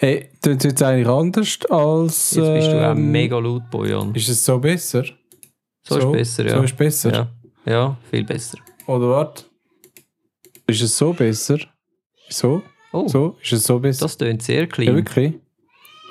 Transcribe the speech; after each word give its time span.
Hey, 0.00 0.28
tut 0.42 0.58
es 0.58 0.64
jetzt 0.64 0.82
eigentlich 0.82 1.08
anders 1.08 1.58
als. 1.70 2.30
Jetzt 2.30 2.54
bist 2.54 2.68
du 2.72 2.86
auch 2.86 2.92
ähm, 2.92 3.10
mega 3.10 3.36
laut, 3.38 3.68
Bojan. 3.70 4.14
Ist 4.14 4.28
es 4.28 4.44
so 4.44 4.58
besser? 4.60 5.04
So, 5.82 5.96
ist 5.98 6.12
besser, 6.12 6.46
ja. 6.46 6.56
So 6.56 6.62
ist 6.62 6.76
besser? 6.76 7.12
Ja, 7.64 7.72
ja 7.72 7.98
viel 8.08 8.24
besser. 8.24 8.58
Oder 8.86 9.08
warte? 9.10 9.44
Ist 10.68 10.82
es 10.82 10.96
so 10.96 11.12
besser? 11.12 11.58
So? 12.28 12.62
Oh, 12.92 13.08
So? 13.08 13.36
Ist 13.42 13.52
es 13.52 13.64
so 13.64 13.80
besser? 13.80 14.04
das 14.04 14.16
tönt 14.16 14.42
sehr 14.42 14.60
ja, 14.60 14.66
clean. 14.66 14.94
wirklich? 14.94 15.34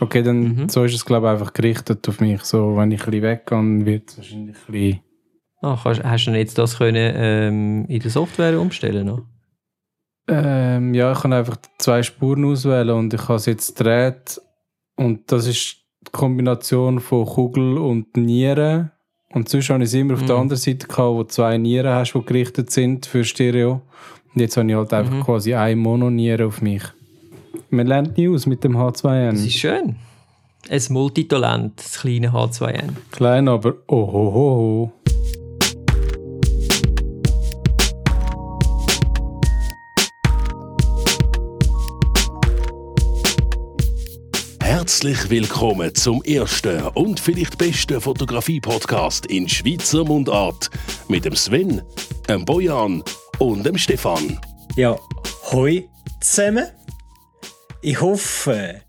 Okay, 0.02 0.22
dann 0.22 0.42
Mhm. 0.42 0.70
so 0.70 0.84
ist 0.84 0.94
es, 0.94 1.06
glaube 1.06 1.28
ich, 1.28 1.32
einfach 1.34 1.54
gerichtet 1.54 2.08
auf 2.10 2.20
mich. 2.20 2.42
So, 2.44 2.76
wenn 2.76 2.92
ich 2.92 3.02
ein 3.02 3.12
bisschen 3.12 3.24
weggehe, 3.24 3.86
wird 3.86 4.10
es 4.10 4.18
wahrscheinlich 4.18 4.56
ein 4.68 4.72
bisschen. 4.74 5.00
Ah, 5.62 5.80
kannst, 5.82 6.04
hast 6.04 6.26
du 6.26 6.32
jetzt 6.32 6.58
das 6.58 6.78
können, 6.78 7.14
ähm, 7.16 7.86
in 7.88 8.00
der 8.02 8.12
Software 8.12 8.60
umstellen 8.60 9.08
noch? 9.08 9.22
Ähm, 10.28 10.94
ja, 10.94 11.12
ich 11.14 11.20
kann 11.22 11.34
einfach 11.34 11.58
zwei 11.78 12.04
Spuren 12.04 12.46
auswählen 12.46 12.90
und 12.98 13.14
ich 13.14 13.22
habe 13.24 13.36
es 13.36 13.46
jetzt 13.46 13.78
gedreht. 13.78 14.42
Und 14.96 15.32
das 15.32 15.48
ist 15.48 15.78
die 16.06 16.12
Kombination 16.12 17.00
von 17.00 17.26
Kugel 17.26 17.78
und 17.78 18.16
Nieren. 18.18 18.92
Und 19.34 19.50
sonst 19.50 19.70
habe 19.70 19.84
ich 19.84 19.90
es 19.90 19.94
immer 19.94 20.16
auf 20.16 20.24
der 20.26 20.36
Mhm. 20.36 20.42
anderen 20.44 20.60
Seite 20.60 20.88
gehabt, 20.88 20.98
wo 21.16 21.24
zwei 21.26 21.58
Nieren 21.58 21.94
hast, 21.94 22.14
die 22.14 22.22
gerichtet 22.26 22.72
sind 22.72 23.06
für 23.06 23.24
Stereo. 23.24 23.82
Und 24.34 24.42
jetzt 24.42 24.58
habe 24.58 24.68
ich 24.70 24.76
halt 24.76 24.94
einfach 24.94 25.14
Mhm. 25.14 25.24
quasi 25.24 25.54
eine 25.54 25.76
Mononiere 25.76 26.46
auf 26.46 26.62
mich. 26.62 26.84
Man 27.70 27.88
lernt 27.88 28.18
nie 28.18 28.30
aus 28.30 28.46
mit 28.46 28.64
dem 28.64 28.76
H2N. 28.78 29.32
Das 29.32 29.42
ist 29.46 29.54
schön. 29.58 29.96
Ein 30.70 30.82
Multitalent, 30.90 31.74
das 31.78 32.00
kleine 32.02 32.32
H2N. 32.34 32.90
Klein, 33.12 33.48
aber 33.48 33.76
oh 33.88 34.92
Herzlich 44.88 45.30
willkommen 45.30 45.94
zum 45.96 46.24
ersten 46.24 46.82
und 46.94 47.20
vielleicht 47.20 47.58
besten 47.58 48.00
Fotografie-Podcast 48.00 49.26
in 49.26 49.50
Schweizer 49.50 50.06
Mundart 50.06 50.70
mit 51.10 51.26
dem 51.26 51.36
Sven, 51.36 51.82
dem 52.30 52.46
Bojan 52.46 53.04
und 53.40 53.66
dem 53.66 53.78
Stefan. 53.78 54.40
Ja, 54.78 54.98
hoi 55.52 55.90
zusammen. 56.22 56.68
Ich 57.82 58.00
hoffe, 58.00 58.82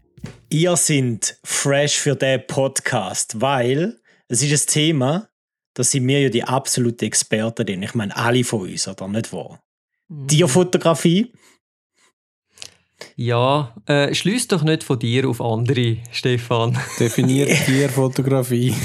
ihr 0.50 0.76
seid 0.76 1.36
fresh 1.42 1.96
für 1.96 2.14
den 2.14 2.46
Podcast, 2.46 3.40
weil 3.40 3.98
es 4.28 4.40
ist 4.40 4.68
ein 4.68 4.72
Thema, 4.72 5.28
da 5.74 5.82
sind 5.82 6.06
wir 6.06 6.20
ja 6.20 6.28
die 6.28 6.44
absoluten 6.44 7.06
Experten 7.06 7.66
drin. 7.66 7.82
Ich 7.82 7.94
meine, 7.94 8.16
alle 8.16 8.44
von 8.44 8.70
uns, 8.70 8.86
oder 8.86 9.08
nicht 9.08 9.32
wahr? 9.32 9.60
Tierfotografie. 10.28 11.32
Ja, 13.16 13.74
äh, 13.86 14.14
schließ 14.14 14.48
doch 14.48 14.62
nicht 14.62 14.82
von 14.84 14.98
dir 14.98 15.28
auf 15.28 15.40
andere, 15.40 15.98
Stefan. 16.10 16.76
Definiert 16.98 17.50
Tierfotografie. 17.66 18.74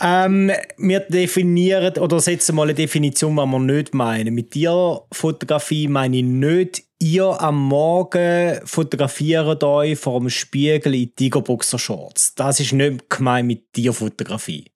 Ähm, 0.00 0.50
wir 0.78 1.00
definieren 1.00 1.96
oder 1.98 2.20
setzen 2.20 2.54
mal 2.54 2.64
eine 2.64 2.74
Definition, 2.74 3.36
was 3.36 3.46
wir 3.46 3.58
nicht 3.58 3.94
meinen. 3.94 4.34
Mit 4.34 4.50
Tierfotografie 4.50 5.88
meine 5.88 6.18
ich 6.18 6.24
nicht, 6.24 6.82
ihr 6.98 7.40
am 7.40 7.62
Morgen 7.62 8.60
fotografiert 8.64 9.64
euch 9.64 9.98
vor 9.98 10.20
dem 10.20 10.30
Spiegel 10.30 10.94
in 10.94 11.14
Tigerboxer-Shorts. 11.14 12.34
Das 12.34 12.60
ist 12.60 12.72
nicht 12.72 13.08
gemeint 13.10 13.46
mit 13.46 13.72
Tierfotografie. 13.72 14.66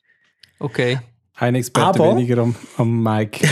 Okay. 0.59 0.99
Ein 1.35 1.55
Experte 1.55 2.03
Aber- 2.03 2.17
weniger 2.17 2.39
am, 2.39 2.55
am 2.77 3.03
Mic. 3.03 3.41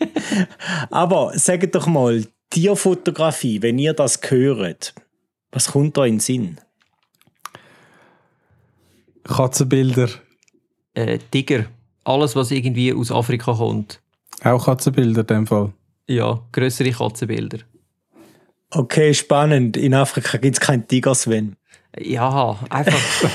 Aber 0.90 1.32
sagt 1.38 1.74
doch 1.74 1.86
mal, 1.86 2.24
Tierfotografie, 2.50 3.62
wenn 3.62 3.78
ihr 3.78 3.94
das 3.94 4.20
hört, 4.28 4.94
was 5.50 5.72
kommt 5.72 5.96
da 5.96 6.04
in 6.04 6.14
den 6.14 6.20
Sinn? 6.20 6.60
Katzenbilder. 9.24 10.08
Äh, 10.94 11.18
Tiger. 11.30 11.66
Alles, 12.04 12.36
was 12.36 12.50
irgendwie 12.50 12.92
aus 12.92 13.12
Afrika 13.12 13.54
kommt. 13.54 14.00
Auch 14.42 14.64
Katzenbilder 14.64 15.20
in 15.20 15.26
dem 15.26 15.46
Fall. 15.46 15.72
Ja, 16.08 16.42
größere 16.52 16.90
Katzenbilder. 16.90 17.58
Okay, 18.70 19.14
spannend. 19.14 19.76
In 19.76 19.94
Afrika 19.94 20.38
gibt 20.38 20.56
es 20.56 20.60
keinen 20.60 20.88
Tiger, 20.88 21.14
Sven. 21.14 21.56
Ja, 21.98 22.58
einfach. 22.70 22.98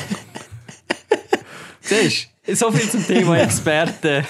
Siehst 1.82 2.26
du, 2.26 2.37
so 2.54 2.72
viel 2.72 2.90
zum 2.90 3.06
Thema 3.06 3.38
Experten. 3.40 4.26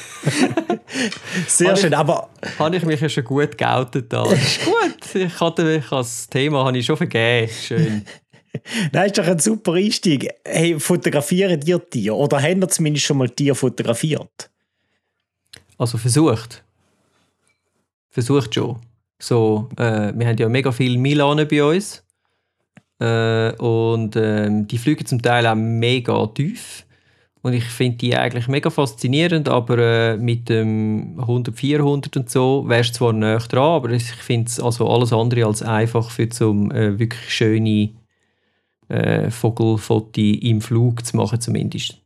Sehr 1.47 1.75
schön, 1.75 1.91
ich- 1.91 1.97
aber 1.97 2.29
habe 2.59 2.75
ich 2.75 2.83
mich 2.83 2.99
ja 3.01 3.09
schon 3.09 3.23
gut 3.23 3.57
geoutet 3.57 4.11
da. 4.11 4.23
Ist 4.31 4.65
gut. 4.65 5.15
Ich 5.15 5.39
hatte 5.39 5.75
ich 5.75 5.89
das 5.89 6.27
Thema 6.27 6.65
habe 6.65 6.77
ich 6.77 6.85
schon 6.85 6.97
vergeben. 6.97 7.51
Schön. 7.51 8.05
das 8.91 9.05
ist 9.07 9.17
doch 9.17 9.27
ein 9.27 9.39
super 9.39 9.73
Einstieg. 9.73 10.29
Hey, 10.45 10.79
fotografieren 10.79 11.61
ihr 11.65 11.89
Tier? 11.89 12.15
Oder 12.15 12.41
haben 12.41 12.61
ihr 12.61 12.67
zumindest 12.69 13.05
schon 13.05 13.17
mal 13.17 13.29
Tier 13.29 13.55
fotografiert? 13.55 14.49
Also 15.77 15.97
versucht. 15.97 16.63
Versucht 18.09 18.55
schon. 18.55 18.79
So, 19.19 19.69
äh, 19.77 20.11
wir 20.15 20.27
haben 20.27 20.37
ja 20.37 20.49
mega 20.49 20.71
viele 20.71 20.97
Milanen 20.97 21.47
bei 21.47 21.63
uns. 21.63 22.03
Äh, 22.99 23.51
und 23.57 24.15
ähm, 24.15 24.67
die 24.67 24.77
fliegen 24.79 25.05
zum 25.05 25.21
Teil 25.21 25.45
auch 25.45 25.55
mega 25.55 26.25
tief. 26.27 26.83
Und 27.47 27.53
ich 27.53 27.63
finde 27.63 27.97
die 27.99 28.13
eigentlich 28.13 28.49
mega 28.49 28.69
faszinierend, 28.69 29.47
aber 29.47 29.77
äh, 29.77 30.17
mit 30.17 30.49
dem 30.49 31.17
100, 31.17 31.55
400 31.55 32.17
und 32.17 32.29
so 32.29 32.67
wärst 32.67 32.95
zwar 32.95 33.13
näher 33.13 33.37
dran, 33.37 33.75
aber 33.75 33.89
ich 33.91 34.03
finde 34.03 34.49
es 34.49 34.59
also 34.59 34.85
alles 34.89 35.13
andere 35.13 35.45
als 35.45 35.63
einfach 35.63 36.11
für 36.11 36.27
zum 36.27 36.71
äh, 36.71 36.99
wirklich 36.99 37.33
schöne 37.33 37.91
äh, 38.89 39.31
Vogelfotos 39.31 40.21
im 40.41 40.59
Flug 40.59 41.05
zu 41.05 41.15
machen 41.15 41.39
zumindest. 41.39 42.01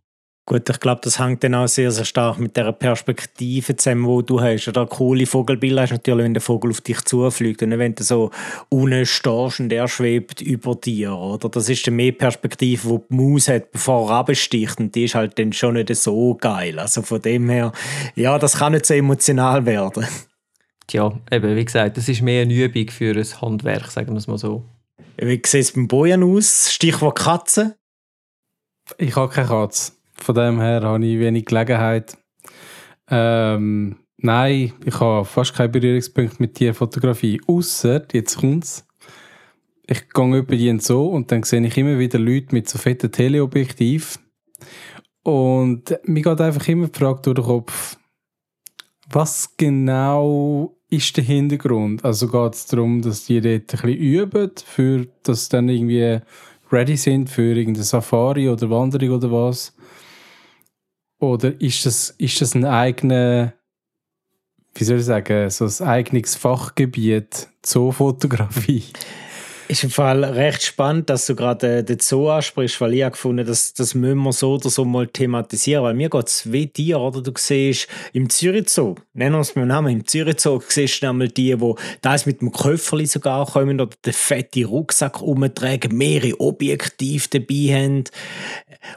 Gut, 0.47 0.67
ich 0.69 0.79
glaube, 0.79 1.01
das 1.03 1.19
hängt 1.19 1.43
dann 1.43 1.53
auch 1.53 1.67
sehr, 1.67 1.91
sehr 1.91 2.03
stark 2.03 2.39
mit 2.39 2.57
der 2.57 2.71
Perspektive 2.71 3.75
zusammen, 3.75 4.05
wo 4.05 4.23
du 4.23 4.41
hast. 4.41 4.67
Oder 4.67 4.87
coole 4.87 5.27
Vogelbilder 5.27 5.83
hast 5.83 5.91
natürlich, 5.91 6.25
wenn 6.25 6.33
der 6.33 6.41
Vogel 6.41 6.71
auf 6.71 6.81
dich 6.81 6.99
zufliegt 7.01 7.61
und 7.61 7.69
nicht, 7.69 7.77
wenn 7.77 7.93
du 7.93 8.03
so 8.03 8.31
unten 8.69 9.05
stehst 9.05 9.59
und 9.59 9.71
er 9.71 9.87
schwebt 9.87 10.41
über 10.41 10.75
dir. 10.75 11.13
Oder 11.13 11.47
das 11.47 11.69
ist 11.69 11.85
dann 11.85 11.95
mehr 11.95 12.11
Perspektive, 12.11 12.89
wo 12.89 12.97
die 12.97 13.15
Maus 13.15 13.47
hat, 13.49 13.71
bevor 13.71 14.09
er 14.09 14.15
absticht 14.15 14.79
und 14.79 14.95
die 14.95 15.05
ist 15.05 15.15
halt 15.15 15.37
dann 15.37 15.53
schon 15.53 15.75
nicht 15.75 15.95
so 15.95 16.33
geil. 16.35 16.79
Also 16.79 17.03
von 17.03 17.21
dem 17.21 17.47
her, 17.47 17.71
ja, 18.15 18.39
das 18.39 18.57
kann 18.57 18.73
nicht 18.73 18.87
so 18.87 18.95
emotional 18.95 19.65
werden. 19.67 20.07
Tja, 20.87 21.13
eben, 21.31 21.55
wie 21.55 21.65
gesagt, 21.65 21.97
das 21.97 22.09
ist 22.09 22.23
mehr 22.23 22.41
eine 22.41 22.53
Übung 22.53 22.89
für 22.89 23.15
ein 23.15 23.41
Handwerk, 23.41 23.91
sagen 23.91 24.11
wir 24.11 24.17
es 24.17 24.27
mal 24.27 24.39
so. 24.39 24.65
Wie 25.17 25.41
sieht 25.45 25.61
es 25.61 25.71
beim 25.73 25.87
Bojan 25.87 26.23
aus? 26.23 26.73
Stichwort 26.73 27.19
Katze? 27.19 27.77
Ich 28.97 29.15
habe 29.15 29.31
keine 29.31 29.47
Katze. 29.47 29.93
Von 30.21 30.35
dem 30.35 30.59
her 30.59 30.81
habe 30.83 31.05
ich 31.05 31.19
wenig 31.19 31.45
Gelegenheit. 31.45 32.17
Ähm, 33.09 33.97
nein, 34.17 34.73
ich 34.85 34.99
habe 34.99 35.25
fast 35.25 35.55
keinen 35.55 35.71
Berührungspunkt 35.71 36.39
mit 36.39 36.55
Tierfotografie. 36.55 37.41
Außer, 37.47 38.05
jetzt 38.13 38.37
kommt's. 38.37 38.85
Ich 39.87 40.09
gehe 40.09 40.37
über 40.37 40.55
die 40.55 40.79
so 40.79 41.07
und 41.07 41.31
dann 41.31 41.43
sehe 41.43 41.65
ich 41.65 41.77
immer 41.77 41.97
wieder 41.97 42.19
Leute 42.19 42.53
mit 42.53 42.69
so 42.69 42.77
fetten 42.77 43.11
Teleobjektiv. 43.11 44.19
Und 45.23 45.97
mir 46.05 46.21
geht 46.21 46.39
einfach 46.39 46.67
immer 46.67 46.87
die 46.87 46.99
Frage 46.99 47.21
durch 47.23 47.35
den 47.35 47.45
Kopf, 47.45 47.97
was 49.09 49.55
genau 49.57 50.77
ist 50.89 51.17
der 51.17 51.23
Hintergrund? 51.23 52.05
Also 52.05 52.27
geht 52.27 52.53
es 52.53 52.67
darum, 52.67 53.01
dass 53.01 53.25
die 53.25 53.41
dort 53.41 53.53
ein 53.53 53.65
bisschen 53.65 53.93
üben, 53.93 54.51
für, 54.63 55.07
dass 55.23 55.45
sie 55.45 55.49
dann 55.49 55.67
irgendwie 55.67 56.19
ready 56.71 56.95
sind 56.95 57.29
für 57.29 57.55
irgendeine 57.55 57.83
Safari 57.83 58.47
oder 58.49 58.69
Wanderung 58.69 59.09
oder 59.09 59.31
was? 59.31 59.75
Oder 61.21 61.61
ist 61.61 61.85
das, 61.85 62.15
ist 62.17 62.41
das 62.41 62.55
ein 62.55 62.65
eigener, 62.65 63.53
wie 64.73 64.83
soll 64.83 64.97
ich 64.97 65.05
sagen, 65.05 65.51
so 65.51 65.65
ein 65.65 65.87
eigenes 65.87 66.35
Fachgebiet, 66.35 67.47
Zoofotografie? 67.61 68.83
Ist 69.71 69.85
im 69.85 69.89
Fall 69.89 70.25
recht 70.25 70.63
spannend, 70.63 71.09
dass 71.09 71.27
du 71.27 71.33
gerade 71.33 71.77
äh, 71.77 71.83
den 71.85 71.97
Zoo 71.99 72.27
ansprichst, 72.27 72.81
weil 72.81 72.93
ich 72.93 73.03
habe 73.03 73.13
gefunden, 73.13 73.47
dass 73.47 73.73
das 73.73 73.95
müssen 73.95 74.17
wir 74.17 74.33
so 74.33 74.55
oder 74.55 74.69
so 74.69 74.83
mal 74.83 75.07
thematisieren, 75.07 75.85
weil 75.85 75.93
mir 75.93 76.09
geht 76.09 76.27
es 76.27 76.51
wie 76.51 76.65
dir, 76.65 76.99
oder? 76.99 77.21
Du 77.21 77.31
siehst 77.37 77.87
im 78.11 78.29
Zürich 78.29 78.67
Zoo, 78.67 78.95
nennen 79.13 79.35
wir 79.35 79.39
es 79.39 79.55
mit 79.55 79.63
dem 79.63 79.69
Namen, 79.69 79.93
im 79.93 80.05
Zürich 80.05 80.41
Zoo 80.41 80.59
siehst 80.67 81.01
du 81.01 81.07
einmal 81.07 81.29
die, 81.29 81.55
die 81.55 81.73
das 82.01 82.25
mit 82.25 82.41
dem 82.41 82.51
Köfferli 82.51 83.05
sogar 83.05 83.45
kommen 83.45 83.79
oder 83.79 83.95
den 84.05 84.11
fetten 84.11 84.65
Rucksack 84.65 85.21
umtragen, 85.21 85.97
mehrere 85.97 86.37
Objektive 86.41 87.29
dabei 87.29 87.73
haben. 87.73 88.03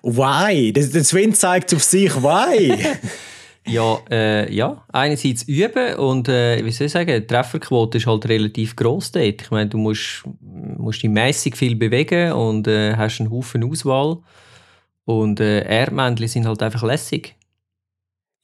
Why? 0.03 0.73
Das, 0.73 0.91
das 0.91 1.11
Sven 1.11 1.35
zeigt 1.35 1.73
auf 1.73 1.85
sich, 1.85 2.13
why? 2.17 2.75
Ja, 3.67 3.99
äh, 4.11 4.55
ja, 4.55 4.85
einerseits 4.93 5.45
üben 5.45 5.95
und 5.97 6.29
äh, 6.29 6.63
wie 6.65 6.71
soll 6.71 6.87
ich 6.87 6.93
sagen, 6.93 7.21
die 7.21 7.27
Trefferquote 7.27 7.97
ist 7.97 8.07
halt 8.07 8.29
relativ 8.29 8.77
gross 8.77 9.11
dort. 9.11 9.41
Ich 9.41 9.51
meine, 9.51 9.71
du 9.71 9.79
musst, 9.79 10.23
musst 10.41 11.03
dich 11.03 11.09
mäßig 11.09 11.57
viel 11.57 11.75
bewegen 11.75 12.33
und 12.33 12.69
äh, 12.69 12.95
hast 12.95 13.21
einen 13.21 13.31
Haufen 13.31 13.65
Auswahl. 13.65 14.19
Und 15.07 15.41
äh, 15.41 15.65
Erdmännchen 15.65 16.29
sind 16.29 16.47
halt 16.47 16.63
einfach 16.63 16.83
lässig. 16.83 17.37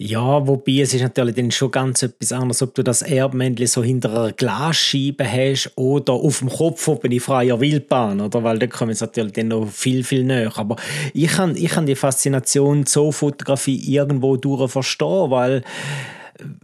Ja, 0.02 0.46
wobei 0.46 0.80
es 0.80 0.94
ist 0.94 1.02
natürlich 1.02 1.34
dann 1.34 1.50
schon 1.50 1.70
ganz 1.70 2.02
etwas 2.02 2.32
anderes, 2.32 2.62
ob 2.62 2.74
du 2.74 2.82
das 2.82 3.02
Erbmännchen 3.02 3.66
so 3.66 3.82
hinter 3.82 4.08
einer 4.10 4.32
Glasscheibe 4.32 5.30
hast 5.30 5.72
oder 5.76 6.14
auf 6.14 6.38
dem 6.38 6.48
Kopf 6.48 6.88
oben 6.88 7.12
in 7.12 7.20
freier 7.20 7.60
Wildbahn, 7.60 8.18
oder? 8.22 8.42
Weil 8.42 8.58
da 8.58 8.66
kommen 8.66 8.92
es 8.92 9.02
natürlich 9.02 9.34
dann 9.34 9.48
noch 9.48 9.68
viel, 9.68 10.02
viel 10.02 10.24
näher. 10.24 10.56
Aber 10.56 10.76
ich 11.12 11.28
kann, 11.28 11.54
ich 11.54 11.68
kann 11.68 11.84
die 11.84 11.96
Faszination 11.96 12.86
so 12.86 13.12
Fotografie 13.12 13.76
irgendwo 13.94 14.38
durch 14.38 14.70
verstehen, 14.70 15.30
weil, 15.30 15.62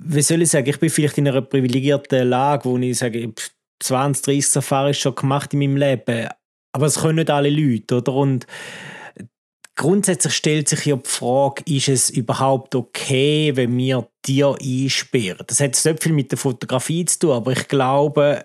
wie 0.00 0.22
soll 0.22 0.40
ich 0.40 0.48
sagen, 0.48 0.70
ich 0.70 0.80
bin 0.80 0.88
vielleicht 0.88 1.18
in 1.18 1.28
einer 1.28 1.42
privilegierten 1.42 2.26
Lage, 2.26 2.64
wo 2.64 2.78
ich 2.78 2.96
sage, 2.96 3.34
20, 3.80 4.24
30 4.24 4.48
Safaris 4.48 4.96
schon 4.96 5.14
gemacht 5.14 5.52
in 5.52 5.58
meinem 5.58 5.76
Leben, 5.76 6.28
aber 6.72 6.86
es 6.86 7.02
können 7.02 7.16
nicht 7.16 7.28
alle 7.28 7.50
Leute, 7.50 7.96
oder? 7.96 8.14
Und 8.14 8.46
grundsätzlich 9.76 10.32
stellt 10.32 10.68
sich 10.68 10.86
ja 10.86 10.96
die 10.96 11.08
Frage, 11.08 11.62
ist 11.66 11.88
es 11.88 12.10
überhaupt 12.10 12.74
okay, 12.74 13.52
wenn 13.54 13.76
wir 13.76 14.08
Tiere 14.22 14.56
einsperren? 14.60 15.44
Das 15.46 15.60
hat 15.60 15.78
nicht 15.84 16.02
viel 16.02 16.12
mit 16.12 16.32
der 16.32 16.38
Fotografie 16.38 17.04
zu 17.04 17.18
tun, 17.20 17.30
aber 17.32 17.52
ich 17.52 17.68
glaube, 17.68 18.44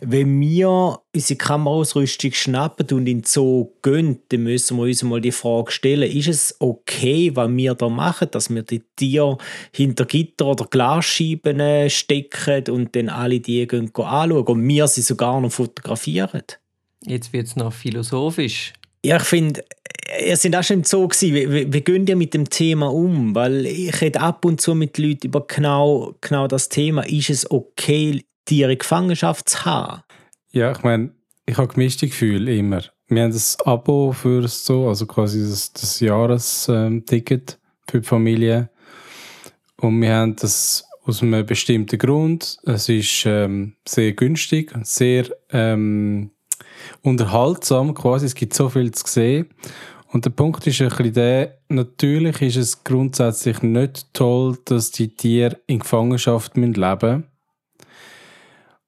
wenn 0.00 0.40
wir 0.40 0.98
unsere 1.14 1.38
Kameraausrüstung 1.38 2.32
schnappen 2.32 2.86
und 2.96 3.06
in 3.06 3.22
Zoo 3.22 3.70
gehen, 3.82 4.20
dann 4.30 4.42
müssen 4.42 4.78
wir 4.78 4.84
uns 4.84 5.02
mal 5.02 5.20
die 5.20 5.32
Frage 5.32 5.70
stellen, 5.70 6.10
ist 6.10 6.28
es 6.28 6.56
okay, 6.58 7.30
was 7.34 7.50
wir 7.50 7.74
da 7.74 7.88
machen, 7.88 8.28
dass 8.30 8.48
wir 8.48 8.62
die 8.62 8.82
Tiere 8.96 9.36
hinter 9.72 10.06
Gitter 10.06 10.46
oder 10.46 10.64
Glasscheiben 10.64 11.90
stecken 11.90 12.74
und 12.74 12.96
dann 12.96 13.10
alle 13.10 13.40
die 13.40 13.66
gehen 13.66 13.92
anschauen 13.94 14.46
und 14.46 14.66
wir 14.66 14.88
sie 14.88 15.02
sogar 15.02 15.40
noch 15.40 15.52
fotografieren? 15.52 16.42
Jetzt 17.04 17.32
wird 17.32 17.46
es 17.46 17.56
noch 17.56 17.72
philosophisch. 17.72 18.72
Ja, 19.04 19.16
ich 19.16 19.22
finde, 19.22 19.64
ihr 20.26 20.36
seid 20.36 20.54
auch 20.54 20.62
schon 20.62 20.78
im 20.78 20.84
Zoo 20.84 21.08
gewesen. 21.08 21.34
Wie, 21.34 21.50
wie, 21.50 21.72
wie 21.72 21.80
gehen 21.80 22.06
ihr 22.06 22.16
mit 22.16 22.34
dem 22.34 22.48
Thema 22.48 22.92
um? 22.92 23.34
Weil 23.34 23.66
ich 23.66 24.00
rede 24.00 24.20
ab 24.20 24.44
und 24.44 24.60
zu 24.60 24.74
mit 24.74 24.98
Leuten 24.98 25.28
über 25.28 25.46
genau, 25.46 26.14
genau 26.20 26.46
das 26.46 26.68
Thema. 26.68 27.02
Ist 27.02 27.30
es 27.30 27.50
okay, 27.50 28.22
Tiere 28.44 28.72
in 28.72 28.78
Gefangenschaft 28.78 29.48
zu 29.48 29.64
haben? 29.64 30.02
Ja, 30.50 30.72
ich 30.72 30.82
meine, 30.82 31.12
ich 31.46 31.56
habe 31.56 31.68
gemischte 31.68 32.08
Gefühle 32.08 32.54
immer. 32.54 32.82
Wir 33.08 33.22
haben 33.22 33.32
das 33.32 33.58
Abo 33.64 34.12
für 34.12 34.42
das 34.42 34.64
Zoo, 34.64 34.88
also 34.88 35.06
quasi 35.06 35.40
das, 35.40 35.72
das 35.72 36.00
Jahresticket 36.00 37.58
für 37.88 38.00
die 38.00 38.06
Familie. 38.06 38.70
Und 39.76 40.00
wir 40.00 40.14
haben 40.14 40.36
das 40.36 40.84
aus 41.04 41.22
einem 41.22 41.44
bestimmten 41.44 41.98
Grund. 41.98 42.58
Es 42.64 42.88
ist 42.88 43.24
ähm, 43.26 43.74
sehr 43.86 44.12
günstig, 44.12 44.72
sehr 44.82 45.26
ähm, 45.50 46.30
unterhaltsam 47.02 47.94
quasi. 47.94 48.26
Es 48.26 48.34
gibt 48.34 48.54
so 48.54 48.68
viel 48.68 48.92
zu 48.92 49.04
sehen. 49.06 49.48
Und 50.12 50.24
der 50.24 50.30
Punkt 50.30 50.66
ist 50.66 50.80
ein 50.80 50.88
bisschen 50.88 51.12
der, 51.12 51.58
natürlich 51.68 52.42
ist 52.42 52.56
es 52.56 52.84
grundsätzlich 52.84 53.62
nicht 53.62 54.12
toll, 54.12 54.58
dass 54.64 54.90
die 54.90 55.14
Tiere 55.14 55.58
in 55.66 55.78
Gefangenschaft 55.78 56.56
leben 56.56 56.72
müssen. 56.72 57.24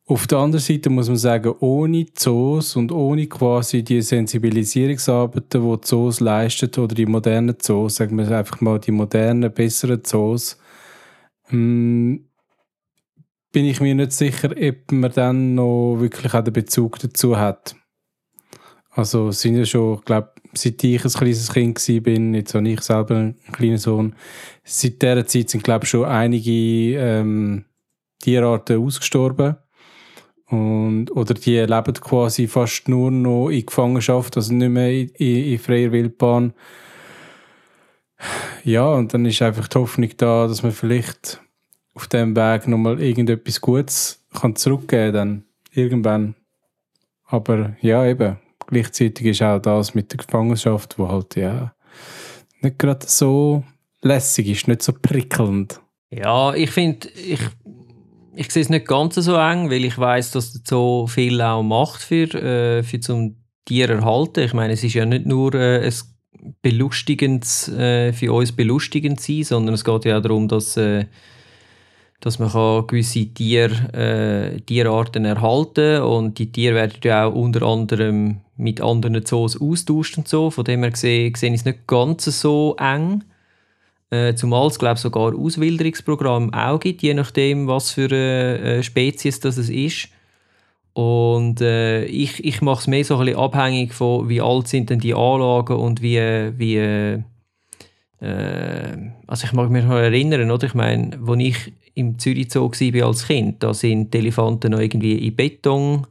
Auf 0.05 0.27
der 0.27 0.39
anderen 0.39 0.61
Seite 0.63 0.91
muss 0.91 1.07
man 1.07 1.17
sagen, 1.17 1.55
ohne 1.61 2.07
Zoos 2.13 2.75
und 2.75 2.91
ohne 2.91 3.29
quasi 3.29 3.85
die 3.85 4.03
Sensibilisierungsarbeiten, 4.03 5.63
die, 5.63 5.77
die 5.77 5.81
Zoos 5.81 6.19
leisten, 6.19 6.71
oder 6.77 6.95
die 6.95 7.07
modernen 7.07 7.57
Zoos, 7.59 7.95
sagen 7.95 8.19
wir 8.19 8.31
einfach 8.31 8.61
mal 8.61 8.81
die 8.81 8.91
modernen, 8.91 9.53
besseren 9.53 10.03
Zoos, 10.05 10.59
hm, 11.45 12.27
bin 13.53 13.65
ich 13.65 13.81
mir 13.81 13.95
nicht 13.95 14.13
sicher, 14.13 14.51
ob 14.51 14.93
man 14.93 15.13
dann 15.13 15.55
noch 15.55 15.97
wirklich 16.01 16.35
auch 16.35 16.43
den 16.43 16.53
Bezug 16.53 16.99
dazu 16.99 17.39
hat. 17.39 17.77
Also 18.95 19.31
sind 19.31 19.57
ja 19.57 19.65
schon, 19.65 19.99
ich 19.99 20.05
glaube, 20.05 20.33
seit 20.53 20.85
ich 20.85 21.03
ein 21.05 21.11
kleines 21.11 21.53
Kind 21.53 21.89
war, 21.89 22.35
jetzt 22.35 22.55
habe 22.55 22.69
ich 22.69 22.81
selber 22.83 23.17
einen 23.17 23.37
kleinen 23.53 23.79
Sohn, 23.79 24.15
seit 24.65 25.01
dieser 25.01 25.27
Zeit 25.27 25.51
sind, 25.51 25.65
glaube 25.65 25.85
ich, 25.85 25.91
schon 25.91 26.05
einige 26.05 26.99
ähm, 26.99 27.65
Tierarten 28.21 28.85
ausgestorben. 28.85 29.57
Und, 30.49 31.11
oder 31.13 31.33
die 31.33 31.59
leben 31.59 31.95
quasi 31.95 32.47
fast 32.47 32.87
nur 32.87 33.11
noch 33.11 33.49
in 33.49 33.65
Gefangenschaft, 33.65 34.37
also 34.37 34.53
nicht 34.53 34.69
mehr 34.69 34.93
in, 34.93 35.09
in, 35.17 35.53
in 35.53 35.59
freier 35.59 35.93
Wildbahn. 35.93 36.53
Ja, 38.63 38.87
und 38.93 39.15
dann 39.15 39.25
ist 39.25 39.41
einfach 39.41 39.69
die 39.69 39.79
Hoffnung 39.79 40.11
da, 40.19 40.47
dass 40.47 40.63
man 40.63 40.73
vielleicht 40.73 41.41
auf 41.95 42.07
dem 42.09 42.37
Weg 42.37 42.69
nochmal 42.69 43.01
irgendetwas 43.01 43.63
Gutes 43.63 44.23
kann 44.39 44.55
zurückgeben 44.55 45.13
kann, 45.13 45.45
irgendwann. 45.73 46.35
Aber 47.25 47.75
ja, 47.81 48.07
eben, 48.07 48.37
Gleichzeitig 48.67 49.27
ist 49.27 49.43
auch 49.43 49.59
das 49.59 49.95
mit 49.95 50.13
der 50.13 50.19
Gefangenschaft, 50.19 50.99
wo 50.99 51.09
halt 51.09 51.37
ja 51.37 51.75
nicht 52.61 52.79
gerade 52.79 53.07
so 53.07 53.65
lässig 54.03 54.49
ist, 54.49 54.69
nicht 54.69 54.83
so 54.83 54.93
prickelnd. 54.93 55.81
Ja, 56.11 56.55
ich 56.55 56.71
finde, 56.71 57.09
ich, 57.09 57.41
ich 58.35 58.51
sehe 58.51 58.63
es 58.63 58.69
nicht 58.69 58.87
ganz 58.87 59.15
so 59.15 59.37
eng, 59.37 59.71
weil 59.71 59.85
ich 59.85 59.99
weiß, 59.99 60.33
dass 60.33 60.53
der 60.53 60.63
Zoo 60.65 61.07
viel 61.07 61.41
auch 61.41 61.63
macht 61.63 62.03
für, 62.03 62.33
äh, 62.35 62.83
für 62.83 63.01
zum 63.01 63.37
Tier 63.65 63.89
erhalten. 63.91 64.41
Ich 64.41 64.53
meine, 64.53 64.73
es 64.73 64.85
ist 64.85 64.95
ja 64.95 65.07
nicht 65.07 65.27
nur 65.27 65.55
äh, 65.55 65.87
ein 65.87 65.95
belustigendes, 66.61 67.69
äh, 67.69 68.13
für 68.13 68.33
uns 68.33 68.53
belustigend 68.53 69.21
sein, 69.21 69.45
sondern 69.45 69.75
es 69.75 69.85
geht 69.85 70.05
ja 70.05 70.19
auch 70.19 70.23
darum, 70.23 70.49
dass 70.49 70.77
äh, 70.77 71.07
dass 72.23 72.39
man 72.39 72.51
kann 72.51 72.87
gewisse 72.87 73.27
Tier, 73.27 73.71
äh, 73.93 74.61
Tierarten 74.61 75.25
erhalten 75.25 76.03
und 76.03 76.39
die 76.39 76.53
Tiere 76.53 76.77
werden 76.77 77.01
ja 77.03 77.27
auch 77.27 77.35
unter 77.35 77.63
anderem 77.63 78.39
mit 78.57 78.81
anderen 78.81 79.27
Zoos 79.27 79.61
austauscht 79.61 80.19
und 80.19 80.29
so. 80.29 80.51
Von 80.53 80.65
dem 80.65 80.83
her 80.83 80.93
gesehen, 80.93 81.33
gesehen 81.33 81.53
ist 81.53 81.63
es 81.63 81.67
nicht 81.67 81.87
ganz 81.89 82.25
so 82.25 82.77
eng. 82.79 83.25
Äh, 84.11 84.35
zumal 84.37 84.69
es, 84.69 84.79
glaube 84.79 85.01
sogar 85.01 85.35
Auswilderungsprogramm 85.35 86.55
auch 86.55 86.79
gibt, 86.79 87.03
je 87.03 87.15
nachdem, 87.15 87.67
was 87.67 87.91
für 87.91 88.05
eine 88.05 88.59
äh, 88.59 88.83
Spezies 88.85 89.41
das 89.41 89.59
ist. 89.59 90.09
Und 90.93 91.61
äh, 91.61 92.05
ich, 92.05 92.45
ich 92.45 92.63
mache 92.63 92.83
es 92.83 92.87
mehr 92.87 93.05
so 93.05 93.17
ein 93.17 93.25
bisschen 93.25 93.41
abhängig 93.41 93.95
von, 93.95 94.29
wie 94.29 94.41
alt 94.41 94.69
sind 94.69 94.91
denn 94.91 95.01
die 95.01 95.15
Anlagen 95.15 95.75
und 95.75 96.03
wie, 96.03 96.21
wie 96.57 96.77
äh, 96.77 97.23
also 99.27 99.45
ich 99.45 99.53
mag 99.55 99.71
mich 99.71 99.85
noch 99.85 99.97
erinnern, 99.97 100.53
oder? 100.53 100.67
Ich 100.69 100.75
meine, 100.75 101.19
als 101.27 101.41
ich 101.41 101.73
im 101.95 102.19
Zürich 102.19 102.53
Zoo 102.53 102.71
war 102.71 103.07
als 103.07 103.27
Kind, 103.27 103.63
da 103.63 103.75
sind 103.75 104.13
die 104.15 104.19
Elefanten 104.19 104.73
noch 104.73 104.81
irgendwie 104.81 105.27
in 105.27 105.37
Beton 105.37 106.07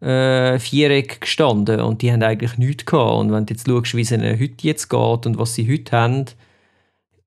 äh, 0.00 0.58
Viereck 0.58 1.20
gestanden 1.22 1.80
und 1.80 2.02
die 2.02 2.12
haben 2.12 2.22
eigentlich 2.22 2.58
nichts 2.58 2.84
gehabt. 2.84 3.20
Und 3.20 3.32
wenn 3.32 3.46
du 3.46 3.54
jetzt 3.54 3.66
schaust, 3.66 3.94
wie 3.94 4.02
es 4.02 4.12
ihnen 4.12 4.38
heute 4.38 4.66
jetzt 4.66 4.88
geht 4.88 5.26
und 5.26 5.38
was 5.38 5.54
sie 5.54 5.70
heute 5.70 5.92
haben, 5.92 6.24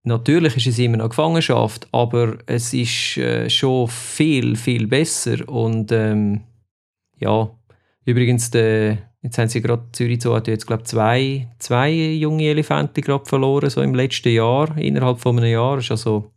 natürlich 0.04 0.58
ist 0.58 0.68
es 0.68 0.80
immer 0.80 0.98
noch 0.98 1.10
Gefangenschaft, 1.10 1.88
aber 1.92 2.38
es 2.46 2.74
ist 2.74 3.18
äh, 3.18 3.50
schon 3.50 3.88
viel, 3.88 4.56
viel 4.56 4.88
besser. 4.88 5.48
Und 5.48 5.92
ähm, 5.92 6.42
ja, 7.20 7.50
übrigens, 8.06 8.52
der, 8.52 8.98
jetzt 9.22 9.38
haben 9.38 9.50
sie 9.50 9.62
gerade, 9.62 9.84
Zürich 9.92 10.22
Zoo 10.22 10.36
hat 10.36 10.48
jetzt, 10.48 10.68
glaube 10.68 10.84
zwei, 10.84 11.48
zwei 11.60 11.92
junge 11.92 12.46
Elefanten 12.46 13.02
gerade 13.02 13.26
verloren, 13.26 13.70
so 13.70 13.82
im 13.82 13.96
letzten 13.96 14.34
Jahr, 14.34 14.78
innerhalb 14.78 15.20
von 15.20 15.38
einem 15.38 15.52
Jahr. 15.52 15.80
Ist 15.80 15.92
also 15.92 16.32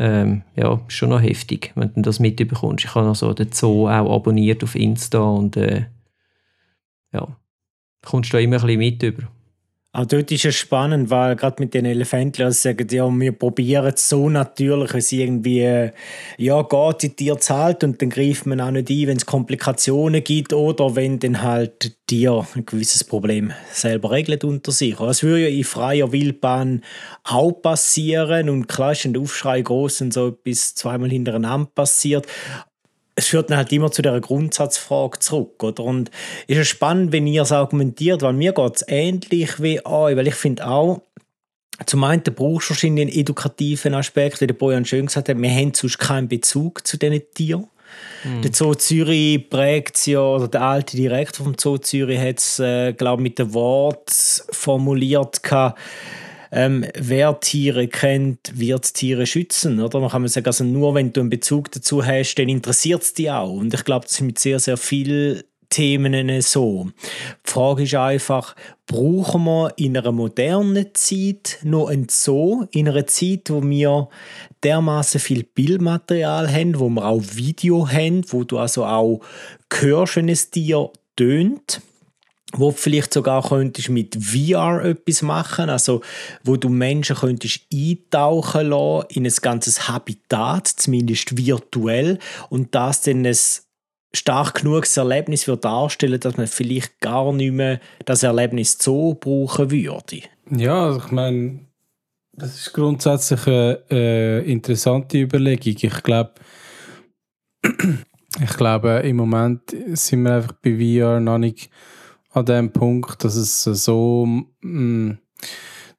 ähm, 0.00 0.42
ja, 0.56 0.80
schon 0.88 1.10
noch 1.10 1.20
heftig, 1.20 1.72
wenn 1.74 1.92
du 1.94 2.00
das 2.00 2.20
mitbekommst. 2.20 2.86
Ich 2.86 2.94
habe 2.94 3.06
also 3.06 3.34
den 3.34 3.52
Zoo 3.52 3.86
auch 3.86 4.16
abonniert 4.16 4.64
auf 4.64 4.74
Insta 4.74 5.18
und 5.18 5.58
äh, 5.58 5.84
ja, 7.12 7.36
kommst 8.02 8.32
du 8.32 8.38
da 8.38 8.40
immer 8.40 8.56
ein 8.56 8.62
bisschen 8.62 8.78
mit 8.78 9.02
über. 9.02 9.28
Auch 9.92 10.06
dort 10.06 10.30
ist 10.30 10.44
es 10.44 10.54
spannend, 10.54 11.10
weil 11.10 11.34
gerade 11.34 11.60
mit 11.60 11.74
den 11.74 11.84
Elefanten 11.84 12.42
also 12.42 12.56
sagen, 12.56 12.86
ja, 12.92 13.10
wir 13.10 13.32
probieren 13.32 13.92
es 13.92 14.08
so 14.08 14.28
natürlich, 14.28 14.94
es 14.94 15.10
irgendwie 15.10 15.90
ja, 16.38 16.62
geht, 16.62 17.02
die 17.02 17.08
Tier 17.08 17.38
zahlt 17.38 17.82
und 17.82 18.00
dann 18.00 18.10
greift 18.10 18.46
man 18.46 18.60
auch 18.60 18.70
nicht 18.70 18.88
ein, 18.88 19.06
wenn 19.08 19.16
es 19.16 19.26
Komplikationen 19.26 20.22
gibt 20.22 20.52
oder 20.52 20.94
wenn 20.94 21.18
dann 21.18 21.42
halt 21.42 21.96
Tier 22.06 22.46
ein 22.54 22.66
gewisses 22.66 23.02
Problem 23.02 23.52
selber 23.72 24.12
regelt 24.12 24.44
unter 24.44 24.70
sich. 24.70 24.94
Das 24.94 25.24
würde 25.24 25.48
ja 25.48 25.48
in 25.48 25.64
freier 25.64 26.12
Wildbahn 26.12 26.82
auch 27.24 27.50
passieren 27.50 28.48
und 28.48 28.68
klar 28.68 28.92
ist 28.92 29.06
ein 29.06 29.16
Aufschrei 29.16 29.60
groß 29.60 30.02
und 30.02 30.12
so 30.12 30.28
etwas 30.28 30.76
zweimal 30.76 31.10
hintereinander 31.10 31.68
passiert 31.74 32.28
es 33.20 33.28
führt 33.28 33.50
dann 33.50 33.58
halt 33.58 33.70
immer 33.70 33.92
zu 33.92 34.00
der 34.00 34.18
Grundsatzfrage 34.18 35.18
zurück. 35.18 35.62
Oder? 35.62 35.84
Und 35.84 36.10
ist 36.46 36.58
es 36.58 36.68
spannend, 36.68 37.12
wenn 37.12 37.26
ihr 37.26 37.42
es 37.42 37.52
argumentiert, 37.52 38.22
weil 38.22 38.32
mir 38.32 38.52
geht 38.52 38.76
es 38.76 38.84
ähnlich 38.88 39.62
wie 39.62 39.84
euch, 39.84 40.16
weil 40.16 40.26
ich 40.26 40.34
finde 40.34 40.66
auch, 40.66 41.02
zum 41.84 42.02
einen 42.04 42.22
brauchst 42.22 42.68
du 42.68 42.70
wahrscheinlich 42.70 43.08
einen 43.08 43.20
edukativen 43.20 43.94
Aspekt, 43.94 44.40
wie 44.40 44.46
der 44.46 44.54
Bojan 44.54 44.84
schön 44.84 45.06
gesagt 45.06 45.28
hat, 45.28 45.40
wir 45.40 45.50
haben 45.50 45.74
sonst 45.74 45.98
keinen 45.98 46.28
Bezug 46.28 46.86
zu 46.86 46.96
diesen 46.96 47.22
Tieren. 47.34 47.66
Mhm. 48.24 48.42
Der 48.42 48.52
Zoo 48.54 48.74
Zürich 48.74 49.48
prägt 49.50 49.96
es 49.96 50.06
ja, 50.06 50.20
oder 50.20 50.48
der 50.48 50.62
alte 50.62 50.96
Direktor 50.96 51.44
vom 51.44 51.56
Zoo 51.58 51.78
Zürich 51.78 52.18
hat 52.20 52.38
es, 52.38 52.58
äh, 52.58 52.92
glaube 52.94 53.22
mit 53.22 53.38
dem 53.38 53.52
Wort 53.52 54.10
formuliert, 54.50 55.42
gehabt, 55.42 55.78
ähm, 56.52 56.84
wer 56.94 57.38
Tiere 57.40 57.88
kennt, 57.88 58.52
wird 58.54 58.94
Tiere 58.94 59.26
schützen. 59.26 59.80
Oder? 59.80 60.00
Man 60.00 60.10
kann 60.10 60.26
sagen, 60.28 60.46
also 60.46 60.64
nur 60.64 60.94
wenn 60.94 61.12
du 61.12 61.20
einen 61.20 61.30
Bezug 61.30 61.70
dazu 61.72 62.04
hast, 62.04 62.34
dann 62.34 62.48
interessiert 62.48 63.02
es 63.02 63.14
dich 63.14 63.30
auch. 63.30 63.52
Und 63.52 63.72
ich 63.72 63.84
glaube, 63.84 64.06
das 64.06 64.16
sind 64.16 64.26
mit 64.26 64.38
sehr, 64.38 64.58
sehr 64.58 64.76
vielen 64.76 65.42
Themen 65.70 66.42
so. 66.42 66.90
Die 67.46 67.50
Frage 67.50 67.84
ist 67.84 67.94
einfach, 67.94 68.56
brauchen 68.86 69.44
wir 69.44 69.72
in 69.76 69.96
einer 69.96 70.10
modernen 70.10 70.88
Zeit 70.94 71.60
noch 71.62 71.88
ein 71.88 72.08
Zoo, 72.10 72.66
in 72.72 72.88
einer 72.88 73.06
Zeit, 73.06 73.50
wo 73.50 73.62
wir 73.62 74.08
dermaßen 74.64 75.20
viel 75.20 75.44
Bildmaterial 75.44 76.52
haben, 76.52 76.78
wo 76.78 76.88
wir 76.88 77.04
auch 77.04 77.22
Video 77.34 77.88
haben, 77.88 78.24
wo 78.32 78.42
du 78.42 78.58
also 78.58 78.84
auch 78.84 79.20
hörst, 79.72 80.16
wenn 80.16 80.28
es 80.28 80.50
dir 80.50 80.90
tönt? 81.14 81.80
Wo 82.52 82.70
du 82.70 82.76
vielleicht 82.76 83.14
sogar 83.14 83.48
könntest 83.48 83.90
mit 83.90 84.16
VR 84.16 84.84
etwas 84.84 85.22
machen, 85.22 85.70
also 85.70 86.00
wo 86.42 86.56
du 86.56 86.68
Menschen 86.68 87.16
könntest 87.16 87.60
eintauchen 87.72 88.68
lassen 88.68 89.06
in 89.10 89.26
ein 89.26 89.34
ganzes 89.40 89.88
Habitat, 89.88 90.66
zumindest 90.68 91.36
virtuell, 91.36 92.18
und 92.48 92.74
das 92.74 93.02
dann 93.02 93.24
ein 93.24 93.36
stark 94.12 94.54
genuges 94.54 94.96
Erlebnis 94.96 95.46
wird 95.46 95.64
darstellen, 95.64 96.18
dass 96.18 96.36
man 96.36 96.46
vielleicht 96.46 97.00
gar 97.00 97.32
nicht 97.32 97.52
mehr 97.52 97.80
das 98.04 98.22
Erlebnis 98.22 98.76
so 98.80 99.14
brauchen 99.14 99.70
würde. 99.70 100.22
Ja, 100.50 100.86
also 100.86 100.98
ich 100.98 101.12
meine, 101.12 101.60
das 102.32 102.56
ist 102.56 102.72
grundsätzlich 102.72 103.46
eine, 103.46 103.82
eine 103.88 104.40
interessante 104.40 105.18
Überlegung. 105.18 105.76
Ich 105.80 106.02
glaube, 106.02 106.32
ich 108.42 108.56
glaube, 108.56 109.02
im 109.04 109.16
Moment 109.16 109.62
sind 109.92 110.22
wir 110.22 110.34
einfach 110.36 110.52
bei 110.52 110.76
VR 110.76 111.20
noch 111.20 111.38
nicht 111.38 111.70
an 112.32 112.46
dem 112.46 112.72
Punkt, 112.72 113.24
dass 113.24 113.36
es 113.36 113.64
so, 113.64 114.26
mm, 114.62 115.12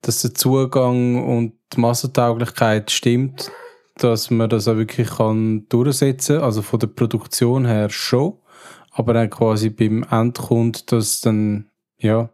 dass 0.02 0.22
der 0.22 0.34
Zugang 0.34 1.24
und 1.24 1.54
die 1.74 1.80
Massentauglichkeit 1.80 2.92
stimmt, 2.92 3.52
dass 3.96 4.32
man 4.32 4.50
das 4.50 4.68
auch 4.68 4.78
wirklich 4.78 5.10
kann 5.10 5.68
durchsetzen 5.70 6.38
kann. 6.38 6.46
Also 6.46 6.62
von 6.62 6.80
der 6.80 6.88
Produktion 6.88 7.66
her 7.66 7.90
schon, 7.90 8.34
aber 8.92 9.14
dann 9.14 9.30
quasi 9.30 9.70
beim 9.70 10.04
Endkunden, 10.10 10.84
dass 10.88 11.22
dann, 11.22 11.70
ja, 11.98 12.30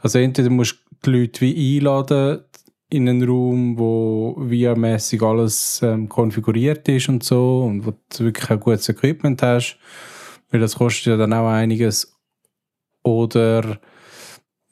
also 0.00 0.18
entweder 0.18 0.50
musst 0.50 0.78
du 1.02 1.10
die 1.10 1.18
Leute 1.18 1.40
wie 1.42 1.78
einladen 1.78 2.40
in 2.88 3.08
einen 3.08 3.26
Raum, 3.26 3.78
wo 3.78 4.36
VR-mäßig 4.38 5.22
alles 5.22 5.80
ähm, 5.82 6.08
konfiguriert 6.10 6.86
ist 6.88 7.08
und 7.08 7.24
so 7.24 7.62
und 7.62 7.86
wo 7.86 7.92
du 7.92 8.24
wirklich 8.24 8.50
ein 8.50 8.60
gutes 8.60 8.88
Equipment 8.90 9.40
hast, 9.42 9.78
weil 10.50 10.60
das 10.60 10.76
kostet 10.76 11.06
ja 11.06 11.16
dann 11.16 11.32
auch 11.32 11.48
einiges 11.48 12.14
oder 13.02 13.80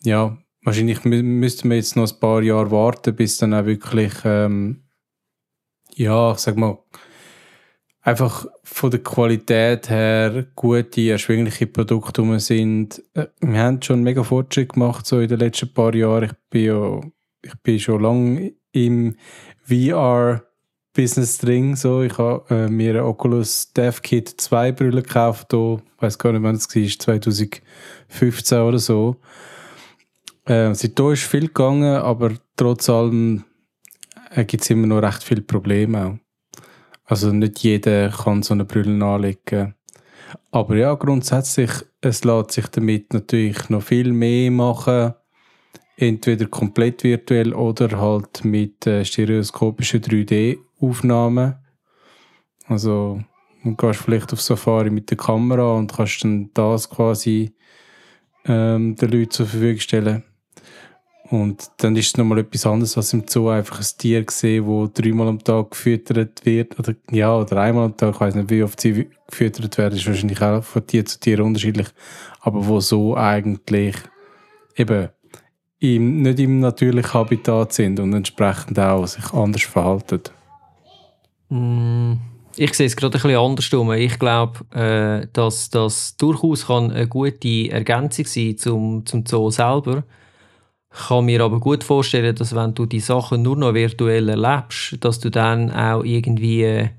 ja, 0.03 0.37
wahrscheinlich 0.63 1.05
mü 1.05 1.23
müssten 1.23 1.71
wir 1.71 1.77
jetzt 1.77 1.97
noch 1.97 2.11
ein 2.11 2.21
paar 2.21 2.43
Jahre 2.43 2.71
warten, 2.71 3.15
bis 3.15 3.39
dann 3.39 3.55
auch 3.55 3.67
wirklich, 3.67 4.13
ähm, 4.25 4.85
ja, 5.95 6.33
ich 6.33 6.39
sag 6.39 6.57
mal, 6.57 6.79
einfach 8.03 8.47
von 8.63 8.91
der 8.91 9.03
Qualität 9.03 9.91
her 9.91 10.47
gute, 10.55 11.11
erschwingliche 11.11 11.67
Produkte 11.67 12.41
sind. 12.41 13.03
Äh, 13.15 13.27
wir 13.41 13.59
haben 13.59 13.83
schon 13.83 14.03
mega 14.03 14.23
Fortschritt 14.23 14.73
gemacht 14.73 15.07
so 15.07 15.21
in 15.21 15.29
den 15.29 15.39
letzten 15.39 15.73
paar 15.73 15.95
Jahren. 15.95 16.25
Ich 16.25 16.33
bin 16.51 16.65
ja, 16.65 17.01
ich 17.43 17.55
bin 17.63 17.79
schon 17.79 18.03
lange 18.03 18.55
im 18.73 19.17
VR 19.65 20.50
Business 20.95 21.39
drin. 21.39 21.77
So. 21.77 22.03
Ich 22.03 22.17
habe 22.19 22.45
äh, 22.55 22.69
mir 22.69 22.91
eine 22.91 23.05
Oculus 23.05 23.73
Dev 23.73 24.01
Kit 24.03 24.29
2 24.29 24.73
Brille 24.73 25.03
gekauft. 25.03 25.53
Ich 25.53 25.83
weiß 25.99 26.19
gar 26.19 26.33
nicht, 26.33 26.43
wann 26.43 26.57
es 26.57 26.69
war, 26.75 26.99
2015 26.99 28.59
oder 28.59 28.79
so. 28.79 29.17
Äh, 30.45 30.75
seitdem 30.75 31.13
ist 31.13 31.25
viel 31.25 31.47
gegangen, 31.49 31.97
aber 31.97 32.33
trotz 32.57 32.89
allem 32.89 33.45
äh, 34.35 34.45
gibt 34.45 34.63
es 34.63 34.71
immer 34.71 34.87
noch 34.87 35.03
recht 35.03 35.23
viele 35.23 35.43
Probleme 35.43 36.07
auch. 36.07 36.15
Also 37.05 37.33
nicht 37.33 37.61
jeder 37.61 38.11
kann 38.11 38.43
so 38.43 38.55
eine 38.55 38.65
Brille 38.65 39.05
anlegen. 39.05 39.75
Aber 40.53 40.77
ja, 40.77 40.95
grundsätzlich, 40.95 41.71
es 42.01 42.25
lässt 42.25 42.53
sich 42.53 42.67
damit 42.69 43.13
natürlich 43.13 43.69
noch 43.69 43.83
viel 43.83 44.13
mehr 44.13 44.51
machen. 44.51 45.15
Entweder 45.97 46.47
komplett 46.47 47.05
virtuell 47.05 47.53
oder 47.53 48.01
halt 48.01 48.45
mit 48.45 48.87
äh, 48.87 49.05
stereoskopischen 49.05 50.01
3D 50.01 50.59
Aufnahmen. 50.81 51.57
Also 52.67 53.21
du 53.65 53.75
gehst 53.75 54.01
vielleicht 54.01 54.33
auf 54.33 54.41
Safari 54.41 54.91
mit 54.91 55.11
der 55.11 55.17
Kamera 55.17 55.77
und 55.77 55.93
kannst 55.93 56.25
dann 56.25 56.51
das 56.55 56.89
quasi 56.89 57.55
ähm, 58.47 58.97
den 58.97 59.11
Leuten 59.11 59.31
zur 59.31 59.47
Verfügung 59.47 59.81
stellen. 59.81 60.23
Und 61.31 61.71
dann 61.77 61.95
ist 61.95 62.09
es 62.09 62.17
nochmal 62.17 62.39
etwas 62.39 62.67
anderes 62.67 62.97
als 62.97 63.13
im 63.13 63.23
Zoo 63.29 63.51
einfach 63.51 63.79
ein 63.79 63.87
Tier 63.99 64.25
gesehen, 64.25 64.67
das 64.67 64.93
dreimal 64.95 65.29
am 65.29 65.39
Tag 65.39 65.71
gefüttert 65.71 66.45
wird. 66.45 66.77
Oder, 66.77 66.95
ja, 67.13 67.37
oder 67.37 67.57
einmal 67.59 67.85
am 67.85 67.97
Tag, 67.97 68.15
ich 68.15 68.21
weiß 68.21 68.35
nicht, 68.35 68.51
wie 68.51 68.65
oft 68.65 68.81
sie 68.81 69.09
gefüttert 69.29 69.79
werden, 69.79 69.97
ist 69.97 70.07
wahrscheinlich 70.09 70.43
auch 70.43 70.65
von 70.65 70.85
Tier 70.85 71.05
zu 71.05 71.21
Tier 71.21 71.45
unterschiedlich. 71.45 71.87
Aber 72.41 72.67
wo 72.67 72.81
so 72.81 73.17
eigentlich 73.17 73.95
eben 74.77 75.11
im, 75.79 76.23
nicht 76.23 76.41
im 76.41 76.59
natürlichen 76.59 77.15
Habitat 77.15 77.75
sind 77.75 78.01
und 78.01 78.13
entsprechend 78.13 78.81
auch 78.81 79.07
sich 79.07 79.33
anders 79.33 79.63
verhalten. 79.63 80.23
Mm, 81.51 82.15
ich 82.57 82.75
sehe 82.75 82.87
es 82.87 82.97
gerade 82.97 83.19
ein 83.19 83.23
bisschen 83.23 83.39
andersrum. 83.39 83.93
Ich 83.93 84.19
glaube, 84.19 84.65
äh, 84.75 85.27
dass 85.33 85.71
das 85.71 86.17
durchaus 86.17 86.69
eine 86.69 87.07
gute 87.07 87.71
Ergänzung 87.71 88.27
sein 88.27 88.57
zum, 88.57 89.07
zum 89.07 89.25
Zoo 89.27 89.51
selber. 89.51 90.05
Ich 90.93 91.07
kann 91.07 91.25
mir 91.25 91.41
aber 91.43 91.61
gut 91.61 91.85
vorstellen, 91.85 92.35
dass 92.35 92.55
wenn 92.55 92.75
du 92.75 92.87
die 92.87 93.01
Sachen 93.01 93.43
nur 93.43 93.57
noch 93.57 93.75
virtuell 93.75 94.29
erlebst, 94.29 94.97
dass 95.01 95.21
du 95.21 95.31
dann 95.31 95.71
auch 95.71 96.03
irgendwie 96.03 96.91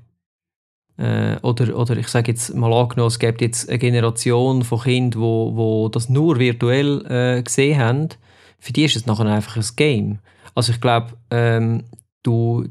äh, 0.96 1.36
oder, 1.42 1.76
oder 1.76 1.96
ich 1.96 2.08
sage 2.08 2.32
jetzt 2.32 2.54
mal 2.54 2.72
angenommen, 2.72 3.08
es 3.08 3.18
gibt 3.18 3.40
jetzt 3.40 3.68
eine 3.68 3.78
Generation 3.78 4.62
von 4.62 4.80
Kindern, 4.80 5.20
wo, 5.20 5.56
wo 5.56 5.88
das 5.88 6.08
nur 6.08 6.38
virtuell 6.38 7.04
äh, 7.06 7.42
gesehen 7.42 7.78
haben, 7.78 8.08
für 8.58 8.72
die 8.72 8.84
ist 8.84 8.96
es 8.96 9.06
nachher 9.06 9.26
einfach 9.26 9.56
ein 9.56 9.76
Game. 9.76 10.18
Also 10.54 10.72
ich 10.72 10.80
glaube, 10.80 11.12
ähm, 11.30 11.84
du, 12.22 12.66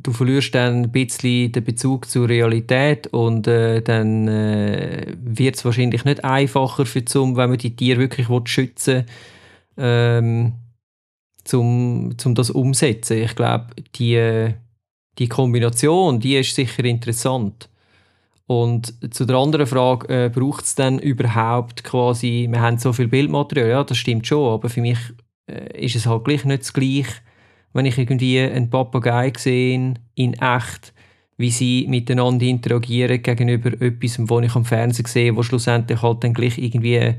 du 0.00 0.12
verlierst 0.12 0.54
dann 0.54 0.82
ein 0.82 0.92
bisschen 0.92 1.52
den 1.52 1.64
Bezug 1.64 2.08
zur 2.08 2.28
Realität 2.28 3.06
und 3.08 3.46
äh, 3.46 3.82
dann 3.82 4.26
äh, 4.28 5.14
wird 5.16 5.56
es 5.56 5.64
wahrscheinlich 5.64 6.04
nicht 6.04 6.24
einfacher, 6.24 6.86
für 6.86 7.04
zum, 7.04 7.36
wenn 7.36 7.50
man 7.50 7.58
die 7.58 7.76
Tiere 7.76 8.00
wirklich 8.00 8.26
schützen 8.48 9.04
will, 9.76 9.84
ähm, 9.84 10.52
zum, 11.44 12.14
zum 12.16 12.34
das 12.34 12.50
umsetzen. 12.50 13.18
Ich 13.18 13.34
glaube, 13.34 13.66
die, 13.96 14.54
die 15.18 15.28
Kombination, 15.28 16.20
die 16.20 16.36
ist 16.36 16.54
sicher 16.54 16.84
interessant. 16.84 17.68
Und 18.46 18.94
zu 19.14 19.24
der 19.24 19.36
anderen 19.36 19.66
Frage, 19.66 20.08
äh, 20.08 20.28
braucht 20.28 20.64
es 20.64 20.74
denn 20.74 20.98
überhaupt 20.98 21.84
quasi, 21.84 22.48
wir 22.50 22.60
haben 22.60 22.78
so 22.78 22.92
viel 22.92 23.08
Bildmaterial, 23.08 23.68
ja, 23.68 23.84
das 23.84 23.96
stimmt 23.98 24.26
schon, 24.26 24.52
aber 24.52 24.68
für 24.68 24.80
mich 24.80 24.98
äh, 25.46 25.84
ist 25.84 25.96
es 25.96 26.06
halt 26.06 26.24
gleich 26.24 26.44
nicht 26.44 26.62
das 26.62 26.72
Gleiche, 26.72 27.14
wenn 27.72 27.86
ich 27.86 27.98
irgendwie 27.98 28.40
einen 28.40 28.70
Papagei 28.70 29.32
sehe, 29.36 29.94
in 30.14 30.34
echt, 30.34 30.92
wie 31.36 31.50
sie 31.50 31.86
miteinander 31.88 32.44
interagieren 32.46 33.22
gegenüber 33.22 33.72
etwas, 33.80 34.18
was 34.18 34.44
ich 34.44 34.54
am 34.54 34.64
Fernsehen 34.64 35.06
sehe, 35.06 35.34
wo 35.34 35.42
schlussendlich 35.42 36.02
halt 36.02 36.22
dann 36.22 36.34
gleich 36.34 36.58
irgendwie 36.58 37.14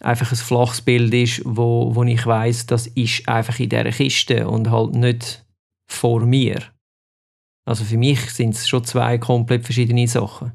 einfach 0.00 0.30
ein 0.30 0.36
flaches 0.36 0.82
Bild 0.82 1.14
ist, 1.14 1.42
wo, 1.44 1.94
wo 1.94 2.02
ich 2.04 2.26
weiß, 2.26 2.66
das 2.66 2.86
ist 2.88 3.28
einfach 3.28 3.58
in 3.60 3.68
dieser 3.68 3.90
Kiste 3.90 4.48
und 4.48 4.70
halt 4.70 4.94
nicht 4.94 5.44
vor 5.86 6.20
mir. 6.26 6.60
Also 7.64 7.84
für 7.84 7.96
mich 7.96 8.20
sind 8.30 8.54
es 8.54 8.68
schon 8.68 8.84
zwei 8.84 9.18
komplett 9.18 9.64
verschiedene 9.64 10.06
Sachen. 10.06 10.52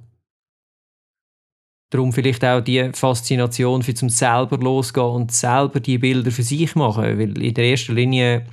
Darum 1.90 2.14
vielleicht 2.14 2.46
auch 2.46 2.62
die 2.62 2.92
Faszination 2.94 3.82
für 3.82 3.96
zum 3.96 4.10
selber 4.10 4.58
losgehen 4.58 5.08
und 5.08 5.32
selber 5.32 5.80
die 5.80 5.98
Bilder 5.98 6.30
für 6.30 6.44
sich 6.44 6.76
machen. 6.76 7.04
Weil 7.04 7.42
in 7.42 7.54
der 7.54 7.66
ersten 7.66 7.96
Linie 7.96 8.46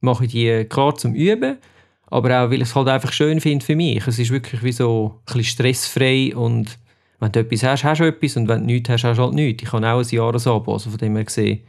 mache 0.00 0.26
ich 0.26 0.32
die 0.32 0.64
klar 0.64 0.94
zum 0.94 1.14
Üben, 1.14 1.58
aber 2.06 2.44
auch 2.44 2.50
weil 2.50 2.62
ich 2.62 2.68
es 2.68 2.74
halt 2.74 2.88
einfach 2.88 3.12
schön 3.12 3.40
finde 3.40 3.64
für 3.64 3.74
mich. 3.74 4.06
Es 4.06 4.18
ist 4.18 4.30
wirklich 4.30 4.62
wie 4.62 4.72
so 4.72 5.14
ein 5.14 5.24
bisschen 5.24 5.44
stressfrei 5.44 6.36
und 6.36 6.78
wenn 7.18 7.32
du 7.32 7.40
etwas 7.40 7.62
hast, 7.62 7.84
hast 7.84 8.00
du 8.00 8.04
etwas 8.04 8.36
und 8.36 8.48
wenn 8.48 8.60
du 8.60 8.66
nichts 8.66 8.90
hast, 8.90 9.04
hast 9.04 9.18
du 9.18 9.22
halt 9.22 9.34
nichts. 9.34 9.62
Ich 9.62 9.72
habe 9.72 9.86
auch 9.86 9.98
ein 9.98 10.08
Jahresabo, 10.08 10.72
also 10.72 10.90
von 10.90 10.98
dem 10.98 11.16
her 11.16 11.24
gesehen. 11.24 11.64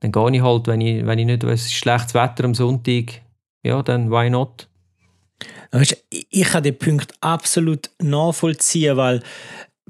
Dann 0.00 0.12
gehe 0.12 0.36
ich 0.36 0.42
halt, 0.42 0.66
wenn 0.66 0.80
ich, 0.80 1.06
wenn 1.06 1.18
ich 1.18 1.26
nicht 1.26 1.44
weiß, 1.44 1.60
es 1.60 1.66
ist 1.66 1.74
schlechtes 1.74 2.14
Wetter 2.14 2.44
am 2.44 2.54
Sonntag, 2.54 3.22
ja, 3.62 3.82
dann 3.82 4.10
why 4.10 4.28
not? 4.28 4.68
Ich 6.30 6.44
kann 6.44 6.62
den 6.62 6.78
Punkt 6.78 7.14
absolut 7.20 7.90
nachvollziehen, 8.00 8.96
weil 8.96 9.22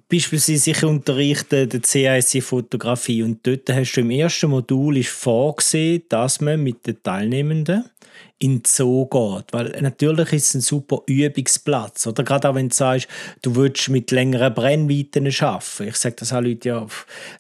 beispielsweise 0.09 0.71
ich 0.71 0.85
unterrichte 0.85 1.67
die 1.67 1.83
CIC-Fotografie 1.83 3.23
und 3.23 3.47
dort 3.47 3.69
hast 3.71 3.93
du 3.95 4.01
im 4.01 4.11
ersten 4.11 4.51
Modul 4.51 4.99
ist 4.99 5.09
vorgesehen, 5.09 6.03
dass 6.09 6.41
man 6.41 6.63
mit 6.63 6.87
den 6.87 7.03
Teilnehmenden 7.03 7.85
in 8.38 8.59
den 8.59 8.62
Zoo 8.66 9.07
geht. 9.07 9.52
Weil 9.52 9.76
natürlich 9.81 10.33
ist 10.33 10.49
es 10.49 10.55
ein 10.55 10.61
super 10.61 11.02
Übungsplatz. 11.07 12.07
Oder 12.07 12.23
gerade 12.23 12.50
auch 12.50 12.55
wenn 12.55 12.69
du 12.69 12.75
sagst, 12.75 13.09
du 13.43 13.57
willst 13.57 13.88
mit 13.88 14.11
längeren 14.11 14.52
Brennweiten 14.52 15.26
arbeiten. 15.26 15.88
Ich 15.88 15.97
sage 15.97 16.16
das 16.19 16.33
auch 16.33 16.43
Leute, 16.43 16.69
ja, 16.69 16.87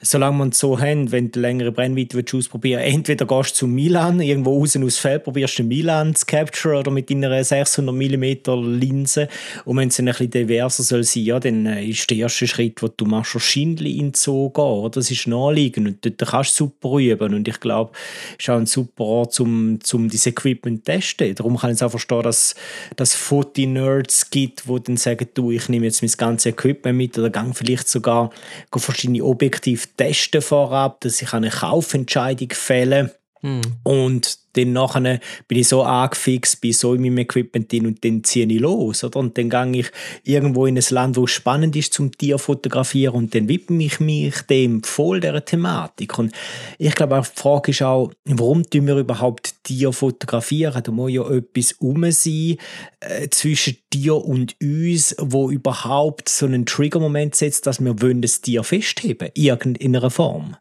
solange 0.00 0.38
man 0.38 0.48
es 0.50 0.58
so 0.58 0.80
haben, 0.80 1.12
wenn 1.12 1.30
du 1.30 1.40
längere 1.40 1.72
Brennweite 1.72 2.16
willst 2.16 2.50
entweder 2.64 3.26
gehst 3.26 3.50
du 3.50 3.54
zu 3.54 3.66
Milan, 3.66 4.20
irgendwo 4.20 4.58
raus 4.58 4.76
aus 4.76 4.98
Feld, 4.98 5.24
probierst 5.24 5.58
du 5.58 5.64
Milan 5.64 6.14
zu 6.14 6.24
capture 6.24 6.78
oder 6.78 6.90
mit 6.90 7.10
deiner 7.10 7.44
600 7.44 7.94
mm 7.94 8.78
Linse. 8.78 9.28
Und 9.64 9.76
wenn 9.76 9.88
es 9.88 9.98
ein 9.98 10.06
bisschen 10.06 10.30
diverser 10.30 10.82
soll 10.82 11.04
sein, 11.04 11.24
ja, 11.24 11.40
dann 11.40 11.66
äh, 11.66 11.84
ist 11.84 12.08
der 12.08 12.18
erste 12.18 12.46
Schritt, 12.46 12.80
den 12.80 12.90
du 12.96 13.04
machst, 13.04 13.34
wahrscheinlich 13.34 13.96
in 13.96 14.12
den 14.12 14.14
Zoo 14.14 14.50
gehen. 14.50 14.90
Das 14.92 15.10
ist 15.10 15.26
naheliegend 15.26 15.88
und 15.88 16.04
dort 16.04 16.30
kannst 16.30 16.58
du 16.58 16.64
super 16.64 16.98
üben. 16.98 17.34
Und 17.34 17.48
ich 17.48 17.60
glaube, 17.60 17.92
es 18.38 18.44
ist 18.44 18.50
auch 18.50 18.56
ein 18.56 18.66
super 18.66 19.04
Ort, 19.04 19.38
um, 19.40 19.78
um 19.92 20.08
dieses 20.08 20.26
Equipment 20.26 20.85
testen. 20.86 21.34
Darum 21.34 21.58
kann 21.58 21.72
ich 21.72 21.82
auch 21.82 21.90
verstehen, 21.90 22.22
dass 22.22 22.54
es 22.98 23.14
Foti-Nerds 23.14 24.30
gibt, 24.30 24.64
die 24.66 24.82
dann 24.82 24.96
sagen, 24.96 25.28
du, 25.34 25.50
ich 25.50 25.68
nehme 25.68 25.84
jetzt 25.84 26.02
mein 26.02 26.10
ganzes 26.16 26.52
Equipment 26.52 26.96
mit 26.96 27.18
oder 27.18 27.28
gang 27.28 27.54
vielleicht 27.54 27.88
sogar 27.88 28.30
verschiedene 28.74 29.22
Objektive 29.24 29.86
testen 29.96 30.40
vorab, 30.40 31.00
dass 31.00 31.20
ich 31.20 31.32
eine 31.32 31.50
Kaufentscheidung 31.50 32.50
fälle 32.52 33.14
hm. 33.46 33.60
Und 33.84 34.38
dann 34.54 34.72
nachher 34.72 35.20
bin 35.46 35.58
ich 35.58 35.68
so 35.68 35.82
angefixt, 35.82 36.60
bin 36.60 36.72
so 36.72 36.94
in 36.94 37.02
meinem 37.02 37.18
Equipment 37.18 37.70
drin 37.70 37.86
und 37.86 38.04
dann 38.04 38.24
ziehe 38.24 38.46
ich 38.46 38.60
los. 38.60 39.04
Oder? 39.04 39.20
Und 39.20 39.36
dann 39.36 39.50
gehe 39.50 39.82
ich 39.82 39.92
irgendwo 40.24 40.66
in 40.66 40.76
ein 40.76 40.84
Land, 40.90 41.16
wo 41.16 41.24
es 41.24 41.30
spannend 41.30 41.76
ist 41.76 41.92
zum 41.92 42.10
Tier 42.10 42.38
fotografieren 42.38 43.14
und 43.14 43.34
dann 43.34 43.48
widme 43.48 43.84
ich 43.84 44.00
mich 44.00 44.34
dem 44.42 44.82
voll 44.82 45.20
der 45.20 45.44
Thematik. 45.44 46.18
Und 46.18 46.32
ich 46.78 46.94
glaube, 46.94 47.18
auch 47.18 47.26
die 47.26 47.40
Frage 47.40 47.70
ist 47.70 47.82
auch, 47.82 48.10
warum 48.24 48.68
tun 48.68 48.86
wir 48.86 48.96
überhaupt 48.96 49.55
Tier 49.66 49.92
fotografieren? 49.92 50.80
Da 50.82 50.92
muss 50.92 51.10
ja 51.10 51.28
etwas 51.28 51.72
um 51.72 52.08
sein 52.12 52.56
äh, 53.00 53.28
zwischen 53.30 53.78
dir 53.92 54.16
und 54.16 54.56
uns, 54.62 55.16
wo 55.18 55.50
überhaupt 55.50 56.28
so 56.28 56.46
einen 56.46 56.66
Triggermoment 56.66 57.34
setzt, 57.34 57.66
dass 57.66 57.80
wir 57.80 58.00
wollen 58.00 58.22
das 58.22 58.40
Tier 58.40 58.62
festheben, 58.62 59.28
in 59.34 59.44
irgendeiner 59.44 60.10
Form. 60.10 60.56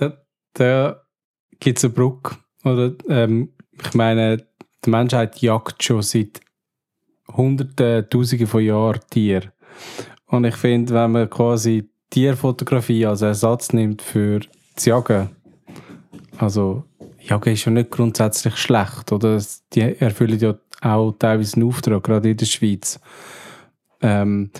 Der, 0.00 0.26
der 0.58 1.06
gibt 1.60 1.78
es 1.78 1.84
eine 1.84 1.94
Brücke. 1.94 2.36
Oder, 2.64 2.94
ähm, 3.08 3.52
ich 3.80 3.94
meine, 3.94 4.44
die 4.84 4.90
Menschheit 4.90 5.38
jagt 5.38 5.82
schon 5.84 6.02
seit 6.02 6.40
Hunderten, 7.32 8.10
Tausenden 8.10 8.48
von 8.48 8.64
Jahren 8.64 9.00
Tiere. 9.10 9.52
Und 10.26 10.44
ich 10.44 10.56
finde, 10.56 10.94
wenn 10.94 11.12
man 11.12 11.30
quasi 11.30 11.88
Tierfotografie 12.10 13.06
als 13.06 13.22
Ersatz 13.22 13.72
nimmt 13.72 14.02
für 14.02 14.40
das 14.74 14.84
Jagen, 14.84 15.30
also 16.38 16.84
Jagen 17.28 17.52
ist 17.52 17.64
ja 17.64 17.72
nicht 17.72 17.90
grundsätzlich 17.90 18.56
schlecht, 18.56 19.12
oder? 19.12 19.40
Die 19.72 19.80
erfüllen 19.80 20.38
ja 20.38 20.54
auch 20.80 21.12
teilweise 21.18 21.56
einen 21.56 21.68
Auftrag, 21.68 22.02
gerade 22.02 22.30
in 22.30 22.36
der 22.36 22.46
Schweiz. 22.46 23.00
Ähm, 24.00 24.50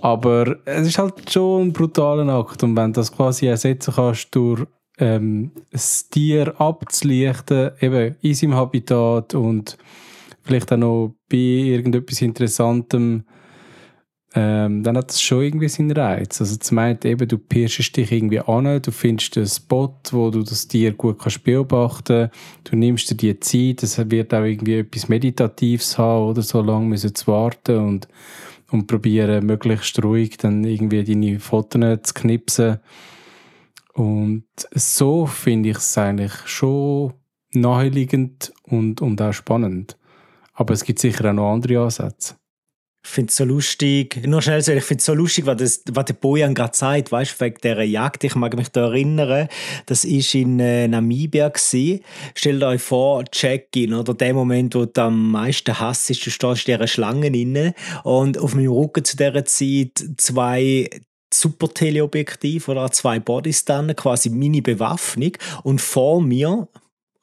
aber 0.00 0.58
es 0.64 0.86
ist 0.86 0.98
halt 0.98 1.30
schon 1.30 1.68
ein 1.68 1.72
brutaler 1.72 2.32
Akt 2.32 2.62
und 2.62 2.76
wenn 2.76 2.92
du 2.92 3.00
das 3.00 3.12
quasi 3.12 3.46
ersetzen 3.46 3.92
kannst 3.94 4.34
durch 4.34 4.64
ähm, 4.98 5.52
das 5.70 6.08
Tier 6.08 6.58
abzulichten, 6.60 7.72
eben 7.80 8.16
in 8.20 8.34
seinem 8.34 8.54
Habitat 8.54 9.34
und 9.34 9.76
vielleicht 10.42 10.72
auch 10.72 10.76
noch 10.76 11.14
bei 11.28 11.36
irgendetwas 11.36 12.22
Interessantem, 12.22 13.24
ähm, 14.32 14.84
dann 14.84 14.96
hat 14.96 15.08
das 15.08 15.20
schon 15.20 15.42
irgendwie 15.42 15.68
seinen 15.68 15.90
Reiz. 15.90 16.40
Also 16.40 16.56
zum 16.56 16.78
einen 16.78 17.00
eben, 17.04 17.26
du 17.26 17.36
pirschst 17.36 17.96
dich 17.96 18.12
irgendwie 18.12 18.40
an, 18.40 18.80
du 18.80 18.92
findest 18.92 19.36
einen 19.36 19.48
Spot, 19.48 19.98
wo 20.12 20.30
du 20.30 20.42
das 20.42 20.68
Tier 20.68 20.92
gut 20.92 21.18
kannst 21.18 21.42
beobachten 21.42 22.30
du 22.64 22.76
nimmst 22.76 23.10
dir 23.10 23.16
die 23.16 23.40
Zeit, 23.40 23.82
es 23.82 23.98
wird 24.10 24.32
auch 24.32 24.44
irgendwie 24.44 24.78
etwas 24.78 25.08
Meditatives 25.08 25.98
haben 25.98 26.28
oder 26.28 26.42
so 26.42 26.60
lange 26.60 26.86
müssen 26.86 27.14
zu 27.14 27.26
warten 27.26 27.78
und, 27.78 28.08
und 28.70 28.86
probieren 28.86 29.46
möglichst 29.46 30.02
ruhig 30.02 30.36
dann 30.36 30.62
irgendwie 30.62 31.02
deine 31.02 31.40
Fotos 31.40 31.98
zu 32.04 32.14
knipsen 32.14 32.78
und 33.94 34.44
so 34.72 35.26
finde 35.26 35.70
ich 35.70 35.76
es 35.76 35.98
eigentlich 35.98 36.32
schon 36.46 37.12
naheliegend 37.52 38.52
und, 38.62 39.00
und 39.00 39.20
auch 39.20 39.32
spannend. 39.32 39.98
Aber 40.54 40.74
es 40.74 40.84
gibt 40.84 41.00
sicher 41.00 41.30
auch 41.30 41.34
noch 41.34 41.52
andere 41.52 41.82
Ansätze. 41.82 42.39
Ich 43.02 43.08
finde 43.08 43.30
es 43.30 43.36
so 43.36 43.44
lustig, 43.44 44.26
nur 44.26 44.42
schnell 44.42 44.60
so, 44.60 44.72
ich 44.72 44.84
finde 44.84 45.02
so 45.02 45.14
lustig, 45.14 45.46
was, 45.46 45.56
das, 45.56 45.82
was 45.90 46.04
der 46.04 46.14
Bojan 46.14 46.54
gerade 46.54 46.76
sagt, 46.76 47.10
weißt 47.10 47.40
du, 47.40 47.44
wegen 47.44 47.56
dieser 47.62 47.82
Jagd. 47.82 48.24
Ich 48.24 48.34
mag 48.34 48.54
mich 48.54 48.68
da 48.68 48.88
erinnern, 48.88 49.48
das 49.86 50.04
war 50.04 50.34
in 50.34 50.60
äh, 50.60 50.86
Namibia. 50.86 51.48
Gewesen. 51.48 52.00
Stellt 52.34 52.62
euch 52.62 52.82
vor, 52.82 53.24
Check-in, 53.24 53.94
oder 53.94 54.12
der 54.12 54.34
Moment, 54.34 54.74
wo 54.74 54.84
du 54.84 55.00
am 55.00 55.30
meisten 55.30 55.80
Hass 55.80 56.10
ist, 56.10 56.24
du 56.26 56.30
stehst 56.30 56.68
in 56.68 56.74
dieser 56.74 56.86
Schlange 56.86 57.30
drin 57.30 57.72
und 58.04 58.38
auf 58.38 58.54
meinem 58.54 58.72
Rücken 58.72 59.04
zu 59.04 59.16
dieser 59.16 59.44
Zeit 59.46 60.04
zwei 60.18 60.88
super 61.32 61.72
Teleobjektiv 61.72 62.68
oder 62.68 62.90
zwei 62.90 63.18
Bodies 63.18 63.64
dann, 63.64 63.94
quasi 63.96 64.30
meine 64.30 64.62
Bewaffnung 64.62 65.32
und 65.62 65.80
vor 65.80 66.20
mir 66.20 66.68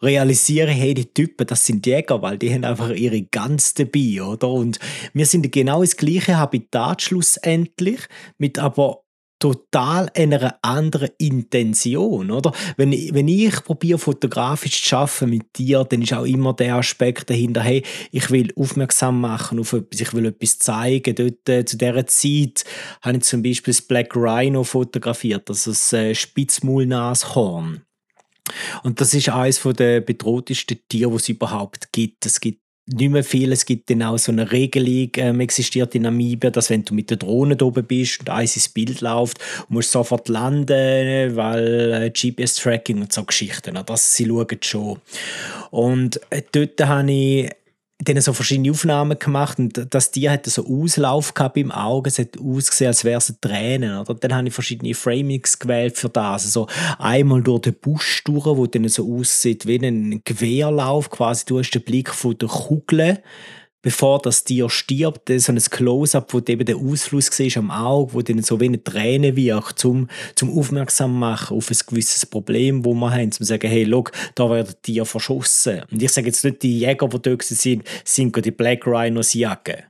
realisiere, 0.02 0.72
hey, 0.72 0.94
die 0.94 1.14
Typen, 1.14 1.48
das 1.48 1.66
sind 1.66 1.86
Jäger, 1.86 2.22
weil 2.22 2.38
die 2.38 2.54
haben 2.54 2.64
einfach 2.64 2.90
ihre 2.90 3.24
Gans 3.24 3.74
dabei, 3.74 4.22
oder? 4.22 4.50
Und 4.50 4.80
wir 5.14 5.26
sind 5.26 5.52
genau 5.52 5.82
das 5.82 5.98
gleiche 5.98 6.38
Habitat 6.38 7.02
schlussendlich, 7.02 8.02
mit 8.38 8.60
aber 8.60 9.04
total 9.40 10.10
einer 10.16 10.58
anderen 10.62 11.10
Intention, 11.18 12.32
oder? 12.32 12.52
Wenn, 12.76 12.92
wenn 12.92 13.28
ich 13.28 13.64
probiere, 13.64 14.00
fotografisch 14.00 14.84
zu 14.84 14.98
arbeiten 14.98 15.30
mit 15.30 15.58
dir, 15.58 15.84
dann 15.84 16.02
ist 16.02 16.14
auch 16.14 16.26
immer 16.26 16.54
der 16.54 16.76
Aspekt 16.76 17.30
dahinter, 17.30 17.62
hey, 17.62 17.84
ich 18.12 18.32
will 18.32 18.52
aufmerksam 18.56 19.22
machen 19.22 19.60
auf 19.60 19.74
etwas, 19.74 20.02
ich 20.02 20.14
will 20.14 20.26
etwas 20.26 20.58
zeigen. 20.60 21.16
Dort, 21.16 21.50
äh, 21.50 21.66
zu 21.66 21.78
dieser 21.78 22.08
Zeit 22.08 22.66
habe 23.02 23.18
ich 23.18 23.24
zum 23.24 23.44
Beispiel 23.44 23.74
das 23.74 23.82
Black 23.82 24.16
Rhino 24.16 24.64
fotografiert, 24.64 25.50
also 25.50 25.72
das 25.72 25.94
äh, 25.94 26.16
Spitzmaulnashorn. 26.16 27.87
Und 28.84 29.02
das 29.02 29.14
ist 29.14 29.30
eines 29.30 29.62
der 29.62 30.02
bedrohtesten 30.02 30.80
Tiere, 30.90 31.12
die 31.12 31.16
es 31.16 31.30
überhaupt 31.30 31.92
gibt. 31.92 32.26
Es 32.26 32.40
gibt 32.40 32.62
nicht 32.88 33.12
mehr 33.12 33.24
viel. 33.24 33.52
Es 33.52 33.66
gibt 33.66 33.90
dann 33.90 34.04
auch 34.04 34.18
so 34.18 34.32
eine 34.32 34.52
Regelung, 34.52 35.10
ähm, 35.18 35.40
existiert 35.42 35.94
in 35.96 36.04
Namibia, 36.04 36.50
dass 36.50 36.70
wenn 36.70 36.86
du 36.86 36.94
mit 36.94 37.10
der 37.10 37.18
Drohne 37.18 37.56
da 37.56 37.66
oben 37.66 37.86
bist 37.86 38.22
und 38.22 38.30
eins 38.30 38.56
ins 38.56 38.70
Bild 38.70 39.02
läuft, 39.02 39.40
musst 39.68 39.94
du 39.94 40.00
sofort 40.00 40.30
landen, 40.30 41.36
weil 41.36 41.94
äh, 41.94 42.10
GPS-Tracking 42.10 43.02
und 43.02 43.12
so 43.12 43.24
Geschichten. 43.24 43.78
Das 43.86 44.16
sie 44.16 44.26
schauen 44.26 44.58
schon. 44.62 45.00
Und 45.70 46.22
äh, 46.30 46.42
dort 46.52 46.82
habe 46.88 47.12
ich 47.12 47.50
dann 48.00 48.22
so 48.22 48.32
verschiedene 48.32 48.72
Aufnahmen 48.72 49.18
gemacht 49.18 49.58
und 49.58 49.88
das 49.90 50.12
Tier 50.12 50.32
hatte 50.32 50.52
so 50.52 50.68
Auslauf 50.68 51.34
gehabt 51.34 51.58
im 51.58 51.72
Auge, 51.72 52.10
es 52.10 52.20
hat 52.20 52.38
ausgesehen, 52.40 52.90
als 52.90 53.04
wäre 53.04 53.18
es 53.18 53.34
Tränen. 53.42 53.98
Oder? 53.98 54.14
Dann 54.14 54.36
habe 54.36 54.48
ich 54.48 54.54
verschiedene 54.54 54.94
Framings 54.94 55.58
gewählt 55.58 55.98
für 55.98 56.10
das. 56.10 56.46
Also 56.46 56.68
einmal 57.00 57.42
durch 57.42 57.62
den 57.62 57.74
Busch 57.74 58.24
durch, 58.24 58.46
wo 58.46 58.68
dann 58.68 58.88
so 58.88 59.18
aussieht 59.18 59.66
wie 59.66 59.84
ein 59.84 60.22
Gewehrlauf, 60.24 61.10
quasi 61.10 61.46
du 61.46 61.58
hast 61.58 61.72
den 61.72 61.82
Blick 61.82 62.14
von 62.14 62.38
der 62.38 62.50
Kugel 62.50 63.20
bevor 63.88 64.20
das 64.20 64.44
Tier 64.44 64.70
stirbt, 64.70 65.32
so 65.38 65.54
ein 65.54 65.58
Close-up, 65.58 66.34
wo 66.34 66.40
eben 66.40 66.66
der 66.66 66.76
Ausfluss 66.76 67.28
siehst 67.28 67.56
am 67.56 67.72
Auge, 67.72 68.16
wo 68.16 68.22
dann 68.22 68.44
so 68.44 68.60
wie 68.60 68.66
eine 68.66 68.84
Träne 68.84 69.38
wirkt, 69.38 69.80
zum, 69.80 70.10
zum 70.36 70.60
aufmerksam 70.60 71.18
machen 71.18 71.56
auf 71.56 71.72
ein 71.72 71.78
gewisses 71.88 72.26
Problem, 72.26 72.84
wo 72.84 72.94
wir 72.94 73.12
haben, 73.12 73.32
zum 73.32 73.46
sagen, 73.46 73.70
hey, 73.70 73.86
look, 73.86 74.12
da 74.36 74.50
wird 74.50 74.84
Tier 74.84 75.06
verschossen. 75.06 75.84
Und 75.90 76.04
ich 76.04 76.12
sage 76.12 76.28
jetzt 76.28 76.44
nicht, 76.44 76.64
die 76.64 76.80
Jäger, 76.80 77.08
die 77.08 77.22
dort 77.22 77.44
sind, 77.44 77.86
sind 78.04 78.46
die 78.46 78.52
Black 78.52 78.86
Rhinos 78.86 79.34
jagen. 79.34 79.84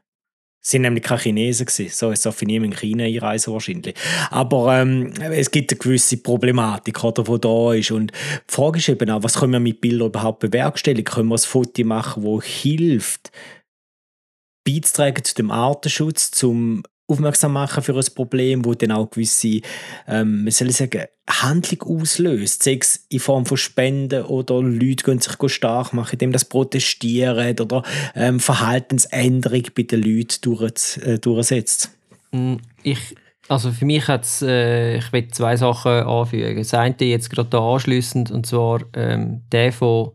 Sind 0.62 0.84
nämlich 0.84 1.04
keine 1.04 1.22
Chinesen 1.22 1.66
gewesen. 1.66 1.90
So, 1.92 2.12
jetzt 2.12 2.26
darf 2.26 2.40
ich 2.42 2.48
niemand 2.48 2.74
in 2.74 2.80
China 2.80 3.06
einreisen 3.06 3.52
wahrscheinlich. 3.52 3.96
Aber 4.30 4.80
ähm, 4.80 5.12
es 5.32 5.50
gibt 5.50 5.72
eine 5.72 5.80
gewisse 5.80 6.18
Problematik, 6.18 7.04
oder, 7.04 7.24
die 7.24 7.42
da 7.42 7.74
ist. 7.74 7.90
Und 7.90 8.12
die 8.12 8.54
Frage 8.54 8.78
ist 8.78 8.90
eben 8.90 9.10
auch, 9.10 9.24
was 9.24 9.40
können 9.40 9.54
wir 9.54 9.60
mit 9.60 9.82
Bildern 9.82 10.10
überhaupt 10.10 10.40
bewerkstelligen? 10.40 11.06
Können 11.06 11.30
wir 11.30 11.36
ein 11.36 11.40
Foto 11.40 11.84
machen, 11.84 12.24
das 12.24 12.46
hilft, 12.46 13.32
beizutragen 14.68 15.24
zu 15.24 15.36
dem 15.36 15.52
Artenschutz, 15.52 16.32
zum 16.32 16.84
aufmerksam 17.08 17.54
machen 17.54 17.84
für 17.84 17.96
ein 17.96 18.06
Problem, 18.16 18.66
wo 18.66 18.74
dann 18.74 18.92
auch 18.92 19.10
gewisse, 19.10 19.62
ähm, 20.08 20.46
wie 20.46 20.52
soll 20.52 20.72
sagen, 20.72 21.06
Handlung 21.30 22.02
auslöst, 22.02 22.64
sei 22.64 22.78
es 22.82 23.06
in 23.10 23.20
Form 23.20 23.46
von 23.46 23.58
Spenden 23.58 24.24
oder 24.26 24.62
Leute 24.62 25.04
gehen 25.04 25.20
sich 25.20 25.36
stark 25.52 25.94
machen, 25.94 26.14
indem 26.14 26.32
das 26.32 26.46
protestieren 26.46 27.60
oder 27.60 27.84
ähm, 28.16 28.40
Verhaltensänderung 28.40 29.64
bei 29.76 29.84
den 29.84 30.02
Leuten 30.02 30.38
durch, 30.42 30.98
äh, 30.98 31.18
durchsetzt. 31.18 31.92
Mm, 32.32 32.56
ich, 32.84 33.16
also 33.48 33.72
für 33.72 33.86
mich 33.86 34.08
hat 34.08 34.24
es, 34.24 34.42
äh, 34.42 34.98
ich 34.98 35.12
will 35.14 35.28
zwei 35.30 35.56
Sachen 35.56 35.92
anfügen. 35.92 36.58
Das 36.58 36.74
eine 36.74 36.96
jetzt 37.00 37.30
gerade 37.30 37.50
da 37.50 37.60
anschliessend 37.60 38.32
und 38.32 38.46
zwar 38.46 38.82
ähm, 38.94 39.44
der 39.52 39.72
von 39.72 40.12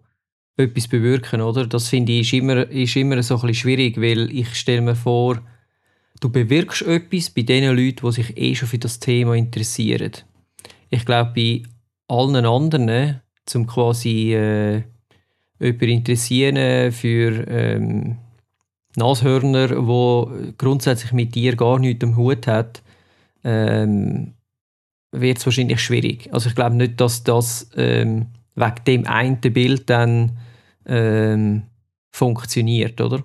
etwas 0.62 0.88
bewirken, 0.88 1.40
oder? 1.40 1.66
Das 1.66 1.88
finde 1.88 2.12
ich 2.12 2.32
ist 2.32 2.38
immer, 2.38 2.68
ist 2.70 2.96
immer 2.96 3.22
so 3.22 3.34
ein 3.34 3.40
bisschen 3.40 3.54
schwierig, 3.54 4.00
weil 4.00 4.30
ich 4.32 4.54
stelle 4.54 4.82
mir 4.82 4.94
vor, 4.94 5.40
du 6.20 6.30
bewirkst 6.30 6.82
etwas 6.82 7.30
bei 7.30 7.42
den 7.42 7.64
Leuten, 7.76 8.06
die 8.06 8.12
sich 8.12 8.36
eh 8.36 8.54
schon 8.54 8.68
für 8.68 8.78
das 8.78 8.98
Thema 8.98 9.34
interessieren. 9.34 10.12
Ich 10.90 11.04
glaube, 11.04 11.32
bei 11.34 11.62
allen 12.08 12.44
anderen, 12.44 13.20
zum 13.46 13.66
quasi 13.66 14.34
äh, 14.34 14.82
jemanden 15.58 15.88
interessieren 15.88 16.92
für 16.92 17.48
ähm, 17.48 18.18
Nashörner, 18.96 19.86
wo 19.86 20.30
grundsätzlich 20.58 21.12
mit 21.12 21.34
dir 21.34 21.56
gar 21.56 21.78
nichts 21.78 22.04
am 22.04 22.16
Hut 22.16 22.46
hat, 22.46 22.82
ähm, 23.44 24.34
wird 25.12 25.38
es 25.38 25.46
wahrscheinlich 25.46 25.80
schwierig. 25.80 26.28
Also 26.32 26.48
ich 26.48 26.54
glaube 26.54 26.76
nicht, 26.76 27.00
dass 27.00 27.24
das 27.24 27.70
ähm, 27.76 28.26
wegen 28.54 28.84
dem 28.86 29.06
einen 29.06 29.40
Bild 29.40 29.88
dann 29.88 30.38
ähm, 30.86 31.62
funktioniert, 32.10 33.00
oder? 33.00 33.24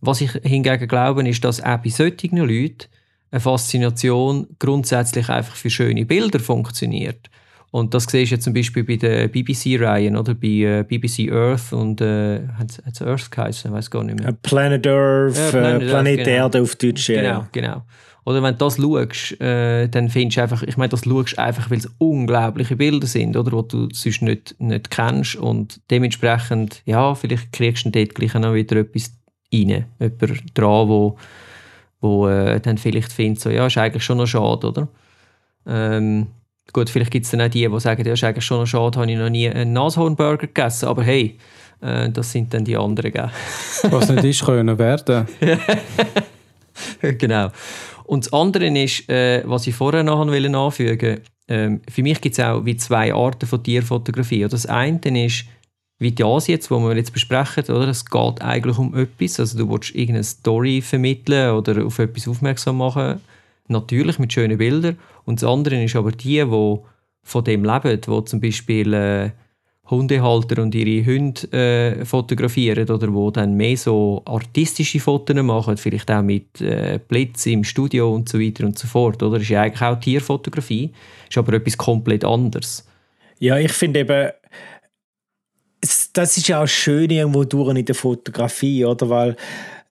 Was 0.00 0.20
ich 0.20 0.32
hingegen 0.42 0.88
glaube, 0.88 1.28
ist, 1.28 1.44
dass 1.44 1.62
auch 1.62 1.78
bei 1.78 1.90
solchen 1.90 2.36
Leuten 2.38 2.88
eine 3.30 3.40
Faszination 3.40 4.48
grundsätzlich 4.58 5.28
einfach 5.28 5.56
für 5.56 5.70
schöne 5.70 6.04
Bilder 6.04 6.40
funktioniert. 6.40 7.30
Und 7.70 7.94
das 7.94 8.04
siehst 8.04 8.32
du 8.32 8.38
zum 8.38 8.52
Beispiel 8.52 8.84
bei 8.84 8.96
den 8.96 9.30
BBC-Reihen 9.30 10.14
oder 10.14 10.34
bei 10.34 10.48
äh, 10.48 10.84
BBC 10.86 11.32
Earth 11.32 11.72
und 11.72 12.02
äh, 12.02 12.46
hat 12.58 12.78
es 12.92 13.00
Earth 13.00 13.30
geheißen, 13.30 13.70
ich 13.70 13.74
weiß 13.74 13.90
gar 13.90 14.04
nicht 14.04 14.18
mehr. 14.18 14.28
Äh, 14.28 14.34
Planet 14.34 14.86
Earth, 14.86 15.36
ja, 15.38 15.50
Planet, 15.50 15.82
äh, 15.82 15.86
Planet 15.86 16.18
Earth, 16.18 16.26
genau. 16.26 16.36
Erde 16.36 16.62
auf 16.62 16.76
Deutsch. 16.76 17.06
Genau, 17.06 17.22
ja. 17.22 17.48
genau. 17.50 17.82
Oder 18.24 18.42
wenn 18.42 18.56
du 18.56 18.64
das 18.64 18.76
schaust, 18.76 19.40
äh, 19.40 19.88
dann 19.88 20.08
findest 20.08 20.36
du 20.36 20.42
einfach, 20.42 20.62
ich 20.62 20.76
meine, 20.76 20.90
das 20.90 21.04
schaust 21.04 21.38
einfach, 21.38 21.70
weil 21.70 21.78
es 21.78 21.90
unglaubliche 21.98 22.76
Bilder 22.76 23.06
sind, 23.06 23.36
oder, 23.36 23.62
die 23.62 23.68
du 23.68 23.88
sonst 23.92 24.22
nicht, 24.22 24.54
nicht 24.58 24.90
kennst 24.90 25.36
und 25.36 25.80
dementsprechend, 25.90 26.82
ja, 26.84 27.14
vielleicht 27.14 27.52
kriegst 27.52 27.84
du 27.84 27.90
dort 27.90 28.14
gleich 28.14 28.34
noch 28.34 28.54
wieder 28.54 28.76
etwas 28.76 29.12
rein, 29.52 29.86
jemand 29.98 30.58
dran, 30.58 30.88
wo, 30.88 31.16
wo 32.00 32.28
äh, 32.28 32.60
dann 32.60 32.78
vielleicht 32.78 33.12
findet, 33.12 33.40
so, 33.40 33.50
ja, 33.50 33.66
ist 33.66 33.78
eigentlich 33.78 34.04
schon 34.04 34.18
noch 34.18 34.26
schade, 34.26 34.68
oder? 34.68 34.88
Ähm, 35.66 36.28
Gut, 36.72 36.88
vielleicht 36.88 37.10
gibt 37.10 37.24
es 37.26 37.30
dann 37.30 37.42
auch 37.42 37.48
die, 37.48 37.68
die 37.68 37.80
sagen, 37.80 38.06
ja, 38.06 38.12
ist 38.14 38.24
eigentlich 38.24 38.44
schon 38.44 38.60
noch 38.60 38.66
schade, 38.66 38.98
habe 38.98 39.10
ich 39.10 39.18
noch 39.18 39.28
nie 39.28 39.48
einen 39.48 39.72
Nashornburger 39.74 40.46
gegessen, 40.46 40.86
aber 40.86 41.02
hey, 41.02 41.36
äh, 41.82 42.08
das 42.08 42.32
sind 42.32 42.54
dann 42.54 42.64
die 42.64 42.76
anderen. 42.76 43.12
Gell? 43.12 43.30
Was 43.90 44.08
nicht 44.08 44.24
ist, 44.24 44.46
noch 44.46 44.78
werden. 44.78 45.26
genau. 47.18 47.48
Und 48.12 48.26
das 48.26 48.32
andere 48.34 48.66
ist, 48.78 49.08
äh, 49.08 49.42
was 49.46 49.66
ich 49.66 49.74
vorher 49.74 50.02
noch 50.02 50.20
anfügen 50.20 50.52
wollte, 50.52 51.22
ähm, 51.48 51.80
für 51.90 52.02
mich 52.02 52.20
gibt 52.20 52.38
es 52.38 52.44
auch 52.44 52.62
wie 52.62 52.76
zwei 52.76 53.14
Arten 53.14 53.46
von 53.46 53.62
Tierfotografie. 53.62 54.46
Das 54.50 54.66
eine 54.66 55.00
ist, 55.24 55.46
wie 55.98 56.12
die 56.12 56.22
Asien, 56.22 56.60
wo 56.68 56.78
wir 56.80 56.94
jetzt 56.94 57.14
besprechen, 57.14 57.64
oder? 57.74 57.88
es 57.88 58.04
geht 58.04 58.42
eigentlich 58.42 58.76
um 58.76 58.94
etwas, 58.94 59.40
also 59.40 59.56
du 59.56 59.70
willst 59.70 59.94
irgendeine 59.94 60.24
Story 60.24 60.82
vermitteln 60.82 61.52
oder 61.54 61.86
auf 61.86 61.98
etwas 62.00 62.28
aufmerksam 62.28 62.76
machen 62.76 63.22
natürlich 63.68 64.18
mit 64.18 64.30
schönen 64.30 64.58
Bildern. 64.58 64.98
Und 65.24 65.40
das 65.40 65.48
andere 65.48 65.82
ist 65.82 65.96
aber 65.96 66.12
die, 66.12 66.44
die 66.44 66.78
von 67.22 67.44
dem 67.44 67.64
leben, 67.64 67.98
die 67.98 68.24
zum 68.26 68.40
Beispiel 68.42 68.92
äh, 68.92 69.30
Hundehalter 69.92 70.62
und 70.62 70.74
ihre 70.74 71.06
Hunde 71.06 71.52
äh, 71.52 72.04
fotografieren 72.04 72.88
oder 72.88 73.12
wo 73.12 73.30
dann 73.30 73.54
mehr 73.54 73.76
so 73.76 74.22
artistische 74.24 74.98
Fotos 74.98 75.36
machen, 75.42 75.76
vielleicht 75.76 76.10
auch 76.10 76.22
mit 76.22 76.60
äh, 76.60 76.98
Blitz 77.06 77.46
im 77.46 77.62
Studio 77.62 78.12
und 78.12 78.28
so 78.28 78.40
weiter 78.40 78.64
und 78.64 78.78
so 78.78 78.88
fort. 78.88 79.22
Oder? 79.22 79.38
Ist 79.40 79.50
ja 79.50 79.62
eigentlich 79.62 79.82
auch 79.82 80.00
Tierfotografie, 80.00 80.90
ist 81.28 81.38
aber 81.38 81.54
etwas 81.54 81.76
komplett 81.76 82.24
anderes. 82.24 82.86
Ja, 83.38 83.58
ich 83.58 83.72
finde 83.72 84.00
eben, 84.00 84.30
das 86.12 86.36
ist 86.36 86.48
ja 86.48 86.62
auch 86.62 86.68
schön 86.68 87.10
irgendwo 87.10 87.44
durch 87.44 87.76
in 87.76 87.84
der 87.84 87.94
Fotografie, 87.94 88.84
oder? 88.84 89.08
Weil 89.08 89.36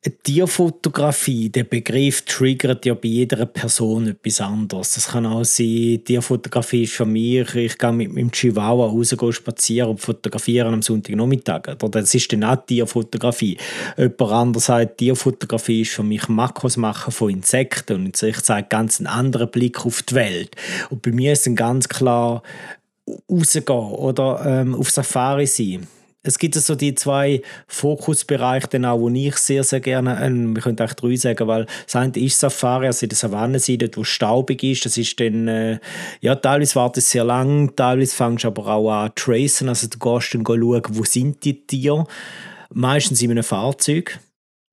Tierfotografie, 0.10 1.50
der 1.50 1.64
Begriff 1.64 2.24
triggert 2.24 2.88
ja 2.88 2.96
bei 2.96 3.08
jeder 3.08 3.46
Person 3.46 4.08
etwas 4.08 4.42
anderes. 4.42 4.96
Das 4.96 5.10
kann 5.10 5.28
auch 5.28 5.44
sein, 5.44 6.02
Tierfotografie 6.04 6.84
ist 6.84 6.94
für 6.94 7.06
mich, 7.06 7.54
ich 7.54 7.78
gehe 7.78 7.92
mit 7.92 8.12
meinem 8.12 8.32
Chihuahua 8.32 8.88
raus 8.88 9.16
spazieren 9.36 9.92
und 9.92 10.00
fotografieren 10.00 10.74
am 10.74 10.82
Sonntagnachmittag. 10.82 11.76
Oder 11.84 12.02
das 12.02 12.16
ist 12.16 12.34
dann 12.34 12.44
auch 12.44 12.66
Tierfotografie. 12.66 13.58
Jemand 13.96 14.22
anderes 14.22 14.66
sagt, 14.66 14.98
Tierfotografie 14.98 15.82
ist 15.82 15.92
für 15.92 16.04
mich 16.04 16.28
Makros 16.28 16.78
machen 16.78 17.12
von 17.12 17.30
Insekten 17.30 18.06
und 18.06 18.24
ich 18.24 18.42
zeige 18.42 18.70
ganz 18.70 19.00
einen 19.00 19.06
anderen 19.08 19.52
Blick 19.52 19.86
auf 19.86 20.02
die 20.02 20.16
Welt. 20.16 20.56
Und 20.90 21.04
bei 21.04 21.12
mir 21.12 21.34
ist 21.34 21.46
dann 21.46 21.56
ganz 21.56 21.88
klar 21.88 22.42
rausgehen 23.30 23.78
oder 23.78 24.44
ähm, 24.48 24.74
auf 24.74 24.90
Safari 24.90 25.46
sein 25.46 25.86
es 26.24 26.38
gibt 26.38 26.56
so 26.56 26.76
die 26.76 26.94
zwei 26.94 27.42
Fokusbereiche, 27.68 28.68
dann 28.68 28.86
auch, 28.86 29.00
wo 29.00 29.10
ich 29.10 29.38
sehr, 29.38 29.64
sehr 29.64 29.80
gerne, 29.80 30.24
äh, 30.24 30.30
wir 30.30 30.62
können 30.62 30.80
auch 30.80 30.94
drei 30.94 31.16
sagen, 31.16 31.48
weil 31.48 31.66
das 31.86 31.96
eine 31.96 32.16
ist 32.16 32.40
Safari, 32.40 32.88
also 32.88 33.06
in 33.06 33.10
der 33.10 33.18
Savanne 33.18 33.60
sein, 33.60 33.80
dort, 33.80 33.98
wo 33.98 34.02
es 34.02 34.10
staubig 34.10 34.64
ist, 34.64 34.86
das 34.86 34.98
ist 34.98 35.20
dann, 35.20 35.48
äh, 35.48 35.80
ja, 36.22 36.36
teilweise 36.36 36.76
wartet 36.76 37.04
es 37.04 37.12
sehr 37.12 37.24
lang, 37.24 37.76
teilweise 37.76 38.16
fängst 38.16 38.44
du 38.44 38.50
aber 38.50 38.68
auch 38.68 38.92
an 38.92 39.12
tracen, 39.16 39.70
also 39.70 39.88
du 39.88 39.98
gehst 39.98 40.34
dann 40.36 40.46
schauen, 40.46 40.82
wo 40.90 41.04
sind 41.04 41.44
die 41.44 41.66
Tiere, 41.66 42.06
meistens 42.72 43.22
in 43.22 43.32
einem 43.32 43.44
Fahrzeug, 43.44 44.20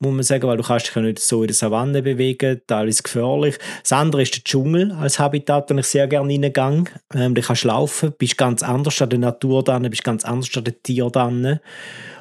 muss 0.01 0.15
man 0.15 0.23
sagen, 0.23 0.47
weil 0.47 0.57
du 0.57 0.63
kannst 0.63 0.87
dich 0.87 0.95
ja 0.95 1.03
nicht 1.03 1.19
so 1.19 1.43
in 1.43 1.49
der 1.49 1.55
Savanne 1.55 2.03
bewegen, 2.03 2.61
teilweise 2.67 3.03
gefährlich. 3.03 3.59
Das 3.83 3.93
andere 3.93 4.23
ist 4.23 4.35
der 4.35 4.45
Dschungel 4.45 4.93
als 4.93 5.19
Habitat, 5.19 5.71
wo 5.71 5.75
ich 5.77 5.87
sehr 5.87 6.07
gerne 6.07 6.35
reingehe. 6.35 6.85
Ähm, 7.15 7.35
da 7.35 7.43
kannst 7.43 7.65
laufen, 7.65 8.13
bist 8.17 8.39
ganz 8.39 8.63
anders 8.63 9.03
an 9.03 9.11
der 9.11 9.19
Natur 9.19 9.65
dran, 9.65 9.89
bist 9.91 10.05
ganz 10.05 10.25
anders 10.25 10.57
an 10.57 10.65
den 10.65 10.83
Tieren 10.83 11.11
dran. 11.11 11.61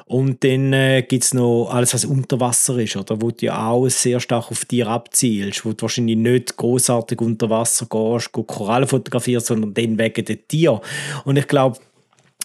Und 0.06 0.42
dann 0.42 0.72
äh, 0.72 1.02
gibt 1.02 1.22
es 1.22 1.34
noch 1.34 1.68
alles, 1.70 1.92
was 1.92 2.06
unter 2.06 2.40
Wasser 2.40 2.78
ist, 2.78 2.96
oder? 2.96 3.20
wo 3.20 3.30
du 3.30 3.46
ja 3.46 3.68
auch 3.68 3.88
sehr 3.88 4.18
stark 4.20 4.50
auf 4.50 4.64
Tiere 4.64 4.88
abzielst, 4.88 5.64
wo 5.64 5.72
du 5.72 5.82
wahrscheinlich 5.82 6.16
nicht 6.16 6.56
großartig 6.56 7.20
unter 7.20 7.50
Wasser 7.50 7.86
gehst, 7.86 8.32
Korallen 8.32 8.88
fotografierst, 8.88 9.46
sondern 9.46 9.74
dann 9.74 9.98
wegen 9.98 10.24
der 10.24 10.48
Tiere. 10.48 10.80
Und 11.24 11.36
ich 11.36 11.46
glaube, 11.46 11.78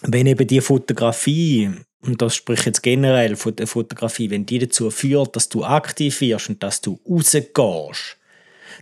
wenn 0.02 0.26
eben 0.26 0.46
die 0.46 0.60
Fotografie 0.60 1.70
und 2.04 2.20
das 2.20 2.34
spricht 2.34 2.66
jetzt 2.66 2.82
generell 2.82 3.36
von 3.36 3.56
der 3.56 3.66
Fotografie, 3.66 4.30
wenn 4.30 4.46
die 4.46 4.58
dazu 4.58 4.90
führt, 4.90 5.36
dass 5.36 5.48
du 5.48 5.64
aktiv 5.64 6.20
wirst 6.20 6.50
und 6.50 6.62
dass 6.62 6.80
du 6.80 7.00
rausgehst, 7.08 8.18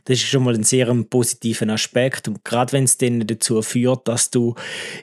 das 0.04 0.18
ist 0.18 0.26
schon 0.26 0.44
mal 0.44 0.54
ein 0.54 0.64
sehr 0.64 0.92
positiver 1.04 1.68
Aspekt. 1.68 2.26
Und 2.26 2.44
gerade 2.44 2.72
wenn 2.72 2.84
es 2.84 2.98
dann 2.98 3.26
dazu 3.26 3.62
führt, 3.62 4.08
dass 4.08 4.30
du 4.30 4.54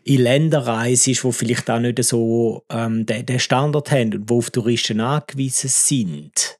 in 0.03 0.21
Länder 0.21 0.65
reist, 0.65 1.23
wo 1.23 1.31
vielleicht 1.31 1.69
auch 1.69 1.79
nicht 1.79 2.03
so 2.03 2.65
ähm, 2.69 3.05
den, 3.05 3.39
Standard 3.39 3.91
haben 3.91 4.13
und 4.13 4.29
wo 4.29 4.39
auf 4.39 4.49
Touristen 4.49 4.99
angewiesen 4.99 5.69
sind, 5.69 6.59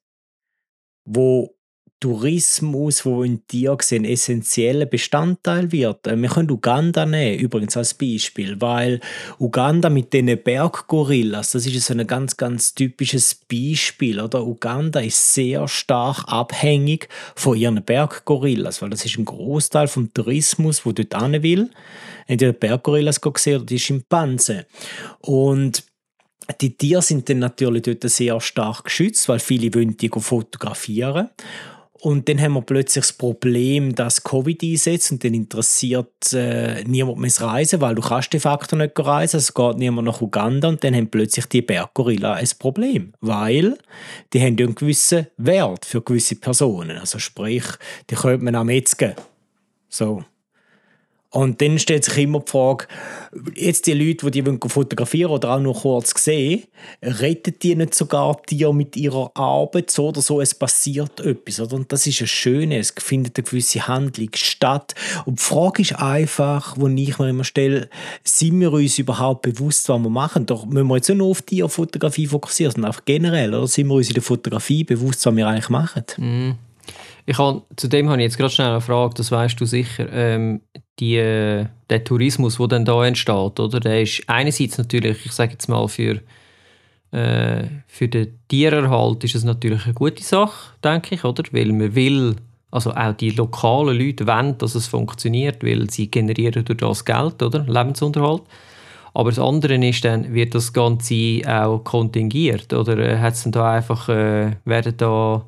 wo 1.06 1.56
Tourismus, 2.00 3.06
wo 3.06 3.24
in 3.24 3.42
dir 3.52 3.78
ein 3.92 4.06
essentieller 4.06 4.86
Bestandteil 4.86 5.72
wird. 5.72 6.08
Äh, 6.08 6.16
wir 6.16 6.30
können 6.30 6.50
Uganda 6.50 7.06
nehmen, 7.06 7.40
übrigens 7.40 7.76
als 7.76 7.94
Beispiel, 7.94 8.60
weil 8.62 9.02
Uganda 9.38 9.90
mit 9.90 10.14
den 10.14 10.42
Berggorillas, 10.42 11.52
das 11.52 11.66
ist 11.66 11.86
so 11.86 11.94
ein 11.94 12.08
ganz, 12.08 12.38
ganz 12.38 12.74
typisches 12.74 13.36
Beispiel. 13.36 14.22
Oder? 14.22 14.46
Uganda 14.46 15.02
ist 15.02 15.34
sehr 15.34 15.68
stark 15.68 16.24
abhängig 16.28 17.10
von 17.36 17.58
ihren 17.58 17.84
Berggorillas, 17.84 18.82
weil 18.82 18.90
das 18.90 19.06
ist 19.06 19.18
ein 19.18 19.26
Großteil 19.26 19.88
vom 19.88 20.14
Tourismus, 20.14 20.86
wo 20.86 20.94
dort 20.94 21.22
hin 21.22 21.44
will. 21.44 21.70
Entweder 22.28 22.54
Berggorillas 22.54 23.20
gesehen 23.20 23.58
oder 23.58 23.66
die 23.66 23.80
Schimpansen. 23.80 24.64
Und 25.20 25.84
die 26.62 26.76
Tiere 26.76 27.02
sind 27.02 27.30
dann 27.30 27.40
natürlich 27.40 27.84
dort 27.84 28.04
sehr 28.10 28.40
stark 28.42 28.86
geschützt, 28.86 29.30
weil 29.30 29.40
viele 29.40 29.74
wollen 29.74 29.98
die 29.98 30.10
fotografieren. 30.10 31.30
Und 32.02 32.30
dann 32.30 32.40
haben 32.40 32.54
wir 32.54 32.62
plötzlich 32.62 33.04
das 33.04 33.14
Problem, 33.14 33.94
dass 33.94 34.24
Covid 34.24 34.64
einsetzt 34.64 35.12
und 35.12 35.24
dann 35.24 35.34
interessiert 35.34 36.32
äh, 36.32 36.84
niemand 36.86 37.18
mehr 37.18 37.30
das 37.30 37.42
Reisen, 37.42 37.82
weil 37.82 37.96
du 37.96 38.02
kannst 38.02 38.32
de 38.32 38.40
facto 38.40 38.78
nicht 38.78 38.98
reisen, 38.98 39.38
es 39.38 39.54
geht 39.54 39.78
niemand 39.78 40.08
nach 40.08 40.22
Uganda 40.22 40.70
und 40.70 40.82
dann 40.84 40.96
haben 40.96 41.10
plötzlich 41.10 41.46
die 41.48 41.62
Berggorilla 41.62 42.36
ein 42.36 42.48
Problem, 42.58 43.14
weil 43.20 43.78
die 44.32 44.40
haben 44.40 44.58
einen 44.58 44.76
gewissen 44.76 45.28
Wert 45.36 45.86
für 45.86 46.02
gewisse 46.02 46.36
Personen. 46.36 46.98
Also 46.98 47.20
sprich, 47.20 47.66
die 48.10 48.16
könnte 48.16 48.46
man 48.46 48.56
auch 48.56 48.64
metzgen. 48.64 49.14
So. 49.90 50.24
Und 51.32 51.62
dann 51.62 51.78
stellt 51.78 52.04
sich 52.04 52.18
immer 52.18 52.40
die 52.40 52.52
Frage, 52.52 52.88
jetzt 53.54 53.86
die 53.86 53.94
Leute, 53.94 54.32
die 54.32 54.42
die 54.42 54.58
fotografieren 54.68 55.32
oder 55.32 55.52
auch 55.52 55.60
nur 55.60 55.76
kurz 55.76 56.12
sehen, 56.24 56.64
retten 57.04 57.54
die 57.62 57.76
nicht 57.76 57.94
sogar 57.94 58.42
die 58.50 58.66
mit 58.74 58.98
ihrer 58.98 59.30
Arbeit 59.36 59.92
so 59.92 60.08
oder 60.08 60.22
so, 60.22 60.42
es 60.42 60.56
passiert 60.56 61.20
etwas. 61.20 61.60
Oder? 61.60 61.76
Und 61.76 61.92
das 61.92 62.08
ist 62.08 62.22
ein 62.22 62.28
Schönes, 62.28 62.94
es 62.96 63.04
findet 63.04 63.38
eine 63.38 63.46
gewisse 63.46 63.88
Handlung 63.88 64.30
statt. 64.34 64.96
Und 65.26 65.40
die 65.40 65.44
Frage 65.44 65.84
ist 65.84 66.00
einfach, 66.00 66.76
die 66.76 67.04
ich 67.04 67.20
mir 67.20 67.30
immer 67.30 67.44
stelle, 67.44 67.90
sind 68.24 68.60
wir 68.60 68.74
uns 68.74 68.98
überhaupt 68.98 69.44
bewusst, 69.44 69.88
was 69.88 70.02
wir 70.02 70.10
machen? 70.10 70.48
Doch 70.48 70.66
müssen 70.66 70.88
wir 70.88 70.96
jetzt 70.96 71.10
nicht 71.10 71.20
nur 71.20 71.28
auf 71.28 71.44
Tierfotografie 71.44 72.26
fokussieren, 72.26 72.72
sondern 72.74 72.92
auch 72.92 73.02
generell, 73.06 73.54
oder? 73.54 73.68
sind 73.68 73.88
wir 73.88 73.94
uns 73.94 74.08
in 74.08 74.16
der 74.16 74.24
Fotografie 74.24 74.84
bewusst, 74.84 75.24
was 75.28 75.36
wir 75.36 75.48
eigentlich 75.48 75.70
machen? 75.70 76.04
Mm. 76.18 76.69
Ich 77.30 77.38
habe, 77.38 77.62
zu 77.76 77.88
dem 77.88 78.10
habe 78.10 78.18
ich 78.18 78.24
jetzt 78.24 78.40
gerade 78.40 78.50
schnell 78.50 78.70
eine 78.70 78.82
Frage, 78.82 79.14
das 79.14 79.32
weißt 79.32 79.62
du 79.62 79.66
sicher. 79.66 80.12
Ähm, 80.12 80.62
die, 81.00 81.14
der 81.18 82.04
Tourismus, 82.04 82.58
der 82.58 82.68
dann 82.70 82.86
da 82.86 83.06
entsteht, 83.06 83.60
oder? 83.60 83.80
Der 83.80 84.02
ist 84.02 84.24
einerseits 84.26 84.80
natürlich, 84.80 85.28
ich 85.28 85.32
sage 85.34 85.52
jetzt 85.52 85.70
mal, 85.70 85.88
für, 85.88 86.22
äh, 87.12 87.66
für 87.86 88.08
den 88.08 88.40
Tiererhalt 88.48 89.24
ist 89.26 89.36
es 89.36 89.44
natürlich 89.44 89.86
eine 89.86 89.94
gute 89.94 90.24
Sache, 90.24 90.74
denke 90.84 91.14
ich, 91.14 91.24
oder? 91.24 91.44
Weil 91.52 91.72
man 91.72 91.94
will, 91.94 92.36
also 92.72 92.96
auch 92.96 93.14
die 93.14 93.30
lokalen 93.30 94.00
Leute 94.00 94.26
wollen, 94.26 94.58
dass 94.58 94.74
es 94.74 94.88
funktioniert, 94.88 95.64
weil 95.64 95.88
sie 95.92 96.10
generieren 96.10 96.66
durch 96.66 96.80
das 96.80 97.06
Geld, 97.06 97.44
oder? 97.44 97.60
Lebensunterhalt. 97.60 98.42
Aber 99.14 99.30
das 99.30 99.38
andere 99.38 99.76
ist 99.76 100.04
dann, 100.04 100.34
wird 100.34 100.56
das 100.56 100.74
Ganze 100.74 101.44
auch 101.46 101.84
kontingiert? 101.84 102.74
Oder 102.74 102.98
äh, 102.98 103.20
hat 103.20 103.36
es 103.36 103.44
dann 103.44 103.52
da 103.52 103.74
einfach, 103.74 104.10
äh, 104.10 104.54
werden 104.66 104.98
da 104.98 105.46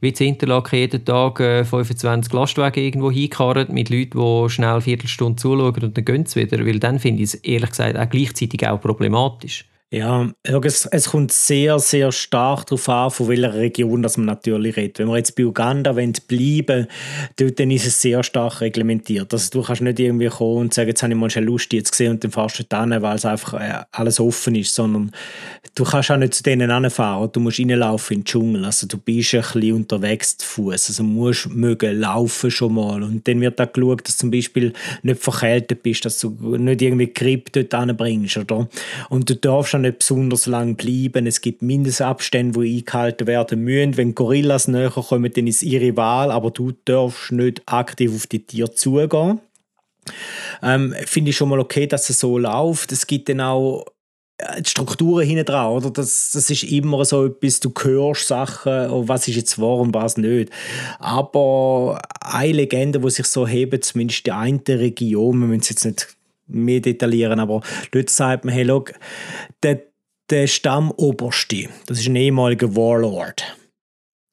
wie 0.00 0.08
in 0.10 0.26
Interlaken 0.28 0.78
jeden 0.78 1.04
Tag 1.04 1.40
äh, 1.40 1.64
25 1.64 2.32
Lastwagen 2.32 2.82
irgendwo 2.82 3.10
hingekarrt 3.10 3.70
mit 3.70 3.90
Leuten, 3.90 4.18
die 4.18 4.50
schnell 4.50 4.70
eine 4.70 4.80
Viertelstunde 4.80 5.36
zuschauen 5.36 5.82
und 5.82 5.96
dann 5.96 6.04
gehen 6.04 6.26
sie 6.26 6.40
wieder? 6.40 6.64
Weil 6.64 6.78
dann 6.78 6.98
finde 6.98 7.22
ich 7.22 7.34
es 7.34 7.34
ehrlich 7.36 7.70
gesagt 7.70 7.98
auch 7.98 8.08
gleichzeitig 8.08 8.66
auch 8.66 8.80
problematisch. 8.80 9.64
Ja, 9.90 10.30
es, 10.44 10.84
es 10.84 11.08
kommt 11.08 11.32
sehr, 11.32 11.78
sehr 11.78 12.12
stark 12.12 12.66
darauf 12.66 12.90
an, 12.90 13.10
von 13.10 13.28
welcher 13.28 13.54
Region 13.54 14.02
das 14.02 14.18
man 14.18 14.26
natürlich 14.26 14.76
redet. 14.76 14.98
Wenn 14.98 15.08
wir 15.08 15.16
jetzt 15.16 15.34
bei 15.34 15.46
Uganda 15.46 15.92
bleiben 15.92 16.86
dort 17.36 17.58
dann 17.58 17.70
ist 17.70 17.86
es 17.86 18.02
sehr 18.02 18.22
stark 18.22 18.60
reglementiert. 18.60 19.32
Also 19.32 19.48
du 19.50 19.62
kannst 19.62 19.80
nicht 19.80 19.98
irgendwie 19.98 20.26
kommen 20.26 20.58
und 20.58 20.74
sagen, 20.74 20.90
jetzt 20.90 21.02
habe 21.02 21.14
ich 21.14 21.18
mal 21.18 21.30
schon 21.30 21.44
Lust 21.44 21.72
jetzt 21.72 21.92
gesehen 21.92 22.10
und 22.10 22.22
dann 22.22 22.30
fährst 22.30 22.58
du 22.58 22.64
dann, 22.64 23.00
weil 23.00 23.16
es 23.16 23.24
einfach 23.24 23.54
äh, 23.54 23.82
alles 23.92 24.20
offen 24.20 24.56
ist, 24.56 24.74
sondern 24.74 25.10
du 25.74 25.84
kannst 25.84 26.10
auch 26.10 26.18
nicht 26.18 26.34
zu 26.34 26.42
denen 26.42 26.70
anfahren. 26.70 27.30
Du 27.32 27.40
musst 27.40 27.58
reinlaufen 27.58 28.16
in 28.16 28.20
den 28.20 28.24
Dschungel. 28.26 28.64
Also 28.66 28.86
du 28.86 28.98
bist 28.98 29.34
ein 29.34 29.40
bisschen 29.40 29.72
unterwegs 29.74 30.36
zu 30.36 30.46
Fuß. 30.46 30.90
Also 30.90 31.02
musst 31.02 31.48
mögen 31.48 31.98
laufen 31.98 32.50
schon 32.50 32.74
mal. 32.74 33.02
Und 33.02 33.26
dann 33.26 33.40
wird 33.40 33.58
auch 33.58 33.72
geschaut, 33.72 34.06
dass 34.06 34.18
du 34.18 34.20
zum 34.20 34.30
Beispiel 34.32 34.74
nicht 35.02 35.22
verkältet 35.22 35.82
bist, 35.82 36.04
dass 36.04 36.20
du 36.20 36.28
nicht 36.58 36.82
irgendwie 36.82 37.10
Grip 37.10 37.50
dort 37.52 37.72
anbringst, 37.72 38.36
oder? 38.36 38.68
Und 39.08 39.30
du 39.30 39.34
darfst 39.34 39.77
auch 39.78 39.82
nicht 39.82 39.98
besonders 39.98 40.46
lang 40.46 40.76
bleiben. 40.76 41.26
Es 41.26 41.40
gibt 41.40 41.62
Mindestabstände, 41.62 42.60
die 42.60 42.78
eingehalten 42.78 43.26
werden 43.26 43.64
müssen. 43.64 43.96
Wenn 43.96 44.14
Gorillas 44.14 44.68
näher 44.68 44.90
kommen, 44.90 45.32
dann 45.32 45.46
ist 45.46 45.62
ihre 45.62 45.96
Wahl, 45.96 46.30
aber 46.30 46.50
du 46.50 46.72
darfst 46.84 47.32
nicht 47.32 47.62
aktiv 47.66 48.14
auf 48.14 48.26
die 48.26 48.44
Tiere 48.44 48.72
zugehen. 48.72 49.40
Ähm, 50.62 50.94
Finde 51.04 51.30
ich 51.30 51.36
schon 51.36 51.48
mal 51.48 51.60
okay, 51.60 51.86
dass 51.86 52.10
es 52.10 52.20
so 52.20 52.38
läuft. 52.38 52.92
Es 52.92 53.06
gibt 53.06 53.28
dann 53.28 53.40
auch 53.40 53.84
äh, 54.38 54.62
die 54.62 54.70
Strukturen 54.70 55.26
hinten 55.26 55.44
dran, 55.44 55.72
oder? 55.72 55.90
Das, 55.90 56.30
das 56.32 56.48
ist 56.48 56.64
immer 56.64 57.04
so 57.04 57.26
etwas, 57.26 57.60
du 57.60 57.72
hörst 57.78 58.28
Sachen, 58.28 58.90
oh, 58.90 59.06
was 59.06 59.28
ist 59.28 59.36
jetzt 59.36 59.58
wahr 59.60 59.78
und 59.78 59.94
was 59.94 60.16
nicht. 60.16 60.50
Aber 60.98 62.00
eine 62.20 62.52
Legende, 62.52 63.00
die 63.00 63.10
sich 63.10 63.26
so 63.26 63.46
hebt, 63.46 63.84
zumindest 63.84 64.26
die 64.26 64.32
eine 64.32 64.60
Region, 64.66 65.40
wir 65.40 65.46
müssen 65.46 65.66
jetzt 65.70 65.84
nicht 65.84 66.17
mehr 66.48 66.80
detaillieren, 66.80 67.40
aber 67.40 67.62
dort 67.92 68.10
sagt 68.10 68.44
man, 68.44 68.54
hey, 68.54 68.64
look, 68.64 68.92
der, 69.62 69.82
der 70.30 70.46
Stammoberste, 70.46 71.68
das 71.86 72.00
ist 72.00 72.08
ein 72.08 72.16
ehemaliger 72.16 72.74
Warlord. 72.74 73.56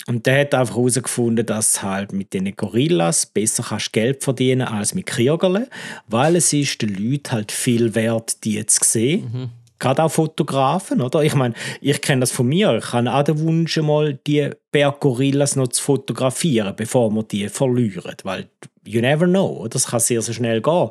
Und 0.07 0.27
der 0.27 0.41
hat 0.41 0.53
einfach 0.53 0.75
herausgefunden, 0.75 1.45
dass 1.45 1.81
halt 1.81 2.13
mit 2.13 2.33
den 2.33 2.55
Gorillas 2.55 3.25
besser 3.25 3.65
kannst 3.67 3.91
Geld 3.91 4.23
verdienen 4.23 4.67
als 4.67 4.93
mit 4.93 5.07
Kriegerle, 5.07 5.67
weil 6.07 6.35
es 6.35 6.53
ist 6.53 6.81
den 6.81 6.93
Leuten 6.93 7.31
halt 7.31 7.51
viel 7.51 7.95
wert, 7.95 8.43
die 8.43 8.63
zu 8.67 8.83
sehen. 8.83 9.31
Mhm. 9.33 9.49
Gerade 9.79 10.03
auch 10.03 10.11
Fotografen, 10.11 11.01
oder? 11.01 11.21
Ich 11.23 11.35
meine, 11.35 11.53
ich 11.81 12.01
kenne 12.01 12.21
das 12.21 12.31
von 12.31 12.47
mir. 12.47 12.77
Ich 12.77 12.93
habe 12.93 13.13
auch 13.13 13.23
den 13.23 13.39
Wunsch, 13.39 13.77
mal 13.77 14.17
die 14.25 14.49
Berggorillas 14.71 15.55
noch 15.55 15.67
zu 15.67 15.83
fotografieren, 15.83 16.73
bevor 16.75 17.11
wir 17.11 17.23
die 17.23 17.49
verlieren. 17.49 18.15
Weil 18.23 18.49
you 18.85 19.01
never 19.01 19.25
know. 19.25 19.67
Das 19.67 19.87
kann 19.87 19.99
sehr, 19.99 20.21
sehr 20.21 20.33
schnell 20.33 20.61
gehen. 20.61 20.89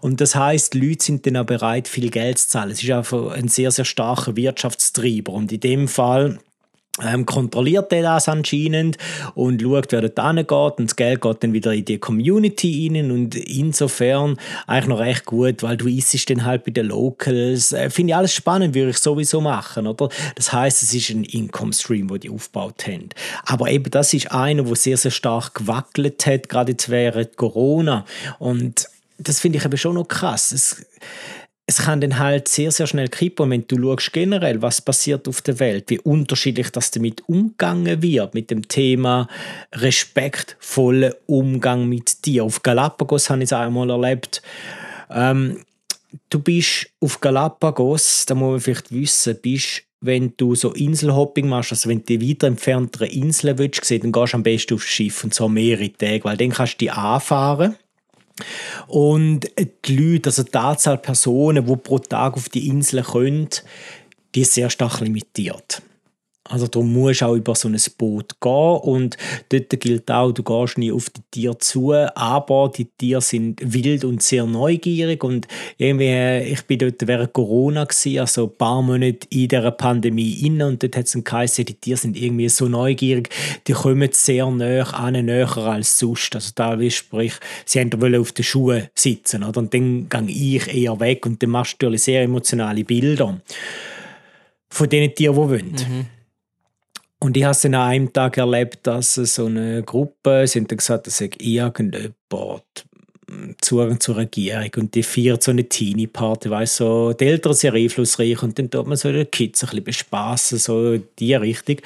Und 0.00 0.20
das 0.20 0.34
heißt, 0.34 0.74
Leute 0.74 1.04
sind 1.04 1.26
dann 1.26 1.36
auch 1.36 1.46
bereit, 1.46 1.88
viel 1.88 2.10
Geld 2.10 2.38
zu 2.38 2.48
zahlen. 2.48 2.70
Es 2.70 2.82
ist 2.82 2.90
einfach 2.90 3.32
ein 3.32 3.48
sehr, 3.48 3.70
sehr 3.70 3.84
starker 3.84 4.36
Wirtschaftstreiber. 4.36 5.32
Und 5.32 5.52
in 5.52 5.60
dem 5.60 5.88
Fall 5.88 6.38
ähm, 7.00 7.24
kontrolliert 7.24 7.90
er 7.92 8.02
das 8.02 8.28
anscheinend 8.28 8.98
und 9.34 9.62
schaut, 9.62 9.90
wer 9.92 10.02
dort 10.02 10.20
hingeht 10.20 10.78
und 10.78 10.90
das 10.90 10.96
Geld 10.96 11.22
geht 11.22 11.42
dann 11.42 11.54
wieder 11.54 11.72
in 11.72 11.86
die 11.86 11.98
Community 11.98 12.90
rein 12.92 13.10
und 13.10 13.34
insofern 13.34 14.36
eigentlich 14.66 14.88
noch 14.88 14.98
recht 14.98 15.24
gut, 15.24 15.62
weil 15.62 15.78
du 15.78 15.88
isst 15.88 16.28
dann 16.28 16.44
halt 16.44 16.64
bei 16.64 16.70
den 16.70 16.86
Locals. 16.86 17.72
Äh, 17.72 17.88
Finde 17.88 18.10
ich 18.10 18.16
alles 18.16 18.34
spannend, 18.34 18.74
würde 18.74 18.90
ich 18.90 18.98
sowieso 18.98 19.40
machen, 19.40 19.86
oder? 19.86 20.10
Das 20.34 20.52
heißt, 20.52 20.82
es 20.82 20.92
ist 20.92 21.08
ein 21.10 21.24
Income 21.24 21.72
Stream, 21.72 22.10
wo 22.10 22.18
die 22.18 22.28
aufgebaut 22.28 22.86
haben. 22.86 23.08
Aber 23.46 23.70
eben 23.70 23.90
das 23.90 24.12
ist 24.12 24.30
einer, 24.30 24.68
wo 24.68 24.74
sehr, 24.74 24.98
sehr 24.98 25.10
stark 25.10 25.54
gewackelt 25.54 26.26
hat, 26.26 26.50
gerade 26.50 26.72
jetzt 26.72 26.90
während 26.90 27.36
Corona 27.36 28.04
und 28.38 28.86
das 29.18 29.40
finde 29.40 29.58
ich 29.58 29.64
eben 29.64 29.76
schon 29.76 29.94
noch 29.94 30.08
krass. 30.08 30.52
Es, 30.52 30.84
es 31.72 31.86
kann 31.86 32.00
dann 32.00 32.18
halt 32.18 32.48
sehr, 32.48 32.70
sehr 32.70 32.86
schnell 32.86 33.08
kippen, 33.08 33.50
wenn 33.50 33.66
du 33.66 33.76
schaust 33.76 34.12
generell, 34.12 34.60
was 34.60 34.82
passiert 34.82 35.26
auf 35.26 35.40
der 35.40 35.58
Welt, 35.58 35.88
wie 35.88 35.98
unterschiedlich 35.98 36.70
das 36.70 36.90
damit 36.90 37.26
umgegangen 37.28 38.02
wird, 38.02 38.34
mit 38.34 38.50
dem 38.50 38.68
Thema 38.68 39.26
respektvoller 39.72 41.14
Umgang 41.26 41.88
mit 41.88 42.26
dir. 42.26 42.44
Auf 42.44 42.62
Galapagos 42.62 43.30
habe 43.30 43.40
ich 43.40 43.48
es 43.48 43.52
einmal 43.54 43.88
erlebt. 43.88 44.42
Ähm, 45.10 45.64
du 46.28 46.40
bist 46.40 46.88
auf 47.00 47.20
Galapagos, 47.20 48.26
da 48.26 48.34
muss 48.34 48.50
man 48.50 48.60
vielleicht 48.60 48.92
wissen, 48.92 49.38
bist 49.40 49.82
wenn 50.04 50.34
du 50.36 50.56
so 50.56 50.72
Inselhopping 50.72 51.48
machst, 51.48 51.70
also 51.70 51.88
wenn 51.88 52.00
du 52.04 52.18
die 52.18 52.28
weiter 52.28 52.48
entfernteren 52.48 53.08
Inseln 53.08 53.56
willst, 53.56 53.88
dann 53.88 54.10
gehst 54.10 54.32
du 54.32 54.36
am 54.36 54.42
besten 54.42 54.74
aufs 54.74 54.86
Schiff 54.86 55.22
und 55.22 55.32
so 55.32 55.48
mehrere 55.48 55.92
Tage, 55.92 56.24
weil 56.24 56.36
dann 56.36 56.50
kannst 56.50 56.74
du 56.74 56.78
die 56.78 56.90
anfahren 56.90 57.76
und 58.86 59.50
die 59.84 59.96
Leute, 59.96 60.30
also 60.30 60.42
die 60.42 60.54
Anzahl 60.54 60.98
Personen, 60.98 61.66
die 61.66 61.76
pro 61.76 61.98
Tag 61.98 62.34
auf 62.34 62.48
die 62.48 62.68
Insel 62.68 63.02
können, 63.02 63.48
die 64.34 64.42
ist 64.42 64.54
sehr 64.54 64.70
stark 64.70 65.00
limitiert. 65.00 65.82
Also 66.48 66.66
du 66.66 66.82
musst 66.82 67.22
auch 67.22 67.36
über 67.36 67.54
so 67.54 67.68
ein 67.68 67.76
Boot 67.96 68.40
gehen 68.40 68.50
und 68.50 69.16
dort 69.50 69.80
gilt 69.80 70.10
auch, 70.10 70.32
du 70.32 70.42
gehst 70.42 70.76
nie 70.76 70.90
auf 70.90 71.08
die 71.08 71.20
Tiere 71.30 71.56
zu, 71.58 71.92
aber 71.92 72.70
die 72.76 72.86
Tiere 72.86 73.20
sind 73.20 73.60
wild 73.62 74.04
und 74.04 74.22
sehr 74.22 74.44
neugierig 74.44 75.22
und 75.22 75.46
irgendwie, 75.78 76.50
ich 76.52 76.62
bin 76.62 76.80
dort 76.80 77.06
während 77.06 77.32
Corona 77.32 77.84
gewesen, 77.84 78.18
also 78.18 78.46
ein 78.46 78.56
paar 78.56 78.82
Monate 78.82 79.28
in 79.30 79.46
dieser 79.46 79.70
Pandemie 79.70 80.32
inne 80.44 80.66
und 80.66 80.82
dort 80.82 80.96
hat 80.96 81.06
es 81.06 81.12
geheißen, 81.12 81.64
die 81.64 81.74
Tiere 81.74 81.96
sind 81.96 82.16
irgendwie 82.20 82.48
so 82.48 82.66
neugierig, 82.66 83.30
die 83.68 83.72
kommen 83.72 84.08
sehr 84.10 84.50
näher 84.50 84.92
an, 84.94 85.24
näher 85.24 85.56
als 85.56 85.96
sonst. 85.96 86.34
Also 86.34 86.50
da 86.56 86.76
sprich, 86.90 87.34
sie 87.64 87.88
wollen 87.98 88.20
auf 88.20 88.32
den 88.32 88.44
Schuhen 88.44 88.88
sitzen 88.96 89.44
oder? 89.44 89.60
und 89.60 89.72
dann 89.72 90.08
gehe 90.08 90.56
ich 90.56 90.74
eher 90.74 90.98
weg 90.98 91.24
und 91.24 91.40
dann 91.40 91.50
machst 91.50 91.76
du 91.78 91.86
natürlich 91.86 92.02
sehr 92.02 92.22
emotionale 92.22 92.82
Bilder 92.82 93.40
von 94.70 94.88
den 94.88 95.14
Tieren, 95.14 95.34
die 95.34 95.40
wollen. 95.40 95.72
Mhm. 95.72 96.21
Und 97.22 97.36
ich 97.36 97.44
habe 97.44 97.52
es 97.52 97.64
an 97.64 97.76
einem 97.76 98.12
Tag 98.12 98.36
erlebt, 98.36 98.84
dass 98.84 99.14
so 99.14 99.46
eine 99.46 99.84
Gruppe, 99.84 100.44
sie 100.48 100.58
haben 100.58 100.66
gesagt, 100.66 101.06
dass 101.06 101.20
irgendjemand 101.20 102.84
Zugang 103.60 104.00
zur 104.00 104.16
Regierung 104.16 104.70
und 104.76 104.94
die 104.94 105.02
feiert 105.02 105.42
so 105.42 105.50
eine 105.50 105.64
Teenie-Party, 105.64 106.50
weißt 106.50 106.76
so, 106.76 107.12
die 107.12 107.26
Eltern 107.26 107.54
sind 107.54 107.74
einflussreich 107.74 108.42
und 108.42 108.58
dann 108.58 108.70
tut 108.70 108.86
man 108.86 108.96
so 108.96 109.12
die 109.12 109.24
Kids 109.24 109.62
ein 109.62 109.68
bisschen 109.68 109.84
bespassen, 109.84 110.58
so 110.58 110.98
die 111.18 111.34
Richtung. 111.34 111.76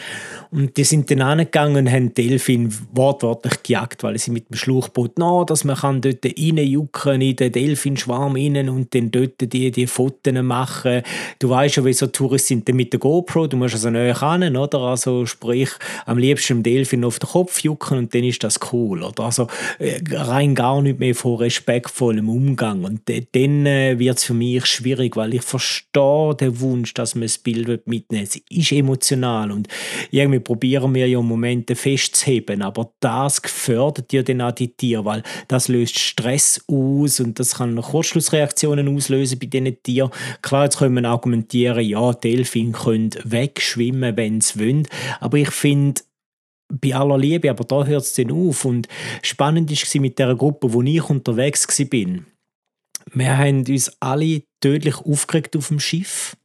Und 0.51 0.77
die 0.77 0.85
sind 0.85 1.11
dann 1.11 1.23
angegangen 1.23 1.87
und 1.87 1.93
haben 1.93 2.15
Delfin 2.15 2.73
wortwörtlich 2.93 3.63
gejagt, 3.63 4.03
weil 4.03 4.19
sie 4.19 4.31
mit 4.31 4.51
dem 4.51 4.57
Schlauchboot, 4.57 5.19
no, 5.19 5.45
dass 5.45 5.65
man 5.65 5.77
kann 5.77 6.01
dort 6.01 6.25
reinjucken 6.25 7.21
in 7.21 7.37
den 7.37 7.53
Delfinschwarm 7.53 8.35
rein 8.35 8.69
und 8.69 8.95
dann 8.95 9.11
dort 9.11 9.41
die, 9.41 9.71
die 9.71 9.87
Fotos 9.87 10.17
machen. 10.43 11.03
Du 11.39 11.51
weißt 11.51 11.77
ja, 11.77 11.85
wie 11.85 11.93
so 11.93 12.07
Touristen 12.07 12.63
sind 12.67 12.75
mit 12.75 12.93
der 12.93 13.01
GoPro, 13.01 13.47
du 13.47 13.57
musst 13.57 13.75
also 13.75 13.91
näher 13.91 14.17
ran, 14.17 14.57
oder? 14.57 14.81
Also 14.81 15.27
sprich, 15.27 15.71
am 16.07 16.19
liebsten 16.19 16.57
dem 16.57 16.63
Delfin 16.63 17.05
auf 17.05 17.19
den 17.19 17.29
Kopf 17.29 17.61
jucken 17.61 17.99
und 17.99 18.15
dann 18.15 18.25
ist 18.25 18.43
das 18.43 18.59
cool, 18.73 19.03
oder? 19.03 19.25
Also 19.25 19.49
äh, 19.79 20.01
rein 20.13 20.55
gar 20.55 20.83
nicht 20.83 20.99
mehr 20.99 21.15
respektvollem 21.37 22.29
Umgang. 22.29 22.85
Und 22.85 23.03
dann 23.09 23.67
äh, 23.67 23.99
wird 23.99 24.19
es 24.19 24.25
für 24.25 24.35
mich 24.35 24.67
schwierig, 24.67 25.17
weil 25.17 25.35
ich 25.35 25.43
verstehe 25.43 26.35
den 26.35 26.61
Wunsch, 26.61 26.95
dass 26.95 27.15
man 27.15 27.23
das 27.23 27.39
Bild 27.39 27.87
mitnehmen 27.87 28.25
Es 28.25 28.37
ist 28.37 28.73
emotional 28.73 29.51
und 29.51 29.69
irgendwie 30.11 30.41
probieren 30.41 30.95
wir 30.95 31.07
ja 31.07 31.21
Momente 31.21 31.77
festzuheben, 31.77 32.63
aber 32.63 32.93
das 33.01 33.43
gefördert 33.43 34.13
ja 34.13 34.23
dann 34.23 34.41
auch 34.41 34.53
die 34.53 34.69
Tiere, 34.69 35.05
weil 35.05 35.23
das 35.49 35.69
löst 35.69 35.99
Stress 35.99 36.63
aus 36.69 37.21
und 37.21 37.39
das 37.39 37.57
kann 37.57 37.81
Kurzschlussreaktionen 37.81 38.95
auslösen 38.95 39.39
bei 39.39 39.47
diesen 39.47 39.83
Tieren. 39.83 40.11
Klar, 40.43 40.65
jetzt 40.65 40.79
können 40.79 40.95
wir 40.95 41.09
argumentieren, 41.09 41.85
ja, 41.85 42.13
Delfine 42.13 42.73
können 42.73 43.11
wegschwimmen, 43.25 44.17
wenn 44.17 44.41
sie 44.41 44.61
wollen, 44.61 44.89
aber 45.21 45.39
ich 45.39 45.51
finde, 45.51 46.03
bei 46.69 46.95
aller 46.95 47.19
Liebe, 47.19 47.51
aber 47.51 47.65
da 47.65 47.85
hört 47.85 48.03
es 48.03 48.15
dann 48.15 48.31
auf. 48.31 48.65
Und 48.65 48.89
spannend 49.23 49.71
war 49.71 50.01
mit 50.01 50.19
der 50.19 50.35
Gruppe, 50.35 50.73
wo 50.73 50.83
ich 50.83 51.09
unterwegs 51.09 51.67
war. 51.69 52.25
Wir 53.13 53.39
haben 53.39 53.65
uns 53.69 53.93
alle 54.01 54.43
tödlich 54.61 54.97
aufgeregt 54.97 55.57
auf 55.57 55.69
dem 55.69 55.81
Schiff. 55.81 56.37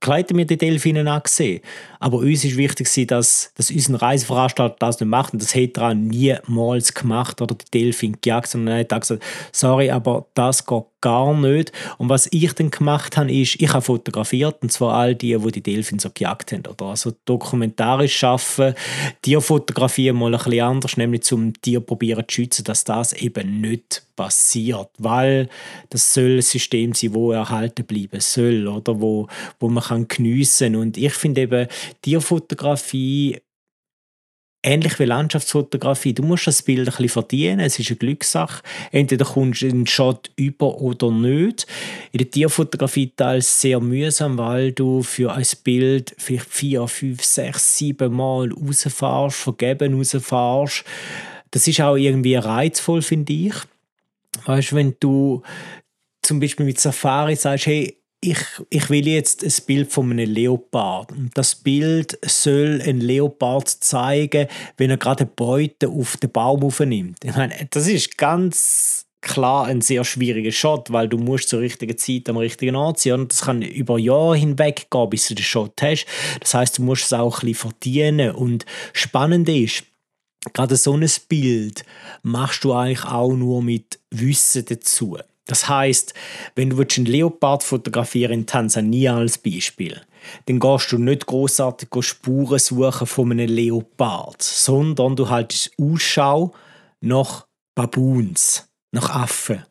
Klar 0.00 0.18
hätten 0.18 0.36
wir 0.36 0.46
die 0.46 0.58
Delfine 0.58 1.10
angesehen. 1.10 1.62
Aber 1.98 2.18
uns 2.18 2.44
war 2.44 2.56
wichtig, 2.56 3.06
dass, 3.08 3.52
dass 3.54 3.70
unser 3.70 4.00
Reiseveranstalter 4.00 4.76
das 4.78 5.00
nicht 5.00 5.08
macht. 5.08 5.32
Und 5.32 5.42
das 5.42 5.54
hat 5.54 5.78
er 5.78 5.94
niemals 5.94 6.94
gemacht 6.94 7.40
oder 7.40 7.54
die 7.54 7.70
Delfine 7.72 8.16
gejagt, 8.20 8.48
sondern 8.48 8.76
er 8.76 8.80
hat 8.88 9.00
gesagt, 9.00 9.24
sorry, 9.52 9.90
aber 9.90 10.26
das 10.34 10.66
geht 10.66 10.84
gar 11.00 11.34
nicht. 11.34 11.72
Und 11.98 12.08
was 12.08 12.28
ich 12.32 12.52
dann 12.54 12.70
gemacht 12.70 13.16
habe, 13.16 13.32
ist, 13.32 13.60
ich 13.60 13.72
habe 13.72 13.82
fotografiert, 13.82 14.62
und 14.62 14.72
zwar 14.72 14.94
all 14.94 15.14
die, 15.14 15.36
die 15.36 15.52
die 15.52 15.62
Delfine 15.62 16.00
so 16.00 16.10
gejagt 16.12 16.52
haben. 16.52 16.66
Oder 16.66 16.86
also 16.86 17.12
dokumentarisch 17.24 18.24
arbeiten, 18.24 18.74
Tier 19.22 19.40
fotografieren 19.40 20.16
mal 20.16 20.34
ein 20.34 20.38
bisschen 20.38 20.60
anders, 20.60 20.96
nämlich 20.96 21.22
zum 21.22 21.52
Tier 21.60 21.80
probieren 21.80 22.24
zu 22.26 22.34
schützen, 22.36 22.64
dass 22.64 22.84
das 22.84 23.12
eben 23.12 23.60
nicht 23.60 24.02
passiert, 24.16 24.88
weil 24.98 25.48
das 25.90 26.12
soll 26.14 26.36
ein 26.36 26.42
System 26.42 26.94
sein, 26.94 27.14
wo 27.14 27.32
erhalten 27.32 27.84
bleiben 27.84 28.20
soll 28.20 28.66
oder 28.66 29.00
wo, 29.00 29.28
wo 29.60 29.68
man 29.68 29.84
kann 29.84 30.08
geniessen 30.08 30.74
und 30.74 30.96
ich 30.96 31.12
finde 31.12 31.42
eben 31.42 31.68
Tierfotografie 32.02 33.40
ähnlich 34.66 34.98
wie 34.98 35.04
Landschaftsfotografie. 35.04 36.12
Du 36.12 36.24
musst 36.24 36.46
das 36.46 36.62
Bild 36.62 36.80
ein 36.80 36.84
bisschen 36.86 37.08
verdienen. 37.08 37.60
Es 37.60 37.78
ist 37.78 37.88
eine 37.88 37.96
Glückssache. 37.96 38.62
Entweder 38.90 39.24
kommst 39.24 39.62
du 39.62 39.68
einen 39.68 39.86
Shot 39.86 40.30
über 40.36 40.80
oder 40.80 41.10
nicht. 41.10 41.66
In 42.12 42.18
der 42.18 42.30
Tierfotografie 42.30 43.12
teils 43.16 43.60
sehr 43.60 43.80
mühsam, 43.80 44.36
weil 44.36 44.72
du 44.72 45.02
für 45.02 45.32
ein 45.32 45.46
Bild 45.62 46.14
vielleicht 46.18 46.50
vier, 46.50 46.88
fünf, 46.88 47.22
sechs, 47.24 47.78
sieben 47.78 48.12
Mal 48.12 48.52
rausfährst, 48.52 49.36
vergeben 49.36 49.94
rausfährst. 49.94 50.84
Das 51.52 51.68
ist 51.68 51.80
auch 51.80 51.96
irgendwie 51.96 52.34
reizvoll, 52.34 53.02
finde 53.02 53.32
ich. 53.32 53.54
Weißt 54.44 54.72
du, 54.72 54.76
wenn 54.76 54.96
du 54.98 55.42
zum 56.22 56.40
Beispiel 56.40 56.66
mit 56.66 56.80
Safari 56.80 57.36
sagst, 57.36 57.66
hey, 57.66 57.95
ich, 58.20 58.38
ich 58.70 58.90
will 58.90 59.06
jetzt 59.06 59.44
ein 59.44 59.66
Bild 59.66 59.92
von 59.92 60.10
einem 60.10 60.30
Leopard. 60.30 61.12
Das 61.34 61.54
Bild 61.54 62.18
soll 62.24 62.80
einen 62.84 63.00
Leopard 63.00 63.68
zeigen, 63.68 64.48
wenn 64.76 64.90
er 64.90 64.96
gerade 64.96 65.24
eine 65.24 65.32
Beute 65.34 65.88
auf 65.88 66.16
den 66.16 66.30
Baum 66.30 66.64
aufnimmt. 66.64 67.18
Ich 67.24 67.36
meine, 67.36 67.54
das 67.70 67.86
ist 67.86 68.16
ganz 68.16 69.06
klar 69.20 69.66
ein 69.66 69.80
sehr 69.80 70.04
schwieriger 70.04 70.52
Shot, 70.52 70.92
weil 70.92 71.08
du 71.08 71.18
musst 71.18 71.48
zur 71.48 71.60
richtigen 71.60 71.98
Zeit 71.98 72.28
am 72.28 72.36
richtigen 72.36 72.76
Ort 72.76 73.00
sein 73.00 73.14
und 73.14 73.32
das 73.32 73.42
kann 73.42 73.60
über 73.60 73.98
Jahre 73.98 74.36
hinweg 74.36 74.88
gehen, 74.90 75.10
bis 75.10 75.28
du 75.28 75.34
den 75.34 75.44
Shot 75.44 75.82
hast. 75.82 76.06
Das 76.40 76.54
heißt, 76.54 76.78
du 76.78 76.82
musst 76.82 77.04
es 77.04 77.12
auch 77.12 77.42
ein 77.42 77.48
bisschen 77.48 77.70
verdienen 77.70 78.30
und 78.30 78.64
spannend 78.92 79.48
ist, 79.48 79.84
gerade 80.52 80.76
so 80.76 80.96
ein 80.96 81.06
Bild 81.28 81.84
machst 82.22 82.64
du 82.64 82.72
eigentlich 82.72 83.04
auch 83.04 83.32
nur 83.32 83.62
mit 83.62 83.98
Wissen 84.10 84.64
dazu. 84.64 85.18
Das 85.46 85.68
heißt, 85.68 86.12
wenn 86.56 86.70
du 86.70 86.80
einen 86.80 87.06
Leopard 87.06 87.62
fotografieren 87.62 88.32
in 88.32 88.46
Tansania 88.46 89.16
als 89.16 89.38
Beispiel, 89.38 90.00
dann 90.46 90.58
gehst 90.58 90.90
du 90.90 90.98
nicht 90.98 91.26
großartig 91.26 91.88
Spuren 92.00 92.58
suchen 92.58 93.06
von 93.06 93.30
einem 93.30 93.48
Leopard, 93.48 94.42
sondern 94.42 95.14
du 95.14 95.28
haltest 95.28 95.70
Ausschau 95.80 96.52
nach 97.00 97.46
Baboons, 97.76 98.68
nach 98.92 99.10
Affen. 99.10 99.64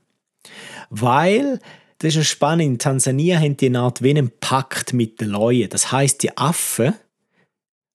Weil, 0.90 1.60
das 1.98 2.10
ist 2.10 2.16
ja 2.16 2.24
spannend, 2.24 2.66
in 2.66 2.80
Tansania 2.80 3.40
haben 3.40 3.58
die 3.58 3.66
eine 3.66 3.80
Art 3.80 4.02
wie 4.02 4.12
einen 4.12 4.32
Pakt 4.40 4.94
mit 4.94 5.20
den 5.20 5.30
Leuen. 5.30 5.70
Das 5.70 5.92
heißt, 5.92 6.24
die 6.24 6.38
Affen 6.38 6.94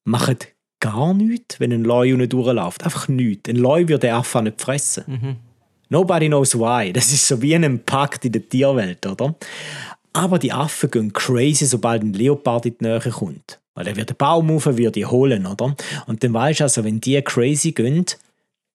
machen 0.05 0.37
gar 0.81 1.15
nichts, 1.15 1.61
wenn 1.61 1.73
ein 1.73 1.85
Leu 1.85 2.13
unten 2.13 2.29
durchläuft. 2.29 2.85
Einfach 2.85 3.09
nichts. 3.09 3.49
Ein 3.49 3.57
Leu 3.57 3.83
würde 3.83 4.01
den 4.01 4.15
Affen 4.15 4.45
nicht 4.45 4.61
fressen. 4.61 5.05
Mhm. 5.07 5.37
Nobody 5.91 6.29
knows 6.29 6.55
why. 6.55 6.93
Das 6.93 7.13
ist 7.13 7.27
so 7.27 7.43
wie 7.43 7.55
ein 7.55 7.85
Pakt 7.85 8.25
in 8.25 8.33
der 8.33 8.49
Tierwelt, 8.49 9.05
oder? 9.07 9.35
Aber 10.13 10.39
die 10.39 10.53
Affen 10.53 10.91
gehen 10.91 11.13
crazy, 11.13 11.67
sobald 11.67 12.03
ein 12.03 12.13
Leopard 12.13 12.67
in 12.67 12.77
die 12.81 12.85
Nähe 12.85 13.01
kommt. 13.01 13.59
Weil 13.75 13.89
er 13.89 13.97
wird 13.97 14.11
den 14.11 14.17
Baum 14.17 14.51
rauf, 14.51 14.67
wird 14.67 14.97
die 14.97 15.07
holen, 15.07 15.47
oder? 15.47 15.77
Und 16.07 16.23
dann 16.23 16.33
weißt 16.33 16.61
du 16.61 16.65
also, 16.65 16.85
wenn 16.85 17.01
die 17.01 17.21
crazy 17.23 17.73
gehen, 17.73 18.07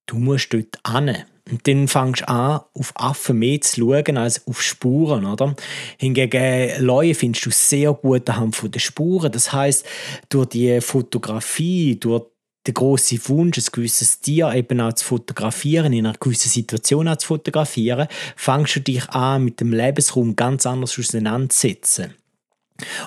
du 0.08 0.17
musst 0.17 0.54
dort 0.54 0.78
hin. 0.86 1.15
Und 1.49 1.67
dann 1.67 1.88
fängst 1.88 2.21
du 2.21 2.30
an, 2.30 2.62
auf 2.73 2.91
Affen 2.95 3.39
mehr 3.39 3.62
zu 3.62 3.82
schauen 3.82 4.17
als 4.17 4.45
auf 4.47 4.62
Spuren, 4.62 5.25
oder? 5.25 5.56
Hingegen 5.97 6.84
Leute 6.84 7.15
findest 7.15 7.45
du 7.45 7.51
sehr 7.51 7.93
gut 7.93 8.30
anhand 8.30 8.75
der 8.75 8.80
Spuren. 8.80 9.32
Das 9.32 9.54
heißt, 9.54 9.86
durch 10.30 10.49
die 10.49 10.82
Fotografie, 10.82 11.97
durch 11.97 12.23
der 12.65 12.73
große 12.73 13.30
Wunsch, 13.30 13.58
ein 13.58 13.65
gewisses 13.71 14.21
Tier 14.21 14.54
eben 14.54 14.82
auch 14.82 14.93
zu 14.93 15.06
fotografieren, 15.06 15.93
in 15.93 16.06
einer 16.06 16.17
gewissen 16.17 16.49
Situation 16.49 17.08
auch 17.08 17.17
zu 17.17 17.28
fotografieren, 17.28 18.08
fängst 18.36 18.75
du 18.78 18.80
dich 18.82 19.10
an, 19.10 19.45
mit 19.45 19.60
dem 19.60 19.71
Lebensraum 19.71 20.36
ganz 20.36 20.65
anders 20.65 20.97
auseinanderzusetzen. 20.97 22.13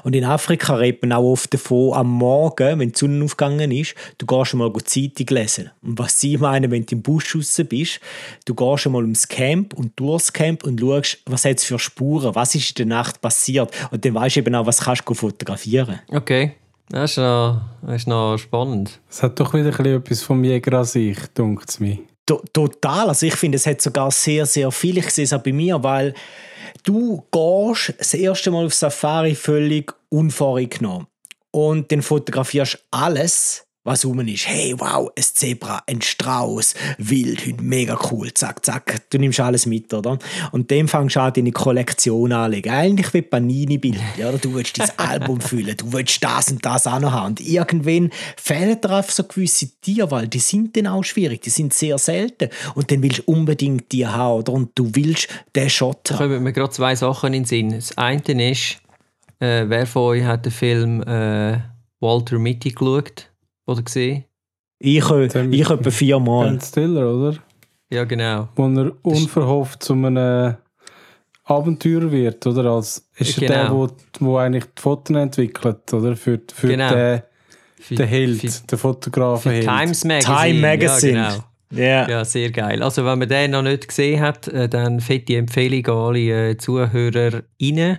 Und 0.03 0.17
in 0.17 0.25
Afrika 0.25 0.77
redet 0.77 1.03
man 1.03 1.13
auch 1.13 1.33
oft 1.33 1.53
davon, 1.53 1.93
am 1.93 2.11
Morgen, 2.11 2.79
wenn 2.79 2.93
die 2.93 2.99
Sonne 2.99 3.23
aufgegangen 3.23 3.71
ist, 3.71 3.95
du 4.17 4.25
gehst 4.25 4.55
mal 4.55 4.73
Zeitung 4.85 5.27
lesen. 5.29 5.71
Und 5.83 5.99
was 5.99 6.19
sie 6.21 6.39
meinen, 6.39 6.71
wenn 6.71 6.87
du 6.87 6.95
im 6.95 7.03
Busch 7.03 7.37
raus 7.37 7.61
bist, 7.69 8.01
du 8.47 8.55
gehst 8.55 8.87
mal 8.87 9.03
ums 9.03 9.29
Camp 9.29 9.75
und 9.75 9.99
durchs 10.01 10.33
Camp 10.33 10.65
und 10.65 10.81
schaust, 10.81 11.19
was 11.27 11.45
hat 11.45 11.59
es 11.59 11.65
für 11.65 11.79
Spuren, 11.79 12.35
was 12.35 12.55
ist 12.55 12.71
in 12.81 12.89
der 12.89 12.97
Nacht 12.97 13.21
passiert. 13.21 13.71
Und 13.91 14.05
dann 14.05 14.15
weißt 14.15 14.37
du 14.37 14.41
eben 14.41 14.55
auch, 14.55 14.65
was 14.65 14.81
kannst 14.81 15.03
du 15.07 15.13
fotografieren. 15.13 16.01
Okay. 16.09 16.55
Das 16.91 17.13
ist 17.13 17.19
noch, 17.19 17.61
das 17.83 17.97
ist 17.97 18.09
noch 18.09 18.39
spannend. 18.39 19.01
Es 19.11 19.23
hat 19.23 19.39
doch 19.39 19.53
wieder 19.53 19.79
etwas 19.79 20.23
vom 20.23 20.43
Jäger 20.43 20.79
an 20.79 20.85
sich, 20.85 21.19
dunkt 21.35 21.69
es 21.69 21.81
mir. 21.81 21.99
Total. 22.53 23.09
Also 23.09 23.27
ich 23.27 23.37
finde, 23.37 23.57
es 23.57 23.67
hat 23.67 23.81
sogar 23.81 24.11
sehr, 24.11 24.47
sehr 24.47 24.71
viel. 24.71 24.99
Ich 24.99 25.11
sehe 25.11 25.25
es 25.25 25.33
auch 25.33 25.43
bei 25.43 25.53
mir, 25.53 25.83
weil 25.83 26.15
du 26.85 27.25
gehst 27.31 27.95
das 27.99 28.15
erste 28.15 28.51
Mal 28.51 28.67
auf 28.67 28.75
Safari 28.75 29.35
völlig 29.35 29.93
unvorgenommen 30.11 31.07
und 31.51 31.91
dann 31.91 32.03
fotografierst 32.03 32.79
alles 32.91 33.67
was 33.89 34.05
rum 34.05 34.21
ist. 34.21 34.47
Hey, 34.47 34.75
wow, 34.77 35.11
ein 35.17 35.23
Zebra, 35.23 35.83
ein 35.87 36.03
Strauß, 36.03 36.75
Wildhühn, 36.99 37.57
mega 37.61 37.99
cool, 38.11 38.33
zack, 38.35 38.65
zack. 38.65 39.03
Du 39.11 39.19
nimmst 39.19 39.41
alles 39.41 39.67
mit, 39.67 39.93
oder? 39.95 40.19
Und 40.53 40.71
dem 40.71 40.89
fängst 40.89 41.17
du 41.17 41.21
an, 41.21 41.33
deine 41.33 41.53
Kollektion 41.53 42.33
anzulegen. 42.33 42.71
Eigentlich 42.71 43.15
wie 43.15 43.23
Panini-Bilder, 43.23 44.01
oder? 44.29 44.39
Du 44.39 44.55
willst 44.55 44.79
dein 44.79 44.91
Album 44.99 45.41
füllen, 45.41 45.77
du 45.77 45.93
willst 45.93 46.23
das 46.23 46.51
und 46.51 46.65
das 46.65 46.87
auch 46.87 47.01
noch 47.01 47.13
haben. 47.13 47.29
Und 47.29 47.41
irgendwann 47.41 48.11
fehlen 48.37 48.81
dir 48.81 48.91
einfach 48.91 49.11
so 49.13 49.25
gewisse 49.25 49.69
Tiere, 49.81 50.11
weil 50.11 50.29
die 50.29 50.39
sind 50.39 50.77
dann 50.77 50.87
auch 50.87 51.03
schwierig, 51.03 51.41
die 51.41 51.51
sind 51.51 51.73
sehr 51.73 51.99
selten. 51.99 52.51
Und 52.75 52.91
dann 52.91 53.03
willst 53.03 53.21
du 53.21 53.23
unbedingt 53.33 53.91
die 53.93 54.07
haben, 54.07 54.41
oder? 54.41 54.53
Und 54.53 54.71
du 54.75 54.91
willst 54.95 55.29
den 55.57 55.71
Shot 55.71 56.11
haben. 56.11 56.19
Da 56.19 56.25
kommen 56.27 56.43
mir 56.43 56.53
gerade 56.53 56.73
zwei 56.73 56.95
Sachen 56.95 57.33
in 57.33 57.43
den 57.43 57.47
Sinn. 57.47 57.71
Das 57.71 57.97
eine 57.97 58.51
ist, 58.51 58.79
äh, 59.41 59.65
wer 59.67 59.87
von 59.87 60.03
euch 60.03 60.25
hat 60.25 60.45
den 60.45 60.53
Film 60.53 61.03
äh, 61.03 61.59
Walter 62.01 62.39
Mitty 62.39 62.71
geschaut? 62.71 63.31
Oder 63.69 63.83
gesehen? 63.83 64.25
Ich, 64.81 65.05
ich 65.11 65.71
etwa 65.71 65.91
viermal. 65.91 66.51
Ben 66.51 66.61
Stiller, 66.61 67.15
oder? 67.15 67.37
Ja, 67.91 68.05
genau. 68.05 68.49
Wo 68.55 68.67
er 68.69 68.93
unverhofft 69.03 69.83
zu 69.83 69.95
einem 69.95 70.57
Abenteurer 71.45 72.11
wird, 72.11 72.47
oder? 72.47 72.71
Als, 72.71 73.09
ist 73.17 73.39
genau. 73.39 73.53
er 73.53 73.59
der, 73.59 73.69
genau. 73.69 73.89
wo, 74.21 74.27
wo 74.27 74.37
eigentlich 74.39 74.65
die 74.65 74.83
Fotos 74.83 75.17
entwickelt, 75.17 75.93
oder? 75.93 76.17
Für, 76.17 76.41
für 76.53 76.69
genau. 76.69 76.95
den, 76.95 77.23
den 77.91 78.07
Held, 78.07 78.41
für, 78.41 78.67
den 78.67 78.79
Fotografen 78.79 79.53
Held. 79.53 79.65
Times 79.65 80.05
Magazine. 80.05 80.37
Time 80.37 80.61
Magazine. 80.61 81.19
Ja, 81.19 81.29
genau. 81.31 81.45
Yeah. 81.71 82.09
Ja, 82.09 82.25
sehr 82.25 82.51
geil. 82.51 82.83
Also, 82.83 83.05
wenn 83.05 83.19
man 83.19 83.29
den 83.29 83.51
noch 83.51 83.63
nicht 83.63 83.89
gesehen 83.89 84.21
hat, 84.21 84.49
äh, 84.49 84.71
dann 84.71 85.01
fette 85.01 85.37
Empfehlung 85.37 85.87
an 85.87 86.07
alle 86.09 86.51
äh, 86.51 86.57
Zuhörer 86.57 87.43
rein. 87.61 87.99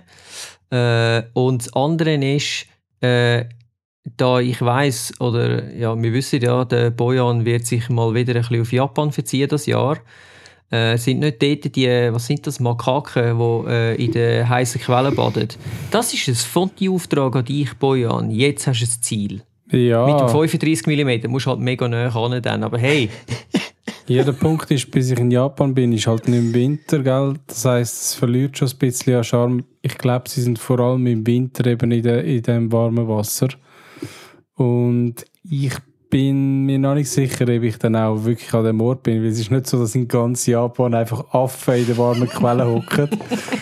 Äh, 0.70 1.22
und 1.34 1.66
das 1.66 1.72
andere 1.74 2.14
ist, 2.14 2.66
äh, 3.00 3.44
da 4.04 4.40
ich 4.40 4.60
weiß 4.60 5.20
oder 5.20 5.72
ja, 5.72 6.00
wir 6.00 6.12
wissen 6.12 6.40
ja, 6.40 6.64
der 6.64 6.90
Bojan 6.90 7.44
wird 7.44 7.66
sich 7.66 7.88
mal 7.88 8.14
wieder 8.14 8.34
ein 8.34 8.40
bisschen 8.40 8.62
auf 8.62 8.72
Japan 8.72 9.12
verziehen 9.12 9.48
das 9.48 9.66
Jahr. 9.66 9.98
Äh, 10.70 10.96
sind 10.98 11.18
nicht 11.18 11.42
dort 11.42 11.74
die, 11.74 11.88
was 12.12 12.26
sind 12.26 12.46
das, 12.46 12.60
Makaken, 12.60 13.38
die 13.38 13.70
äh, 13.70 14.04
in 14.04 14.12
den 14.12 14.48
heißen 14.48 14.80
Quellen 14.80 15.14
baden. 15.14 15.48
Das 15.90 16.14
ist 16.14 16.28
ein 16.28 16.34
Fonti-Auftrag 16.36 17.34
an 17.34 17.44
dich, 17.44 17.74
Bojan. 17.74 18.30
Jetzt 18.30 18.68
hast 18.68 18.80
du 18.80 18.84
ein 18.84 19.02
Ziel. 19.02 19.42
Ja. 19.72 20.06
Mit 20.06 20.20
dem 20.20 20.28
35 20.28 20.86
mm 20.86 21.30
musst 21.30 21.46
du 21.46 21.50
halt 21.50 21.60
mega 21.60 21.88
näher 21.88 22.08
ran 22.08 22.40
dann, 22.40 22.64
aber 22.64 22.78
hey. 22.78 23.10
Ja, 24.06 24.24
der 24.24 24.32
Punkt 24.32 24.68
ist, 24.72 24.90
bis 24.90 25.12
ich 25.12 25.18
in 25.20 25.30
Japan 25.30 25.72
bin, 25.72 25.92
ist 25.92 26.08
halt 26.08 26.26
nicht 26.26 26.38
im 26.38 26.52
Winter, 26.52 26.98
gell? 26.98 27.34
Das 27.46 27.64
heisst, 27.64 28.02
es 28.02 28.14
verliert 28.14 28.58
schon 28.58 28.66
ein 28.66 28.76
bisschen 28.76 29.14
an 29.14 29.22
Charme. 29.22 29.64
Ich 29.82 29.96
glaube, 29.98 30.28
sie 30.28 30.42
sind 30.42 30.58
vor 30.58 30.80
allem 30.80 31.06
im 31.06 31.24
Winter 31.24 31.64
eben 31.66 31.92
in, 31.92 32.02
de, 32.02 32.36
in 32.36 32.42
dem 32.42 32.72
warmen 32.72 33.06
Wasser. 33.06 33.50
Und 34.60 35.24
ich 35.48 35.72
bin 36.10 36.66
mir 36.66 36.78
noch 36.78 36.94
nicht 36.94 37.08
sicher, 37.08 37.44
ob 37.44 37.62
ich 37.62 37.78
dann 37.78 37.96
auch 37.96 38.24
wirklich 38.24 38.52
an 38.52 38.64
dem 38.64 38.82
Ort 38.82 39.04
bin, 39.04 39.22
weil 39.22 39.30
es 39.30 39.40
ist 39.40 39.50
nicht 39.50 39.66
so, 39.66 39.78
dass 39.78 39.94
in 39.94 40.06
ganz 40.06 40.44
Japan 40.44 40.92
einfach 40.92 41.32
Affen 41.32 41.76
in 41.76 41.86
der 41.86 41.96
warmen 41.96 42.28
Quelle 42.28 42.66
hocken, 42.66 43.08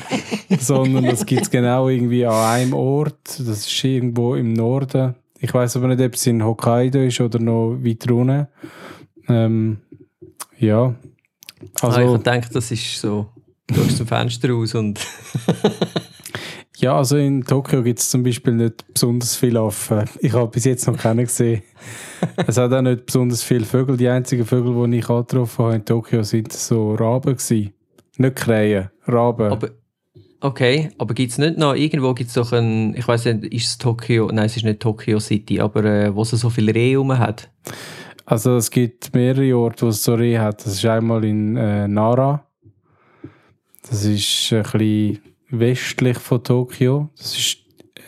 sondern 0.58 1.04
das 1.04 1.24
gibt 1.24 1.42
es 1.42 1.50
genau 1.52 1.88
irgendwie 1.88 2.26
an 2.26 2.34
einem 2.34 2.72
Ort. 2.72 3.38
Das 3.38 3.58
ist 3.58 3.84
irgendwo 3.84 4.34
im 4.34 4.54
Norden. 4.54 5.14
Ich 5.38 5.54
weiß 5.54 5.76
aber 5.76 5.86
nicht, 5.86 6.00
ob 6.00 6.14
es 6.14 6.26
in 6.26 6.44
Hokkaido 6.44 6.98
ist 6.98 7.20
oder 7.20 7.38
noch 7.38 7.76
weiter 7.76 8.12
unten. 8.12 8.48
Ähm, 9.28 9.78
ja. 10.58 10.96
Also, 11.80 11.96
ah, 12.00 12.16
ich 12.16 12.22
denke, 12.24 12.48
das 12.52 12.72
ist 12.72 13.00
so, 13.00 13.28
du 13.68 13.74
schaust 13.76 13.98
zum 13.98 14.06
Fenster 14.08 14.50
raus 14.50 14.74
und 14.74 14.98
Ja, 16.80 16.96
also 16.96 17.16
in 17.16 17.44
Tokio 17.44 17.82
gibt 17.82 17.98
es 17.98 18.08
zum 18.08 18.22
Beispiel 18.22 18.52
nicht 18.52 18.84
besonders 18.94 19.34
viele 19.34 19.58
Affen. 19.58 20.04
Ich 20.20 20.32
habe 20.32 20.46
bis 20.46 20.64
jetzt 20.64 20.86
noch 20.86 20.96
keinen 20.96 21.24
gesehen. 21.24 21.62
es 22.46 22.56
hat 22.56 22.72
auch 22.72 22.82
nicht 22.82 23.04
besonders 23.04 23.42
viele 23.42 23.64
Vögel. 23.64 23.96
Die 23.96 24.08
einzigen 24.08 24.46
Vögel, 24.46 24.88
die 24.88 24.98
ich 24.98 25.10
angetroffen 25.10 25.64
habe 25.64 25.74
in 25.74 25.84
Tokio, 25.84 26.22
sind 26.22 26.52
so 26.52 26.94
Raben 26.94 27.36
gewesen. 27.36 27.72
Nicht 28.16 28.36
Krähen, 28.36 28.90
Raben. 29.06 29.50
Aber, 29.50 29.70
okay, 30.40 30.90
aber 30.98 31.14
gibt 31.14 31.32
es 31.32 31.38
nicht 31.38 31.58
noch, 31.58 31.74
irgendwo 31.74 32.14
gibt 32.14 32.28
es 32.28 32.34
doch 32.34 32.52
ein, 32.52 32.94
ich 32.94 33.08
weiß 33.08 33.24
nicht, 33.24 33.52
ist 33.52 33.66
es 33.66 33.78
Tokio, 33.78 34.28
nein, 34.32 34.46
es 34.46 34.56
ist 34.56 34.64
nicht 34.64 34.78
Tokio 34.78 35.18
City, 35.18 35.60
aber 35.60 35.84
äh, 35.84 36.14
wo 36.14 36.22
es 36.22 36.30
so 36.30 36.48
viele 36.48 36.72
Rehe 36.72 36.96
rum 36.96 37.18
hat? 37.18 37.50
Also 38.24 38.56
es 38.56 38.70
gibt 38.70 39.14
mehrere 39.14 39.56
Orte, 39.56 39.86
wo 39.86 39.88
es 39.90 40.04
so 40.04 40.14
Rehe 40.14 40.40
hat. 40.40 40.64
Das 40.64 40.74
ist 40.74 40.84
einmal 40.84 41.24
in 41.24 41.56
äh, 41.56 41.88
Nara 41.88 42.46
Das 43.82 44.04
ist 44.04 44.52
ein 44.52 44.62
bisschen 44.62 45.18
westlich 45.50 46.18
von 46.18 46.42
Tokio. 46.42 47.10
Das 47.16 47.36
ist 47.36 47.58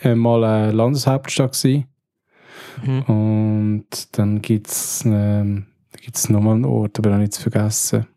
einmal 0.03 0.43
eine 0.43 0.71
Landeshauptstadt 0.71 1.53
gewesen. 1.53 1.85
Mhm. 2.83 3.01
Und 3.03 4.17
dann 4.17 4.41
gibt 4.41 4.67
es 4.67 5.03
ähm, 5.05 5.65
gibt's 6.01 6.29
nochmal 6.29 6.55
einen 6.55 6.65
Ort, 6.65 6.97
aber 6.99 7.11
habe 7.11 7.23
ich 7.23 7.27
jetzt 7.27 7.37
vergessen. 7.41 8.07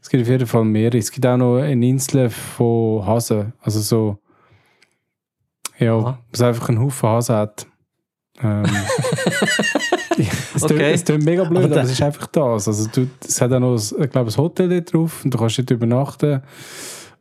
Es 0.00 0.08
gibt 0.08 0.22
auf 0.22 0.28
jeden 0.28 0.46
Fall 0.46 0.64
mehrere. 0.64 0.98
Es 0.98 1.10
gibt 1.10 1.26
auch 1.26 1.36
noch 1.36 1.58
eine 1.58 1.86
Insel 1.86 2.30
von 2.30 3.04
Hasen. 3.06 3.52
Also 3.60 3.80
so, 3.80 4.18
ja, 5.78 5.94
Aha. 5.96 6.18
was 6.30 6.40
einfach 6.40 6.68
einen 6.70 6.80
Haufen 6.80 7.08
Hasen 7.08 7.36
hat. 7.36 7.66
Ähm, 8.42 8.64
es, 10.54 10.62
tut, 10.62 10.72
Okay. 10.72 10.92
es 10.92 11.04
tut 11.04 11.22
mega 11.22 11.44
blöd, 11.44 11.64
Aber 11.64 11.72
aber, 11.74 11.82
es 11.82 11.90
ist 11.92 12.02
einfach 12.02 12.26
das. 12.28 12.68
Also 12.68 12.88
du, 12.88 13.06
es 13.26 13.40
hat 13.40 13.52
auch 13.52 13.60
noch, 13.60 13.74
ein- 13.74 14.02
ich 14.04 14.10
glaube, 14.10 14.30
ein 14.30 14.36
Hotel 14.36 14.68
dort 14.68 14.92
drauf 14.92 15.24
und 15.24 15.32
du 15.34 15.38
kannst 15.38 15.58
dort 15.58 15.70
übernachten. 15.70 16.42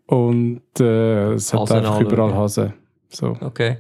Und 0.08 0.62
äh, 0.80 1.34
es 1.34 1.54
hat 1.54 1.72
einfach 1.72 2.00
überall 2.00 2.34
Hasen. 2.34 2.74
So. 3.10 3.38
Okay. 3.42 3.78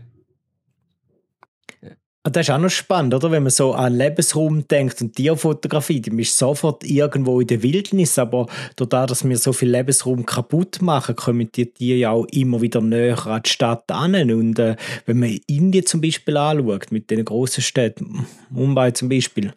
Ah, 2.28 2.32
Das 2.32 2.48
ist 2.48 2.54
auch 2.56 2.58
noch 2.58 2.72
spannend, 2.72 3.14
oder? 3.14 3.30
Wenn 3.30 3.44
man 3.44 3.52
so 3.52 3.74
an 3.74 3.94
Lebensraum 3.94 4.68
denkt 4.68 5.00
und 5.00 5.16
Tierfotografie, 5.16 6.02
die 6.02 6.22
ist 6.24 6.36
sofort 6.36 6.84
irgendwo 6.84 7.40
in 7.40 7.46
der 7.46 7.62
Wildnis, 7.62 8.18
aber 8.18 8.48
dadurch, 8.76 9.06
dass 9.06 9.30
wir 9.30 9.38
so 9.38 9.54
viel 9.54 9.70
Lebensraum 9.70 10.26
kaputt 10.26 10.82
machen, 10.82 11.16
kommen 11.16 11.52
die 11.52 11.68
Tiere 11.68 12.00
ja 12.00 12.10
auch 12.10 12.26
immer 12.32 12.62
wieder 12.62 12.82
näher 12.82 13.28
an 13.28 13.44
die 13.46 13.50
Stadt 13.52 13.92
an. 13.92 14.16
Und 14.32 14.58
äh, 14.58 14.76
wenn 15.06 15.20
man 15.20 15.40
Indien 15.46 15.86
zum 15.86 16.02
Beispiel 16.02 16.36
anschaut, 16.36 16.92
mit 16.92 17.12
den 17.12 17.24
grossen 17.26 17.62
Städten, 17.62 18.26
Mumbai 18.50 18.90
zum 18.90 19.08
Beispiel, 19.08 19.54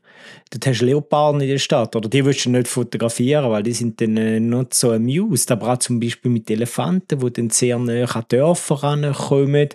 dort 0.50 0.66
hast 0.66 0.82
du 0.82 0.84
Leoparden 0.84 1.40
in 1.40 1.48
der 1.48 1.56
Stadt, 1.56 1.96
oder 1.96 2.10
die 2.10 2.22
willst 2.22 2.44
du 2.44 2.50
nicht 2.50 2.68
fotografieren, 2.68 3.50
weil 3.50 3.62
die 3.62 3.72
sind 3.72 3.98
dann 3.98 4.18
äh, 4.18 4.40
nicht 4.40 4.74
so 4.74 4.92
amused, 4.92 5.50
aber 5.50 5.72
auch 5.72 5.78
zum 5.78 6.00
Beispiel 6.00 6.30
mit 6.30 6.50
Elefanten, 6.50 7.18
die 7.18 7.32
dann 7.32 7.48
sehr 7.48 7.78
näher 7.78 8.14
an 8.14 8.24
Dörfer 8.28 8.74
rankommen. 8.74 9.70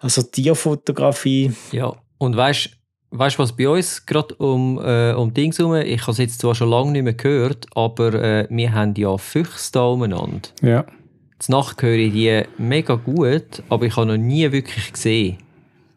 Also 0.00 0.22
Tierfotografie, 0.22 1.52
Ja, 1.72 1.94
und 2.18 2.36
weißt 2.36 2.70
du, 3.10 3.38
was 3.38 3.56
bei 3.56 3.68
uns 3.68 4.04
gerade 4.06 4.34
um, 4.34 4.78
äh, 4.82 5.12
um 5.12 5.32
Dings 5.32 5.58
herum, 5.58 5.74
ich 5.76 6.02
habe 6.02 6.12
es 6.12 6.18
jetzt 6.18 6.40
zwar 6.40 6.54
schon 6.54 6.70
lange 6.70 6.92
nicht 6.92 7.04
mehr 7.04 7.14
gehört, 7.14 7.66
aber 7.74 8.14
äh, 8.14 8.46
wir 8.50 8.72
haben 8.72 8.94
ja 8.96 9.16
Füchse 9.16 9.72
da 9.72 9.86
umeinander. 9.86 10.48
Ja. 10.62 10.84
Zur 11.38 11.56
Nacht 11.56 11.80
höre 11.82 11.96
ich 11.96 12.12
die 12.12 12.42
mega 12.58 12.96
gut, 12.96 13.62
aber 13.68 13.86
ich 13.86 13.96
habe 13.96 14.06
noch 14.06 14.16
nie 14.16 14.50
wirklich 14.50 14.92
gesehen. 14.92 15.38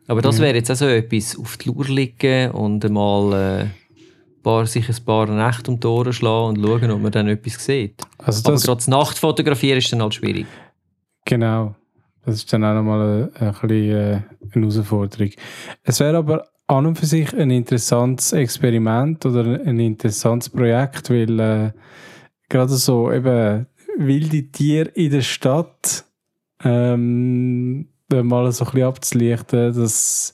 Aber 0.08 0.22
das 0.22 0.40
wäre 0.40 0.56
jetzt 0.56 0.70
auch 0.70 0.76
so 0.76 0.88
etwas, 0.88 1.38
auf 1.40 1.58
die 1.58 1.70
Lur 1.70 1.86
liegen 1.86 2.52
und 2.52 2.88
mal 2.90 3.34
äh, 3.34 3.66
paar, 4.44 4.66
sich 4.66 4.90
ein 4.90 5.06
paar 5.06 5.28
Nächte 5.28 5.72
um 5.72 5.80
die 5.80 5.88
Ohren 5.88 6.14
schlagen 6.14 6.58
und 6.58 6.66
schauen, 6.66 6.92
ob 6.92 7.02
man 7.02 7.12
dann 7.12 7.28
etwas 7.28 7.64
sieht. 7.64 8.02
Also 8.18 8.42
Aber 8.46 8.54
das, 8.54 8.64
gerade 8.64 8.82
zur 8.82 8.92
Nacht 8.92 9.18
fotografieren 9.18 9.78
ist 9.78 9.92
dann 9.92 10.02
halt 10.02 10.14
schwierig. 10.14 10.48
Genau. 11.26 11.76
Das 12.26 12.36
ist 12.36 12.52
dann 12.54 12.64
auch 12.64 12.76
nochmal 12.76 13.32
ein, 13.40 13.48
ein 13.48 13.52
bisschen 13.54 13.92
äh, 13.92 14.04
eine 14.04 14.24
Herausforderung. 14.52 15.32
Es 15.84 16.00
wäre 16.00 16.18
aber 16.18 16.48
an 16.68 16.86
und 16.86 16.98
für 16.98 17.06
sich 17.06 17.34
ein 17.34 17.52
interessantes 17.52 18.32
Experiment 18.32 19.26
oder 19.26 19.60
ein 19.66 19.80
interessantes 19.80 20.50
Projekt, 20.50 21.10
weil 21.10 21.40
äh, 21.40 21.72
gerade 22.48 22.74
so 22.74 23.12
eben 23.12 23.68
wilde 23.98 24.44
Tiere 24.52 24.90
in 24.90 25.12
der 25.12 25.22
Stadt 25.22 26.06
ähm, 26.64 27.88
mal 28.10 28.52
so 28.52 28.66
ein 28.66 28.72
bisschen 28.72 28.88
abzulichten, 28.88 29.74
das 29.74 30.34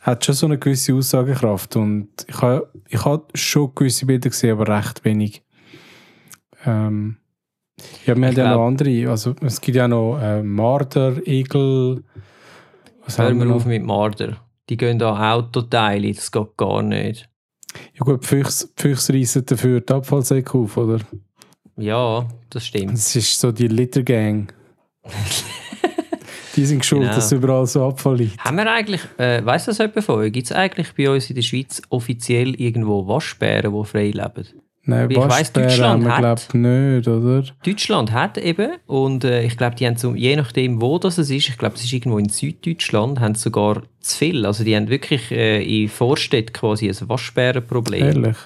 hat 0.00 0.24
schon 0.24 0.34
so 0.34 0.46
eine 0.46 0.58
gewisse 0.58 0.94
Aussagekraft 0.94 1.76
und 1.76 2.08
ich 2.28 2.40
habe 2.40 2.70
ich 2.88 3.04
habe 3.04 3.26
schon 3.34 3.74
gewisse 3.74 4.06
Bilder 4.06 4.28
gesehen, 4.28 4.52
aber 4.52 4.68
recht 4.76 5.04
wenig. 5.04 5.42
Ähm, 6.66 7.16
ja, 8.06 8.16
wir 8.16 8.26
haben 8.28 8.36
ja 8.36 8.54
noch 8.54 8.66
andere. 8.66 9.10
Also, 9.10 9.34
es 9.40 9.60
gibt 9.60 9.76
ja 9.76 9.88
noch 9.88 10.18
äh, 10.20 10.42
Marder, 10.42 11.26
Igel. 11.26 12.02
Was 13.04 13.18
Hören 13.18 13.40
haben 13.40 13.48
wir 13.48 13.54
auf 13.54 13.66
mit 13.66 13.82
Marder. 13.84 14.36
Die 14.68 14.76
gehen 14.76 14.98
da 14.98 15.34
Autoteile, 15.34 16.12
das 16.12 16.30
geht 16.32 16.56
gar 16.56 16.82
nicht. 16.82 17.28
Ja, 17.94 18.00
gut, 18.00 18.22
die 18.22 18.26
Füchse, 18.26 19.12
reissen 19.12 19.44
dafür 19.44 19.80
die 19.80 19.92
Abfallsäcke 19.92 20.56
auf, 20.56 20.76
oder? 20.76 21.00
Ja, 21.76 22.26
das 22.50 22.66
stimmt. 22.66 22.92
Das 22.92 23.14
ist 23.16 23.38
so 23.38 23.50
die 23.52 23.66
Littergang. 23.68 24.52
die 26.56 26.64
sind 26.64 26.84
schuld, 26.84 27.02
Genau. 27.02 27.14
dass 27.14 27.32
überall 27.32 27.66
so 27.66 27.86
Abfall 27.86 28.16
liegt. 28.16 28.38
Haben 28.42 28.56
wir 28.56 28.72
eigentlich, 28.72 29.00
äh, 29.18 29.44
weiss 29.44 29.64
das 29.64 29.78
jemand 29.78 30.04
von 30.04 30.20
euch, 30.20 30.32
gibt 30.32 30.46
es 30.46 30.52
eigentlich 30.52 30.94
bei 30.96 31.10
uns 31.10 31.28
in 31.28 31.34
der 31.34 31.42
Schweiz 31.42 31.82
offiziell 31.90 32.54
irgendwo 32.54 33.06
Waschbären, 33.06 33.74
die 33.74 33.84
frei 33.84 34.10
leben? 34.10 34.46
Nein, 34.86 35.10
Ich 35.10 35.16
Waschbären 35.16 35.68
Deutschland 35.68 36.04
hat- 36.08 36.48
glaube 36.50 36.58
nicht, 36.58 37.08
oder? 37.08 37.44
Deutschland 37.64 38.12
hat 38.12 38.36
eben, 38.38 38.72
und 38.86 39.24
äh, 39.24 39.42
ich 39.44 39.56
glaube, 39.56 39.76
die 39.76 39.86
haben 39.86 39.96
so, 39.96 40.14
je 40.14 40.36
nachdem, 40.36 40.80
wo 40.82 40.98
das 40.98 41.16
es 41.18 41.30
ist, 41.30 41.48
ich 41.48 41.56
glaube, 41.56 41.76
es 41.76 41.84
ist 41.84 41.92
irgendwo 41.92 42.18
in 42.18 42.28
Süddeutschland, 42.28 43.18
haben 43.20 43.34
sie 43.34 43.42
sogar 43.44 43.82
zu 44.00 44.18
viel. 44.18 44.44
Also 44.44 44.62
die 44.62 44.76
haben 44.76 44.88
wirklich 44.90 45.30
äh, 45.30 45.82
in 45.84 45.88
Vorstädten 45.88 46.52
quasi 46.52 46.88
ein 46.90 47.08
Waschbärenproblem. 47.08 48.02
Ehrlich. 48.04 48.36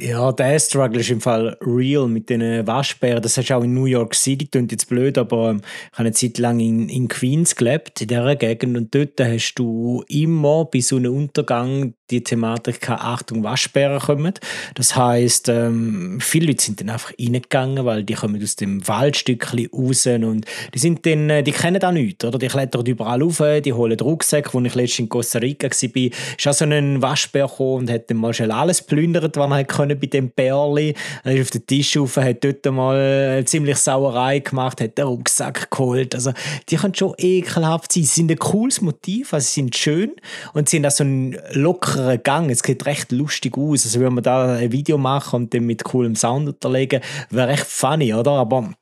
Ja, 0.00 0.32
der 0.32 0.58
Struggle 0.58 1.00
ist 1.00 1.10
im 1.10 1.20
Fall 1.20 1.56
real 1.60 2.08
mit 2.08 2.30
den 2.30 2.66
Waschbären. 2.66 3.22
Das 3.22 3.36
hast 3.36 3.48
du 3.50 3.56
auch 3.56 3.62
in 3.62 3.74
New 3.74 3.86
York 3.86 4.14
City, 4.14 4.46
klingt 4.46 4.72
jetzt 4.72 4.88
blöd, 4.88 5.18
aber 5.18 5.50
ähm, 5.50 5.60
ich 5.64 5.98
habe 5.98 6.06
eine 6.06 6.12
Zeit 6.12 6.38
lang 6.38 6.60
in, 6.60 6.88
in 6.88 7.08
Queens 7.08 7.56
gelebt, 7.56 8.00
in 8.00 8.08
dieser 8.08 8.36
Gegend, 8.36 8.76
und 8.76 8.94
dort 8.94 9.20
hast 9.20 9.54
du 9.56 10.04
immer 10.08 10.64
bei 10.64 10.80
so 10.80 10.96
einem 10.96 11.14
Untergang 11.14 11.94
die 12.10 12.22
Thematik 12.22 12.80
gehabt, 12.80 13.02
Achtung, 13.02 13.42
Waschbären 13.42 13.98
kommen. 13.98 14.34
Das 14.74 14.94
heisst, 14.96 15.48
ähm, 15.48 16.18
viele 16.20 16.48
Leute 16.48 16.62
sind 16.62 16.80
dann 16.80 16.90
einfach 16.90 17.12
reingegangen, 17.18 17.84
weil 17.84 18.04
die 18.04 18.14
kommen 18.14 18.42
aus 18.42 18.56
dem 18.56 18.86
Waldstückchen 18.86 19.68
raus 19.72 20.06
und 20.06 20.44
die 20.74 20.78
sind 20.78 21.04
dann, 21.06 21.30
äh, 21.30 21.42
die 21.42 21.52
kennen 21.52 21.82
auch 21.82 21.92
nichts, 21.92 22.24
oder? 22.24 22.38
Die 22.38 22.48
klettern 22.48 22.86
überall 22.86 23.22
rauf, 23.22 23.42
die 23.64 23.72
holen 23.72 23.98
Rucksack. 23.98 24.54
Als 24.54 24.66
ich 24.66 24.74
letztens 24.74 24.98
in 25.00 25.08
Costa 25.08 25.38
Rica 25.38 25.68
war, 25.68 26.10
ist 26.38 26.46
auch 26.46 26.52
so 26.52 26.64
ein 26.64 27.02
Waschbär 27.02 27.48
gekommen 27.48 27.80
und 27.80 27.90
hat 27.90 28.10
dann 28.10 28.18
mal 28.18 28.34
schnell 28.34 28.52
alles 28.52 28.82
plündert, 28.82 29.36
was 29.36 29.50
er 29.50 29.56
hat 29.56 29.68
können 29.82 30.00
bei 30.00 30.06
dem 30.06 30.30
Bärli. 30.30 30.94
Er 31.24 31.34
ist 31.34 31.42
auf 31.42 31.50
den 31.50 31.66
Tisch 31.66 31.96
rauf, 31.96 32.16
hat 32.16 32.44
dort 32.44 32.64
mal 32.66 32.96
eine 32.96 33.44
ziemlich 33.44 33.76
Sauerei 33.76 34.40
gemacht, 34.40 34.80
hat 34.80 34.98
den 34.98 35.06
Rucksack 35.06 35.70
geholt. 35.70 36.14
Also, 36.14 36.32
die 36.68 36.76
können 36.76 36.94
schon 36.94 37.14
ekelhaft 37.18 37.92
sein. 37.92 38.04
Sie 38.04 38.14
sind 38.14 38.30
ein 38.30 38.38
cooles 38.38 38.80
Motiv, 38.80 39.34
also 39.34 39.44
sie 39.44 39.60
sind 39.60 39.76
schön 39.76 40.12
und 40.54 40.68
sie 40.68 40.78
haben 40.78 40.86
auch 40.86 40.90
so 40.90 41.04
einen 41.04 41.36
lockeren 41.52 42.22
Gang. 42.22 42.50
Es 42.50 42.60
sieht 42.60 42.86
recht 42.86 43.12
lustig 43.12 43.56
aus. 43.56 43.84
Also, 43.84 44.00
wenn 44.00 44.14
man 44.14 44.24
da 44.24 44.56
ein 44.56 44.72
Video 44.72 44.98
machen 44.98 45.42
und 45.42 45.54
dann 45.54 45.64
mit 45.64 45.84
coolem 45.84 46.14
Sound 46.14 46.48
unterlegen, 46.48 47.00
wäre 47.30 47.48
recht 47.48 47.66
funny, 47.66 48.14
oder? 48.14 48.32
Aber 48.32 48.74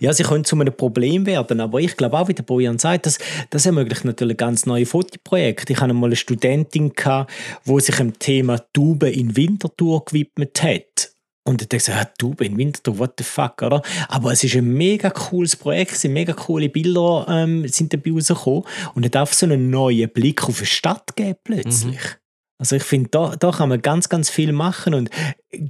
ja, 0.00 0.12
sie 0.12 0.22
können 0.22 0.44
zu 0.44 0.56
einem 0.56 0.74
Problem 0.74 1.26
werden, 1.26 1.60
aber 1.60 1.80
ich 1.80 1.96
glaube 1.96 2.18
auch, 2.18 2.28
wie 2.28 2.34
der 2.34 2.42
Bojan 2.42 2.78
sagt, 2.78 3.06
das, 3.06 3.18
das 3.50 3.66
ermöglicht 3.66 4.04
natürlich 4.04 4.36
ganz 4.36 4.66
neue 4.66 4.86
Fotoprojekte. 4.86 5.72
Ich 5.72 5.80
hatte 5.80 5.94
mal 5.94 6.06
eine 6.06 6.16
Studentin, 6.16 6.92
die 6.92 7.80
sich 7.80 7.96
dem 7.96 8.18
Thema 8.18 8.58
Tauben 8.72 9.12
in 9.12 9.36
Winterthur 9.36 10.04
gewidmet 10.04 10.62
hat. 10.62 11.12
Und 11.44 11.60
ich 11.60 11.68
dachte, 11.68 11.90
ja, 11.90 12.04
Tauben 12.04 12.46
in 12.46 12.56
Winterthur, 12.56 12.98
what 12.98 13.14
the 13.18 13.24
fuck, 13.24 13.62
oder? 13.62 13.82
Aber 14.08 14.32
es 14.32 14.44
ist 14.44 14.54
ein 14.54 14.72
mega 14.74 15.10
cooles 15.10 15.56
Projekt, 15.56 15.96
sind 15.96 16.12
mega 16.12 16.32
coole 16.34 16.68
Bilder 16.68 17.26
ähm, 17.28 17.66
sind 17.66 17.92
dabei 17.92 18.12
rausgekommen 18.12 18.62
und 18.94 19.04
hat 19.04 19.16
einfach 19.16 19.34
so 19.34 19.46
einen 19.46 19.70
neuen 19.70 20.08
Blick 20.10 20.48
auf 20.48 20.60
die 20.60 20.66
Stadt 20.66 21.16
gegeben 21.16 21.38
plötzlich. 21.42 22.00
Also 22.62 22.76
ich 22.76 22.84
finde, 22.84 23.08
da, 23.10 23.34
da 23.34 23.50
kann 23.50 23.70
man 23.70 23.82
ganz, 23.82 24.08
ganz 24.08 24.30
viel 24.30 24.52
machen 24.52 24.94
und 24.94 25.10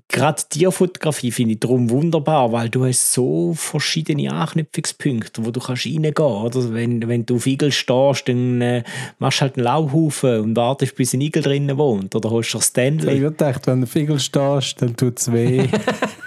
gerade 0.09 0.43
Tierfotografie 0.47 1.31
finde 1.31 1.55
ich 1.55 1.61
darum 1.61 1.89
wunderbar, 1.89 2.53
weil 2.53 2.69
du 2.69 2.85
hast 2.85 3.15
so 3.15 3.55
verschiedene 3.55 4.31
Anknüpfungspunkte, 4.31 5.47
wo 5.47 5.51
du 5.51 5.59
kannst 5.59 5.87
reingehen 5.87 6.13
oder? 6.15 6.75
Wenn, 6.75 7.09
wenn 7.09 7.25
du 7.25 7.37
auf 7.37 7.47
Igel 7.47 7.73
stehst, 7.73 8.29
dann 8.29 8.61
äh, 8.61 8.85
machst 9.19 9.39
du 9.39 9.43
halt 9.45 9.57
einen 9.57 9.65
Lauhaufen 9.65 10.41
und 10.41 10.55
wartest, 10.57 10.95
bis 10.97 11.15
ein 11.15 11.23
Igel 11.23 11.43
drinnen 11.43 11.79
wohnt 11.79 12.15
oder 12.15 12.29
holst 12.29 12.55
Ich 12.55 12.63
Stanley. 12.63 13.21
habe 13.21 13.31
gedacht, 13.31 13.67
wenn 13.67 13.81
du 13.81 13.87
Fiegel 13.87 14.21
stehst, 14.21 14.83
dann 14.83 14.95
tut 14.95 15.19
es 15.19 15.33
weh. 15.33 15.67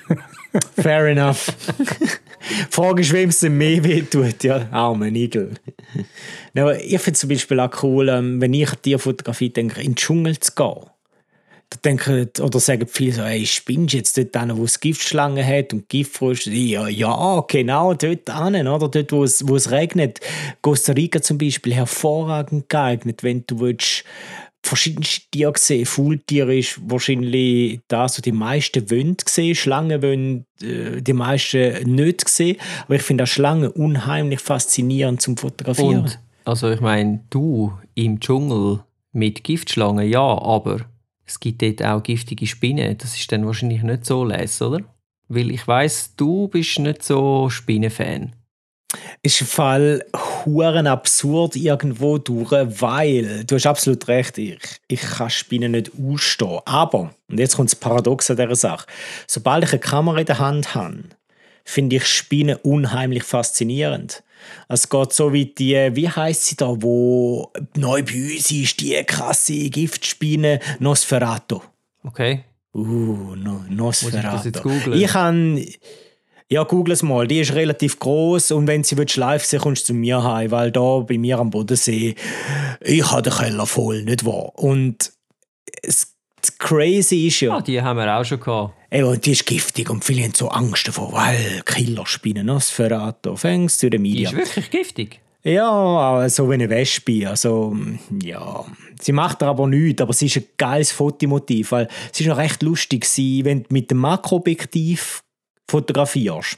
Fair 0.77 1.07
enough. 1.07 1.53
Es 3.29 3.39
denn 3.39 3.57
mehr 3.57 3.83
weh 3.83 4.01
tut, 4.01 4.43
ja, 4.43 4.67
arme 4.71 5.09
Igel. 5.09 5.53
Ich 6.53 7.01
finde 7.01 7.11
es 7.11 7.19
zum 7.19 7.29
Beispiel 7.29 7.59
auch 7.59 7.83
cool, 7.83 8.09
ähm, 8.09 8.39
wenn 8.39 8.53
ich 8.53 8.69
an 8.69 8.77
Tierfotografie 8.81 9.49
denke, 9.49 9.81
in 9.81 9.91
den 9.91 9.95
Dschungel 9.95 10.39
zu 10.39 10.51
gehen. 10.53 10.85
Da 11.71 11.77
denken, 11.83 12.29
oder 12.41 12.59
sagen 12.59 12.87
viele 12.87 13.13
so, 13.13 13.23
hey, 13.23 13.43
spinnst 13.47 13.95
jetzt 13.95 14.17
dort 14.17 14.39
hin, 14.39 14.55
wo 14.55 14.65
es 14.65 14.79
Giftschlangen 14.79 15.43
hat 15.43 15.73
und 15.73 15.89
Giftfrösche? 15.89 16.51
Ja, 16.51 16.87
ja, 16.87 17.43
genau, 17.47 17.95
dort 17.95 18.29
hin, 18.29 18.67
oder? 18.67 18.87
Dort, 18.87 19.11
wo 19.11 19.23
es, 19.23 19.47
wo 19.47 19.55
es 19.55 19.71
regnet. 19.71 20.19
Costa 20.61 20.93
Rica 20.93 21.23
zum 21.23 21.39
Beispiel, 21.39 21.73
hervorragend 21.73 22.69
geeignet, 22.69 23.23
wenn 23.23 23.43
du 23.47 23.59
willst, 23.59 24.03
verschiedenste 24.65 25.21
Tiere 25.31 25.53
sehen. 25.57 25.85
Faultiere 25.85 26.57
ist 26.57 26.79
wahrscheinlich 26.89 27.81
das, 27.87 28.17
was 28.17 28.21
die 28.21 28.31
meisten 28.31 28.89
wollen 28.89 29.17
sehen. 29.25 29.55
Schlangen 29.55 30.01
wollen 30.01 30.45
äh, 30.61 31.01
die 31.01 31.13
meisten 31.13 31.95
nicht 31.95 32.27
sehen. 32.27 32.57
Aber 32.85 32.95
ich 32.95 33.01
finde 33.01 33.23
auch 33.23 33.27
Schlangen 33.27 33.71
unheimlich 33.71 34.39
faszinierend 34.39 35.21
zum 35.21 35.37
Fotografieren. 35.37 36.03
Und, 36.03 36.19
also 36.45 36.69
ich 36.69 36.81
meine, 36.81 37.23
du 37.29 37.73
im 37.93 38.19
Dschungel 38.19 38.83
mit 39.11 39.43
Giftschlangen, 39.43 40.09
ja, 40.09 40.21
aber 40.21 40.81
es 41.25 41.39
gibt 41.39 41.61
dort 41.61 41.83
auch 41.83 42.03
giftige 42.03 42.47
Spinnen. 42.47 42.97
Das 42.97 43.15
ist 43.15 43.31
dann 43.31 43.45
wahrscheinlich 43.45 43.83
nicht 43.83 44.05
so 44.05 44.25
les, 44.25 44.61
oder? 44.61 44.81
Weil 45.27 45.51
ich 45.51 45.67
weiß, 45.67 46.15
du 46.17 46.47
bist 46.47 46.79
nicht 46.79 47.03
so 47.03 47.49
Spinnenfan. 47.49 48.33
Ist 49.21 49.41
im 49.41 49.47
Fall 49.47 50.05
huren 50.45 50.87
absurd 50.87 51.55
irgendwo 51.55 52.17
durch, 52.17 52.51
weil 52.51 53.43
du 53.45 53.55
hast 53.55 53.65
absolut 53.65 54.07
recht, 54.07 54.37
ich, 54.37 54.59
ich 54.87 55.01
kann 55.01 55.29
Spinnen 55.29 55.71
nicht 55.71 55.91
ausstehen. 55.99 56.59
Aber, 56.65 57.13
und 57.29 57.39
jetzt 57.39 57.55
kommt 57.55 57.71
das 57.71 57.79
Paradox 57.79 58.29
an 58.29 58.37
dieser 58.37 58.55
Sache, 58.55 58.87
sobald 59.27 59.63
ich 59.63 59.71
eine 59.71 59.79
Kamera 59.79 60.19
in 60.19 60.25
der 60.25 60.39
Hand 60.39 60.75
habe, 60.75 61.03
finde 61.63 61.97
ich 61.97 62.05
Spinnen 62.05 62.57
unheimlich 62.63 63.23
faszinierend. 63.23 64.23
Es 64.69 64.89
geht 64.89 65.13
so 65.13 65.33
wie 65.33 65.45
die, 65.45 65.89
wie 65.93 66.09
heißt 66.09 66.45
sie 66.45 66.55
da, 66.55 66.67
wo 66.81 67.51
neu 67.75 68.03
bei 68.03 68.35
uns 68.35 68.51
ist, 68.51 68.79
die 68.79 68.93
krasse 69.03 69.69
Giftspinne 69.69 70.59
Nosferatu. 70.79 71.61
Okay. 72.03 72.43
Uh, 72.73 73.35
no, 73.35 73.63
ich 73.67 73.75
Nosferatu. 73.75 74.51
googlen? 74.61 74.99
Ich 74.99 75.07
kann. 75.07 75.65
Ja, 76.51 76.63
google 76.63 76.93
es 76.93 77.01
mal. 77.01 77.25
Die 77.27 77.39
ist 77.39 77.53
relativ 77.55 77.97
groß 77.99 78.51
und 78.51 78.67
wenn 78.67 78.83
sie 78.83 78.97
willst, 78.97 79.15
live 79.17 79.43
sehen 79.43 79.61
kommst 79.61 79.83
du 79.83 79.87
zu 79.87 79.93
mir 79.95 80.23
heim, 80.23 80.51
weil 80.51 80.71
da 80.71 80.99
bei 80.99 81.17
mir 81.17 81.39
am 81.39 81.49
Bodensee, 81.49 82.13
ich 82.81 83.11
habe 83.11 83.23
den 83.23 83.33
Keller 83.33 83.65
voll, 83.65 84.03
nicht 84.03 84.25
wahr? 84.25 84.51
Und 84.59 85.11
es, 85.81 86.13
das 86.39 86.55
Crazy 86.59 87.25
ist 87.27 87.39
ja, 87.41 87.55
Ah, 87.57 87.61
die 87.61 87.81
haben 87.81 87.97
wir 87.97 88.15
auch 88.15 88.23
schon 88.23 88.39
gehabt. 88.39 88.75
ey, 88.91 89.01
und 89.01 89.25
die 89.25 89.31
ist 89.31 89.47
giftig 89.47 89.89
und 89.89 90.05
viele 90.05 90.21
haben 90.23 90.35
so 90.35 90.49
Angst 90.49 90.87
davor, 90.87 91.11
weil 91.13 91.61
Killerspinnen, 91.65 92.45
Nosferatu, 92.45 93.35
fängst 93.35 93.81
du 93.81 93.89
den 93.89 94.03
Die 94.03 94.11
Media. 94.11 94.29
ist 94.29 94.35
wirklich 94.37 94.69
giftig. 94.69 95.21
Ja, 95.43 96.27
so 96.29 96.49
wie 96.49 96.55
eine 96.55 96.69
Wespe. 96.69 97.27
Also, 97.29 97.75
ja. 98.23 98.65
Sie 98.99 99.11
macht 99.11 99.41
da 99.43 99.49
aber 99.49 99.67
nichts, 99.67 100.01
aber 100.01 100.11
sie 100.13 100.25
ist 100.27 100.37
ein 100.37 100.45
geiles 100.57 100.91
Fotomotiv, 100.91 101.71
weil 101.71 101.87
es 102.11 102.19
ist 102.19 102.25
noch 102.27 102.37
recht 102.37 102.63
lustig, 102.63 103.05
wenn 103.43 103.61
du 103.63 103.67
mit 103.69 103.91
dem 103.91 103.97
Makroobjektiv 103.99 105.21
fotografierst. 105.67 106.57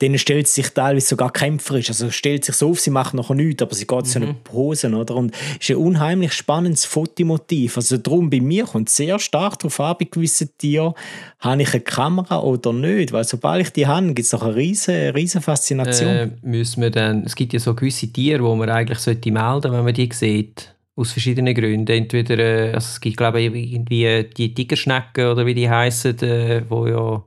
Dann 0.00 0.16
stellt 0.16 0.46
sie 0.46 0.62
sich 0.62 0.72
teilweise 0.72 1.08
sogar 1.08 1.32
kämpferisch. 1.32 1.88
Also 1.88 2.10
stellt 2.12 2.44
sich 2.44 2.54
so 2.54 2.70
auf, 2.70 2.78
sie 2.78 2.90
macht 2.90 3.14
nachher 3.14 3.34
nichts, 3.34 3.60
aber 3.62 3.74
sie 3.74 3.86
geht 3.86 4.06
so 4.06 4.20
eine 4.20 4.32
Posen, 4.32 4.94
oder? 4.94 5.16
Und 5.16 5.34
es 5.58 5.68
ist 5.68 5.70
ein 5.70 5.76
unheimlich 5.76 6.32
spannendes 6.34 6.84
Fotomotiv. 6.84 7.76
Also 7.76 7.96
darum, 7.96 8.30
bei 8.30 8.40
mir 8.40 8.64
kommt 8.64 8.90
sehr 8.90 9.18
stark 9.18 9.58
darauf 9.58 9.80
an, 9.80 9.96
bei 9.98 10.06
gewissen 10.08 10.50
Tieren, 10.56 10.94
habe 11.40 11.62
ich 11.62 11.74
eine 11.74 11.80
Kamera 11.80 12.40
oder 12.40 12.72
nicht. 12.72 13.10
Weil 13.12 13.24
sobald 13.24 13.66
ich 13.66 13.72
die 13.72 13.88
habe, 13.88 14.06
gibt 14.06 14.20
es 14.20 14.32
noch 14.32 14.44
eine 14.44 14.54
riesen, 14.54 14.94
riesen 15.10 15.42
Faszination. 15.42 16.08
Äh, 16.08 16.30
müssen 16.42 16.80
wir 16.80 16.90
dann, 16.90 17.24
es 17.24 17.34
gibt 17.34 17.52
ja 17.52 17.58
so 17.58 17.74
gewisse 17.74 18.06
Tiere, 18.06 18.38
die 18.38 18.56
man 18.56 18.70
eigentlich 18.70 19.00
sollte 19.00 19.32
melden 19.32 19.72
wenn 19.72 19.84
man 19.84 19.94
die 19.94 20.08
sieht. 20.12 20.76
Aus 20.94 21.10
verschiedenen 21.10 21.54
Gründen. 21.54 21.90
Entweder, 21.90 22.38
äh, 22.38 22.72
also 22.72 22.86
es 22.86 23.00
gibt 23.00 23.16
glaube 23.16 23.40
ich 23.40 23.52
irgendwie 23.52 24.28
die 24.36 24.54
Tigerschnecken 24.54 25.26
oder 25.26 25.44
wie 25.44 25.54
die 25.54 25.68
heißen, 25.68 26.20
äh, 26.22 26.62
wo 26.68 26.86
ja 26.86 27.24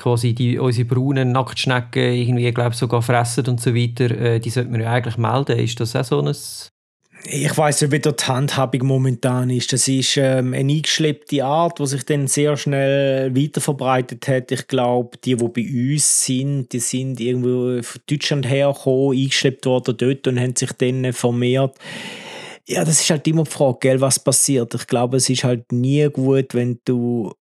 quasi 0.00 0.34
die, 0.34 0.58
unsere 0.58 0.88
braunen 0.88 1.32
Nacktschnecken 1.32 2.14
irgendwie 2.14 2.50
glaube 2.52 2.74
sogar 2.74 3.02
fressen 3.02 3.46
und 3.46 3.60
so 3.60 3.74
weiter. 3.74 4.10
Äh, 4.10 4.40
die 4.40 4.50
sollte 4.50 4.70
man 4.70 4.80
ja 4.80 4.92
eigentlich 4.92 5.18
melden. 5.18 5.58
Ist 5.58 5.78
das 5.78 5.94
auch 5.94 6.04
so 6.04 6.20
ein... 6.20 6.34
Ich 7.26 7.54
weiß 7.54 7.82
nicht, 7.82 7.92
wie 7.92 8.00
die 8.00 8.10
Handhabung 8.24 8.86
momentan 8.86 9.50
ist. 9.50 9.74
Das 9.74 9.86
ist 9.88 10.16
ähm, 10.16 10.54
eine 10.54 10.72
eingeschleppte 10.72 11.44
Art, 11.44 11.78
die 11.78 11.86
sich 11.86 12.02
dann 12.04 12.28
sehr 12.28 12.56
schnell 12.56 13.36
weiterverbreitet 13.36 14.26
hat. 14.26 14.50
Ich 14.50 14.66
glaube, 14.68 15.18
die, 15.22 15.36
die 15.36 15.48
bei 15.48 15.92
uns 15.92 16.24
sind, 16.24 16.72
die 16.72 16.80
sind 16.80 17.20
irgendwo 17.20 17.82
von 17.82 18.00
Deutschland 18.08 18.48
hergekommen, 18.48 19.18
eingeschleppt 19.18 19.66
worden 19.66 19.96
dort 19.98 20.26
und 20.28 20.40
haben 20.40 20.56
sich 20.56 20.72
dann 20.72 21.12
vermehrt. 21.12 21.76
Ja, 22.66 22.86
das 22.86 23.02
ist 23.02 23.10
halt 23.10 23.28
immer 23.28 23.44
die 23.44 23.50
Frage, 23.50 23.78
gell, 23.80 24.00
was 24.00 24.18
passiert. 24.18 24.74
Ich 24.74 24.86
glaube, 24.86 25.18
es 25.18 25.28
ist 25.28 25.44
halt 25.44 25.72
nie 25.72 26.08
gut, 26.08 26.54
wenn 26.54 26.80
du 26.86 27.34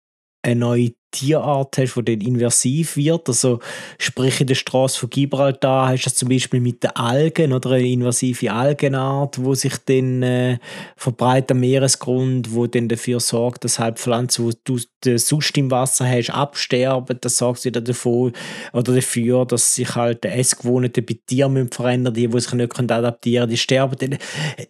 eine 0.41 0.59
neue 0.59 0.91
Tierart 1.11 1.77
hast, 1.77 1.95
die 1.95 2.03
dann 2.03 2.21
invasiv 2.21 2.97
wird. 2.97 3.27
Also 3.29 3.59
sprich 3.97 4.41
in 4.41 4.47
der 4.47 4.55
Straße 4.55 4.99
von 4.99 5.09
Gibraltar 5.09 5.87
hast 5.89 6.03
du 6.03 6.09
das 6.09 6.15
zum 6.15 6.29
Beispiel 6.29 6.59
mit 6.59 6.83
den 6.83 6.91
Algen 6.91 7.53
oder 7.53 7.71
eine 7.71 7.87
invasive 7.87 8.51
Algenart, 8.51 9.43
wo 9.43 9.55
sich 9.55 9.73
dann 9.85 10.21
äh, 10.23 10.59
verbreitet 10.95 11.51
am 11.51 11.61
Meeresgrund, 11.61 12.53
wo 12.53 12.67
dann 12.67 12.87
dafür 12.89 13.19
sorgt, 13.19 13.63
dass 13.63 13.79
halt 13.79 13.99
Pflanzen, 13.99 14.49
die 14.49 14.57
du 14.63 14.79
d- 15.03 15.17
sonst 15.17 15.57
im 15.57 15.71
Wasser 15.71 16.07
hast, 16.09 16.29
absterben. 16.29 17.17
Das 17.21 17.37
sorgt 17.37 17.65
wieder 17.65 17.81
davon 17.81 18.33
oder 18.73 18.93
dafür, 18.93 19.45
dass 19.45 19.75
sich 19.75 19.95
halt 19.95 20.23
die 20.23 20.29
Essgewohnheiten 20.29 21.05
bei 21.05 21.17
Tieren 21.25 21.71
verändern, 21.71 22.13
die, 22.13 22.27
die 22.27 22.39
sich 22.39 22.53
nicht 22.53 22.77
adaptieren 22.77 23.43
können, 23.43 23.51
die 23.51 23.57
sterben 23.57 23.95
dann. 23.99 24.17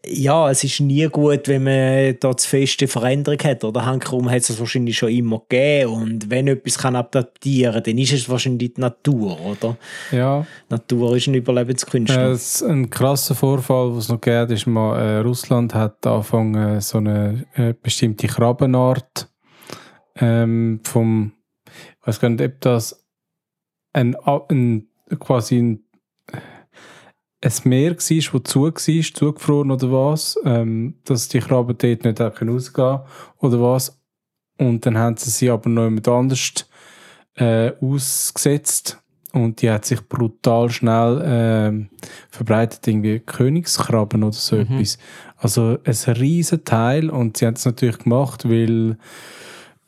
Ja, 0.06 0.50
es 0.50 0.64
ist 0.64 0.80
nie 0.80 1.08
gut, 1.08 1.48
wenn 1.48 1.64
man 1.64 2.18
da 2.20 2.36
zu 2.38 2.48
feste 2.48 2.88
Veränderung 2.88 3.40
hat. 3.44 3.64
Oder 3.64 3.86
Hankerum 3.86 4.30
hat 4.30 4.42
es 4.42 4.60
wahrscheinlich 4.60 4.98
schon 4.98 5.10
immer 5.10 5.42
gegeben. 5.50 5.92
Und 5.92 6.27
wenn 6.30 6.48
etwas 6.48 6.78
kann 6.78 6.96
adaptieren 6.96 7.82
dann 7.84 7.98
ist 7.98 8.14
es 8.14 8.30
wahrscheinlich 8.30 8.74
die 8.74 8.82
Natur, 8.82 9.40
oder? 9.42 9.78
Ja, 10.12 10.46
Die 10.70 10.74
Natur 10.74 11.16
ist 11.16 11.28
ein 11.28 11.36
Überlebenskünstler. 11.36 12.34
äh, 12.34 12.72
ein 12.72 12.90
krasser 12.90 13.36
Vorfall, 13.36 13.96
was 13.96 14.06
es 14.06 14.10
noch 14.10 14.22
gibt, 14.22 14.52
ist 14.52 14.68
mal, 14.68 15.00
äh, 15.00 15.18
Russland 15.20 15.74
hat 15.74 16.06
angefangen, 16.06 16.82
so 16.82 16.98
eine 16.98 17.46
äh, 17.56 17.74
bestimmte 17.82 18.28
Krabbenart 18.28 19.30
ähm, 20.16 20.80
vom, 20.84 21.34
ich 21.66 22.08
weiß 22.08 22.20
gar 22.20 22.30
nicht, 22.30 22.42
ob 22.44 22.62
das 22.62 23.06
ein, 23.94 24.16
ein 24.50 24.88
quasi 25.20 25.58
ein, 25.58 25.84
ein 27.42 27.52
Meer 27.66 27.92
war, 27.92 27.96
das 27.98 28.52
zu 28.52 28.64
war, 28.64 28.74
zugefroren 28.74 29.72
oder 29.72 29.92
was, 29.92 30.40
ähm, 30.44 30.96
dass 31.06 31.28
die 31.30 31.40
Krabben 31.40 31.78
dort 31.78 32.04
nicht 32.04 32.20
rausgehen 32.20 32.72
können 32.74 33.00
oder 33.38 33.62
was. 33.62 33.97
Und 34.58 34.86
dann 34.86 34.98
haben 34.98 35.18
sie 35.18 35.30
sie 35.30 35.50
aber 35.50 35.70
noch 35.70 35.84
jemand 35.86 36.08
anders 36.08 36.52
äh, 37.36 37.72
ausgesetzt 37.82 39.00
und 39.34 39.62
die 39.62 39.70
hat 39.70 39.86
sich 39.86 40.02
brutal 40.08 40.70
schnell 40.72 41.22
ähm, 41.24 41.90
verbreitet, 42.32 42.88
irgendwie 42.88 43.20
Königskrabben 43.20 44.24
oder 44.24 44.34
so 44.34 44.56
Mhm. 44.56 44.62
etwas. 44.62 44.98
Also 45.38 45.78
ein 45.86 46.14
riesen 46.14 46.64
Teil 46.66 47.10
und 47.12 47.38
sie 47.38 47.46
haben 47.46 47.54
es 47.54 47.66
natürlich 47.66 48.00
gemacht, 48.00 48.50
weil 48.50 48.98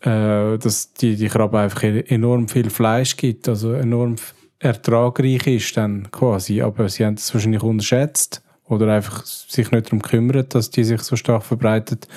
äh, 0.02 0.58
dass 0.60 0.94
die, 0.94 1.16
die 1.16 1.28
Krabbe 1.28 1.60
einfach 1.60 1.84
e- 1.84 2.02
enorm 2.08 2.48
viel 2.48 2.70
Fleisch 2.70 3.18
gibt, 3.18 3.50
also 3.50 3.74
enorm 3.74 4.16
ertragreich 4.60 5.48
ist 5.48 5.76
dann 5.78 6.12
quasi, 6.12 6.62
aber 6.62 6.88
sie 6.90 7.06
haben 7.06 7.16
es 7.16 7.34
wahrscheinlich 7.34 7.64
unterschätzt 7.64 8.44
oder 8.66 8.94
einfach 8.94 9.26
sich 9.26 9.72
nicht 9.72 9.88
darum 9.88 10.02
kümmert, 10.02 10.54
dass 10.54 10.70
die 10.70 10.84
sich 10.84 11.02
so 11.02 11.16
stark 11.16 11.44
verbreitet 11.44 12.08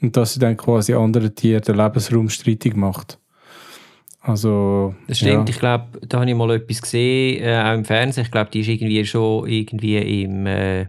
und 0.00 0.16
dass 0.16 0.34
sie 0.34 0.40
dann 0.40 0.56
quasi 0.56 0.94
anderen 0.94 1.34
Tieren 1.34 1.62
den 1.62 1.76
Lebensraum 1.76 2.28
streitig 2.28 2.76
macht. 2.76 3.18
Also, 4.20 4.94
Das 5.06 5.18
stimmt, 5.18 5.48
ja. 5.48 5.54
ich 5.54 5.58
glaube, 5.58 5.86
da 6.06 6.20
habe 6.20 6.30
ich 6.30 6.36
mal 6.36 6.50
etwas 6.50 6.82
gesehen, 6.82 7.42
äh, 7.42 7.62
auch 7.62 7.74
im 7.74 7.84
Fernsehen. 7.84 8.24
Ich 8.24 8.30
glaube, 8.30 8.50
die 8.50 8.60
ist 8.60 8.68
irgendwie 8.68 9.04
schon 9.06 9.48
irgendwie 9.48 10.22
im, 10.22 10.46
äh, 10.46 10.86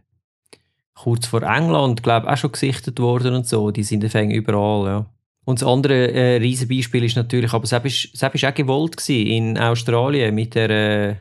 kurz 0.94 1.28
vor 1.28 1.44
England, 1.44 2.04
glaube 2.04 2.32
auch 2.32 2.38
schon 2.38 2.52
gesichtet 2.52 3.00
worden 3.00 3.36
und 3.36 3.48
so. 3.48 3.72
Die 3.72 3.84
sind 3.84 4.04
fängt 4.10 4.34
überall, 4.34 4.86
ja. 4.88 5.06
Und 5.46 5.62
das 5.62 5.68
andere 5.68 6.12
äh, 6.12 6.38
Riesenbeispiel 6.38 7.04
ist 7.06 7.16
natürlich, 7.16 7.54
aber 7.54 7.64
ist, 7.64 7.74
das 8.22 8.34
ist 8.34 8.46
auch 8.46 8.54
gewollt 8.54 8.98
gewesen, 8.98 9.28
in 9.28 9.58
Australien 9.58 10.36
mit 10.36 10.54
der, 10.56 10.70
äh, 10.70 11.16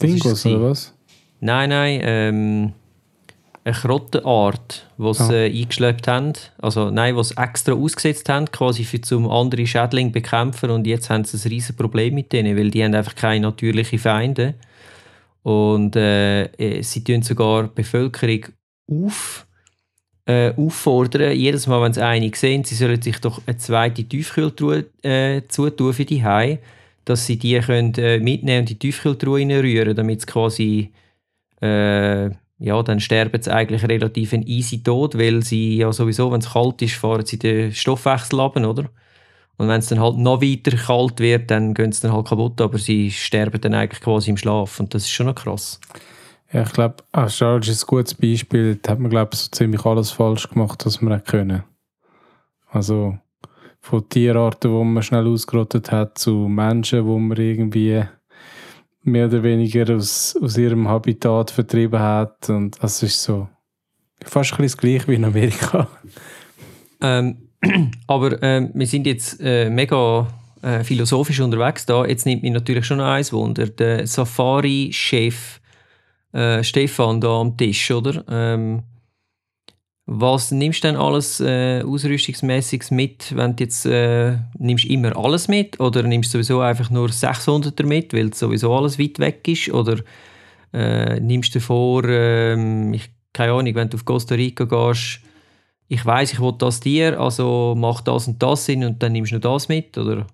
Dingos 0.00 0.46
oder 0.46 0.70
was? 0.70 0.94
nein, 1.40 1.70
nein, 1.70 2.00
ähm, 2.02 2.72
eine 3.66 3.74
Krottenart, 3.74 4.86
die 4.96 5.14
sie 5.14 5.24
Ah. 5.24 5.32
äh, 5.32 5.46
eingeschleppt 5.62 6.06
haben. 6.06 6.32
Also 6.58 6.90
nein, 6.90 7.16
die 7.16 7.24
sie 7.24 7.36
extra 7.36 7.72
ausgesetzt 7.72 8.28
haben, 8.28 8.50
quasi 8.50 8.84
für 8.84 9.00
zum 9.00 9.28
andere 9.28 9.66
Schädling 9.66 10.12
bekämpfen 10.12 10.70
und 10.70 10.86
jetzt 10.86 11.10
haben 11.10 11.24
sie 11.24 11.36
ein 11.36 11.50
riesen 11.50 11.74
Problem 11.76 12.14
mit 12.14 12.32
denen, 12.32 12.56
weil 12.56 12.70
die 12.70 12.84
haben 12.84 12.94
einfach 12.94 13.16
keine 13.16 13.40
natürlichen 13.46 13.98
Feinde. 13.98 14.54
Und 15.42 15.96
äh, 15.96 16.44
äh, 16.44 16.82
sie 16.82 17.02
tun 17.02 17.22
sogar 17.22 17.64
die 17.64 17.70
Bevölkerung 17.74 18.46
auf, 18.88 19.46
äh, 20.26 20.52
auffordern, 20.56 21.36
jedes 21.36 21.66
Mal, 21.66 21.82
wenn 21.82 21.92
sie 21.92 22.04
eine 22.04 22.30
sehen, 22.34 22.62
sie 22.62 22.76
sollen 22.76 23.02
sich 23.02 23.18
doch 23.20 23.40
eine 23.46 23.56
zweite 23.56 24.04
Tiefkühltruhe 24.04 24.86
äh, 25.02 25.42
zutun 25.48 25.92
für 25.92 26.04
die 26.04 26.22
Hai, 26.24 26.60
dass 27.04 27.26
sie 27.26 27.36
die 27.36 27.58
können, 27.58 27.94
äh, 27.94 28.20
mitnehmen 28.20 28.60
und 28.60 28.68
die 28.68 28.78
Tiefkühltruhe 28.78 29.40
reinrühren, 29.40 29.96
damit 29.96 30.20
sie 30.20 30.26
quasi 30.26 30.92
äh, 31.60 32.30
ja, 32.58 32.82
dann 32.82 33.00
sterben 33.00 33.42
sie 33.42 33.52
eigentlich 33.52 33.86
relativ 33.86 34.32
ein 34.32 34.42
easy 34.42 34.82
Tod, 34.82 35.18
weil 35.18 35.42
sie 35.42 35.76
ja 35.76 35.92
sowieso, 35.92 36.32
wenn 36.32 36.40
es 36.40 36.52
kalt 36.52 36.80
ist, 36.82 36.94
fahren 36.94 37.26
sie 37.26 37.38
den 37.38 37.72
Stoffwechsel 37.72 38.40
ab, 38.40 38.56
oder? 38.56 38.84
Und 39.58 39.68
wenn 39.68 39.78
es 39.78 39.88
dann 39.88 40.00
halt 40.00 40.18
noch 40.18 40.42
weiter 40.42 40.76
kalt 40.76 41.20
wird, 41.20 41.50
dann 41.50 41.74
gehen 41.74 41.92
sie 41.92 42.02
dann 42.02 42.12
halt 42.12 42.28
kaputt, 42.28 42.60
aber 42.60 42.78
sie 42.78 43.10
sterben 43.10 43.60
dann 43.60 43.74
eigentlich 43.74 44.00
quasi 44.00 44.30
im 44.30 44.36
Schlaf 44.36 44.80
und 44.80 44.94
das 44.94 45.02
ist 45.02 45.10
schon 45.10 45.26
noch 45.26 45.34
krass. 45.34 45.80
Ja, 46.52 46.62
ich 46.62 46.72
glaube, 46.72 46.96
Australien 47.12 47.62
ist 47.62 47.84
ein 47.84 47.86
gutes 47.86 48.14
Beispiel. 48.14 48.76
Da 48.76 48.92
hat 48.92 49.00
man, 49.00 49.10
glaube 49.10 49.30
ich, 49.32 49.40
so 49.40 49.48
ziemlich 49.50 49.84
alles 49.84 50.10
falsch 50.10 50.48
gemacht, 50.48 50.84
was 50.86 51.00
man 51.00 51.24
können. 51.24 51.64
Also 52.68 53.18
von 53.80 54.08
Tierarten, 54.08 54.70
die 54.70 54.84
man 54.84 55.02
schnell 55.02 55.26
ausgerottet 55.26 55.90
hat, 55.90 56.18
zu 56.18 56.48
Menschen, 56.48 57.06
wo 57.06 57.18
man 57.18 57.36
irgendwie 57.36 58.04
mehr 59.06 59.26
oder 59.26 59.42
weniger 59.42 59.94
aus, 59.94 60.36
aus 60.40 60.56
ihrem 60.56 60.88
Habitat 60.88 61.50
vertrieben 61.50 62.00
hat. 62.00 62.48
Und 62.48 62.82
das 62.82 63.02
ist 63.02 63.22
so 63.22 63.48
fast 64.24 64.52
ein 64.52 64.56
bisschen 64.58 64.64
das 64.64 64.76
Gleiche 64.76 65.08
wie 65.08 65.14
in 65.14 65.24
Amerika. 65.24 65.88
Ähm, 67.00 67.48
aber 68.06 68.42
ähm, 68.42 68.70
wir 68.74 68.86
sind 68.86 69.06
jetzt 69.06 69.40
äh, 69.40 69.70
mega 69.70 70.26
äh, 70.62 70.82
philosophisch 70.82 71.40
unterwegs 71.40 71.86
da. 71.86 72.04
Jetzt 72.04 72.26
nimmt 72.26 72.42
mich 72.42 72.52
natürlich 72.52 72.84
schon 72.84 73.00
eins 73.00 73.32
Wunder. 73.32 73.66
Der 73.66 74.06
Safari-Chef 74.06 75.60
äh, 76.32 76.62
Stefan 76.62 77.20
da 77.20 77.40
am 77.40 77.56
Tisch, 77.56 77.90
oder? 77.90 78.24
Ähm, 78.28 78.82
was 80.06 80.52
nimmst 80.52 80.84
du 80.84 80.88
denn 80.88 80.96
alles 80.96 81.40
äh, 81.40 81.82
ausrüstungsmäßiges 81.82 82.92
mit, 82.92 83.36
wenn 83.36 83.56
du 83.56 83.64
jetzt 83.64 83.86
äh, 83.86 84.38
nimmst 84.56 84.84
immer 84.84 85.16
alles 85.16 85.48
mit 85.48 85.80
oder 85.80 86.04
nimmst 86.04 86.32
du 86.32 86.38
sowieso 86.38 86.60
einfach 86.60 86.90
nur 86.90 87.08
600er 87.08 87.84
mit, 87.84 88.14
weil 88.14 88.32
sowieso 88.32 88.72
alles 88.72 89.00
weit 89.00 89.18
weg 89.18 89.46
ist 89.48 89.68
oder 89.70 89.98
äh, 90.72 91.18
nimmst 91.18 91.56
du 91.56 91.60
vor, 91.60 92.04
ähm, 92.04 92.94
ich, 92.94 93.10
keine 93.32 93.52
Ahnung, 93.52 93.74
wenn 93.74 93.90
du 93.90 93.96
auf 93.96 94.04
Costa 94.04 94.36
Rica 94.36 94.64
gehst, 94.64 95.20
ich 95.88 96.04
weiß, 96.04 96.32
ich 96.32 96.40
will 96.40 96.54
das 96.56 96.80
Tier, 96.80 97.20
also 97.20 97.74
mach 97.76 98.00
das 98.00 98.28
und 98.28 98.40
das 98.40 98.64
Sinn 98.64 98.84
und 98.84 99.02
dann 99.02 99.12
nimmst 99.12 99.32
du 99.32 99.40
das 99.40 99.68
mit, 99.68 99.98
oder? 99.98 100.26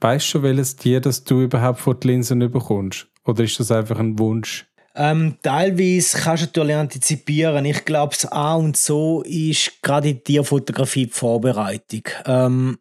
Weißt 0.00 0.34
du, 0.34 0.42
welches 0.42 0.76
Tier 0.76 1.00
das 1.00 1.24
du 1.24 1.42
überhaupt 1.42 1.80
vor 1.80 1.94
die 1.94 2.08
Linsen 2.08 2.38
bekommst? 2.38 3.08
Oder 3.24 3.42
ist 3.42 3.58
das 3.58 3.72
einfach 3.72 3.98
ein 3.98 4.18
Wunsch? 4.18 4.66
Ähm, 4.96 5.36
teilweise 5.42 6.16
kannst 6.18 6.42
du 6.42 6.46
natürlich 6.46 6.76
antizipieren. 6.76 7.64
Ich 7.66 7.84
glaube, 7.84 8.14
das 8.14 8.32
A 8.32 8.54
und 8.54 8.76
so 8.78 9.22
ist 9.22 9.82
gerade 9.82 10.08
in 10.08 10.24
Tierfotografie 10.24 11.06
die 11.06 11.12
Vorbereitung. 11.12 12.02
Ähm, 12.24 12.78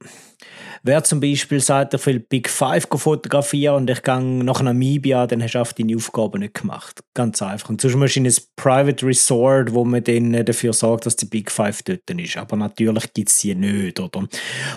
wer 0.82 1.03
zum 1.03 1.20
Beispiel 1.20 1.59
sagt, 1.59 1.93
er 1.93 2.05
will 2.05 2.22
Big 2.22 2.49
Five 2.49 2.88
fotografieren 2.89 3.76
und 3.76 3.89
ich 3.89 4.01
gehe 4.01 4.22
nach 4.22 4.61
Namibia, 4.61 5.28
dann 5.28 5.43
hast 5.43 5.55
du 5.55 5.59
einfach 5.59 5.74
deine 5.74 5.97
Aufgabe 5.97 6.39
nicht 6.39 6.53
gemacht. 6.53 7.01
Ganz 7.13 7.41
einfach. 7.41 7.70
Und 7.70 7.82
sonst 7.82 7.95
musst 7.95 8.16
du 8.16 8.22
in 8.22 8.28
ein 8.28 8.36
Private 8.55 9.05
Resort, 9.05 9.74
wo 9.74 9.84
man 9.84 10.01
dann 10.01 10.45
dafür 10.45 10.72
sorgt, 10.72 11.05
dass 11.05 11.18
die 11.18 11.26
Big 11.26 11.51
Five 11.51 11.84
dort 11.84 12.09
ist. 12.09 12.38
Aber 12.38 12.55
natürlich 12.55 13.11
gibt 13.13 13.28
es 13.28 13.39
sie 13.39 13.55
nicht, 13.55 13.99
oder? 13.99 14.26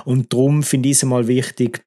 Und 0.05 0.33
darum 0.33 0.65
finde 0.65 0.89
ich 0.89 0.97
es 0.97 1.05
mal 1.05 1.29
wichtig, 1.29 1.85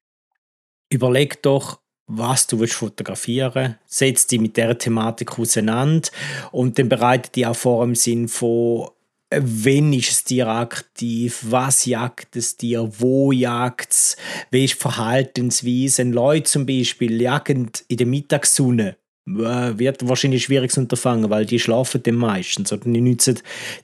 überleg 0.90 1.42
doch, 1.42 1.81
was 2.14 2.46
du 2.46 2.60
willst 2.60 2.74
fotografieren 2.74 3.76
setz 3.86 4.26
dich 4.26 4.40
mit 4.40 4.56
dieser 4.56 4.76
Thematik 4.76 5.38
auseinander 5.38 6.08
und 6.50 6.78
dann 6.78 6.88
bereite 6.88 7.30
dich 7.30 7.46
auch 7.46 7.56
vor 7.56 7.84
im 7.84 7.94
Sinn 7.94 8.28
von 8.28 8.88
wenn 9.34 9.92
ist 9.94 10.10
es 10.10 10.24
Tier 10.24 10.46
aktiv, 10.46 11.40
was 11.48 11.86
jagt 11.86 12.36
es 12.36 12.56
dir, 12.56 12.90
wo 12.98 13.32
jagt 13.32 13.92
es, 13.92 14.16
wie 14.50 14.64
ist 14.64 14.74
die 14.74 14.80
Verhaltensweise. 14.80 16.02
Leute 16.02 16.50
zum 16.50 16.66
Beispiel 16.66 17.20
jagen 17.20 17.70
in 17.88 17.96
der 17.96 18.06
Mittagssonne, 18.06 18.96
äh, 19.26 19.78
wird 19.78 20.06
wahrscheinlich 20.06 20.44
schwierig 20.44 20.72
zu 20.72 20.80
unterfangen, 20.80 21.30
weil 21.30 21.46
die 21.46 21.58
schlafen 21.58 22.02
dann 22.02 22.16
meistens 22.16 22.72
oder 22.72 22.84
die 22.84 23.00
nutzen 23.00 23.38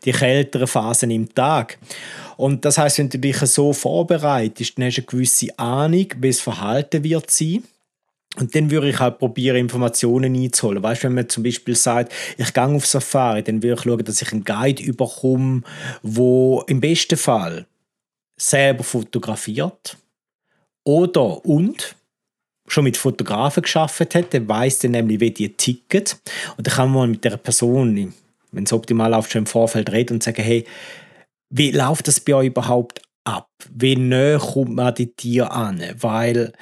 die 0.05 0.13
kälteren 0.13 0.67
Phasen 0.67 1.11
im 1.11 1.33
Tag. 1.33 1.79
Und 2.37 2.65
das 2.65 2.77
heißt, 2.77 2.99
wenn 2.99 3.09
du 3.09 3.19
dich 3.19 3.39
so 3.39 3.73
vorbereitest, 3.73 4.77
dann 4.77 4.87
hast 4.87 4.97
du 4.97 5.01
eine 5.01 5.07
gewisse 5.07 5.59
Ahnung, 5.59 6.07
wie 6.19 6.29
das 6.29 6.41
Verhalten 6.41 7.05
wird 7.05 7.31
sein 7.31 7.65
und 8.39 8.55
dann 8.55 8.71
würde 8.71 8.89
ich 8.89 8.99
halt 8.99 9.19
probieren, 9.19 9.57
Informationen 9.57 10.35
einzuholen. 10.35 10.83
Weißt 10.83 11.03
du, 11.03 11.09
wenn 11.09 11.15
man 11.15 11.29
zum 11.29 11.43
Beispiel 11.43 11.75
sagt, 11.75 12.13
ich 12.37 12.53
gehe 12.53 12.65
auf 12.65 12.87
Safari, 12.87 13.43
dann 13.43 13.63
würde 13.63 13.75
ich 13.75 13.83
schauen, 13.83 14.05
dass 14.05 14.23
ich 14.23 14.33
einen 14.33 14.45
Guide 14.45 14.83
überkomme, 14.83 15.63
wo 16.03 16.63
im 16.67 16.81
besten 16.81 17.17
Fall 17.17 17.67
selber 18.39 18.85
fotografiert 18.85 19.97
oder 20.85 21.45
und 21.45 21.97
schon 22.69 22.85
mit 22.85 22.97
Fotografen 22.97 23.63
geschafft 23.63 24.15
hat, 24.15 24.33
der 24.33 24.47
weiß 24.47 24.81
dann 24.81 24.93
nämlich, 24.93 25.21
wie 25.21 25.31
die 25.31 25.57
ticken. 25.57 26.05
Und 26.57 26.67
dann 26.67 26.75
kann 26.75 26.93
man 26.93 27.11
mit 27.11 27.25
der 27.25 27.37
Person, 27.37 28.13
wenn 28.53 28.65
es 28.65 28.73
optimal 28.73 29.11
läuft, 29.11 29.33
schon 29.33 29.41
im 29.41 29.47
Vorfeld 29.47 29.91
reden 29.91 30.15
und 30.15 30.23
sagen, 30.23 30.43
hey, 30.43 30.65
wie 31.51 31.71
läuft 31.71 32.09
das 32.09 32.21
bei 32.21 32.35
euch 32.35 32.49
überhaupt 32.49 33.03
ab? 33.25 33.49
Wie 33.71 33.97
näher 33.97 34.39
kommt 34.39 34.75
man 34.75 34.89
an 34.89 34.95
die 34.95 35.13
Tiere 35.15 35.51
an? 35.51 35.83
Weil 35.99 36.53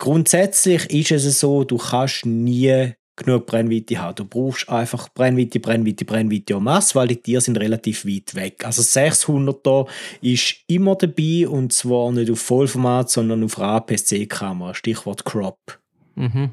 grundsätzlich 0.00 0.90
ist 0.90 1.24
es 1.24 1.38
so, 1.38 1.62
du 1.62 1.76
kannst 1.76 2.26
nie 2.26 2.94
genug 3.14 3.46
Brennweite 3.46 3.98
haben. 3.98 4.14
Du 4.16 4.24
brauchst 4.24 4.68
einfach 4.68 5.08
Brennweite, 5.10 5.60
Brennweite, 5.60 6.04
Brennweite 6.04 6.56
und 6.56 6.64
Masse, 6.64 6.94
weil 6.94 7.08
die 7.08 7.16
Tiere 7.16 7.40
sind 7.40 7.58
relativ 7.58 8.04
weit 8.04 8.34
weg. 8.34 8.64
Also 8.64 8.82
600er 8.82 9.86
ist 10.22 10.56
immer 10.66 10.96
dabei 10.96 11.46
und 11.46 11.72
zwar 11.72 12.10
nicht 12.12 12.30
auf 12.30 12.40
Vollformat, 12.40 13.10
sondern 13.10 13.44
auf 13.44 13.58
APS-C-Kamera, 13.58 14.74
Stichwort 14.74 15.24
Crop. 15.24 15.78
Mhm. 16.14 16.50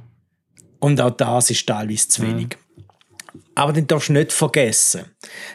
Und 0.80 1.02
auch 1.02 1.12
das 1.12 1.50
ist 1.50 1.66
teilweise 1.66 2.08
zu 2.10 2.22
wenig. 2.22 2.50
Ja. 2.52 2.84
Aber 3.56 3.74
dann 3.74 3.88
darfst 3.88 4.10
du 4.10 4.14
nicht 4.14 4.32
vergessen, 4.32 5.06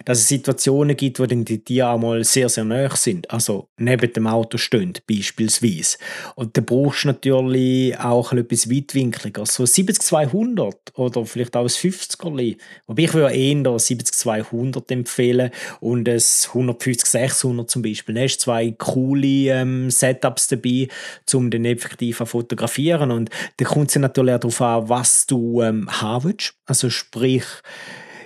dass 0.05 0.19
es 0.19 0.29
Situationen 0.29 0.97
gibt, 0.97 1.21
wo 1.21 1.27
dann 1.27 1.45
die 1.45 1.63
Tiere 1.63 1.91
einmal 1.91 2.25
sehr, 2.25 2.49
sehr 2.49 2.65
nah 2.65 2.95
sind. 2.95 3.31
Also 3.31 3.69
neben 3.77 4.13
dem 4.13 4.27
Auto 4.27 4.59
stehen, 4.59 4.95
beispielsweise. 5.09 5.99
Und 6.35 6.57
dann 6.57 6.65
brauchst 6.65 7.05
du 7.05 7.09
natürlich 7.09 7.99
auch 7.99 8.33
etwas 8.33 8.71
weitwinkliger. 8.71 9.47
So 9.47 9.65
70-200 9.65 10.73
oder 10.95 11.25
vielleicht 11.25 11.57
auch 11.57 11.63
ein 11.63 11.69
50er. 11.69 12.57
Wobei 12.87 13.03
ich 13.03 13.15
würde 13.15 13.35
eher 13.35 13.53
70-200 13.53 14.91
empfehlen 14.91 15.51
und 15.81 16.09
ein 16.09 16.19
150-600 16.19 17.67
zum 17.67 17.83
Beispiel. 17.83 18.15
Dann 18.15 18.25
hast 18.25 18.41
zwei 18.41 18.71
coole 18.73 19.27
ähm, 19.51 19.91
Setups 19.91 20.49
dabei, 20.49 20.89
um 21.33 21.51
den 21.51 21.65
effektiv 21.65 22.19
zu 22.19 22.27
fotografieren. 22.27 23.11
Und 23.11 23.31
dann 23.57 23.69
kommt 23.69 23.91
es 23.91 23.97
natürlich 23.97 24.35
auch 24.35 24.41
darauf 24.41 24.61
an, 24.61 24.89
was 24.89 25.27
du 25.27 25.63
ähm, 25.63 25.89
haben 25.91 26.25
willst. 26.25 26.55
Also 26.67 26.91
sprich, 26.91 27.45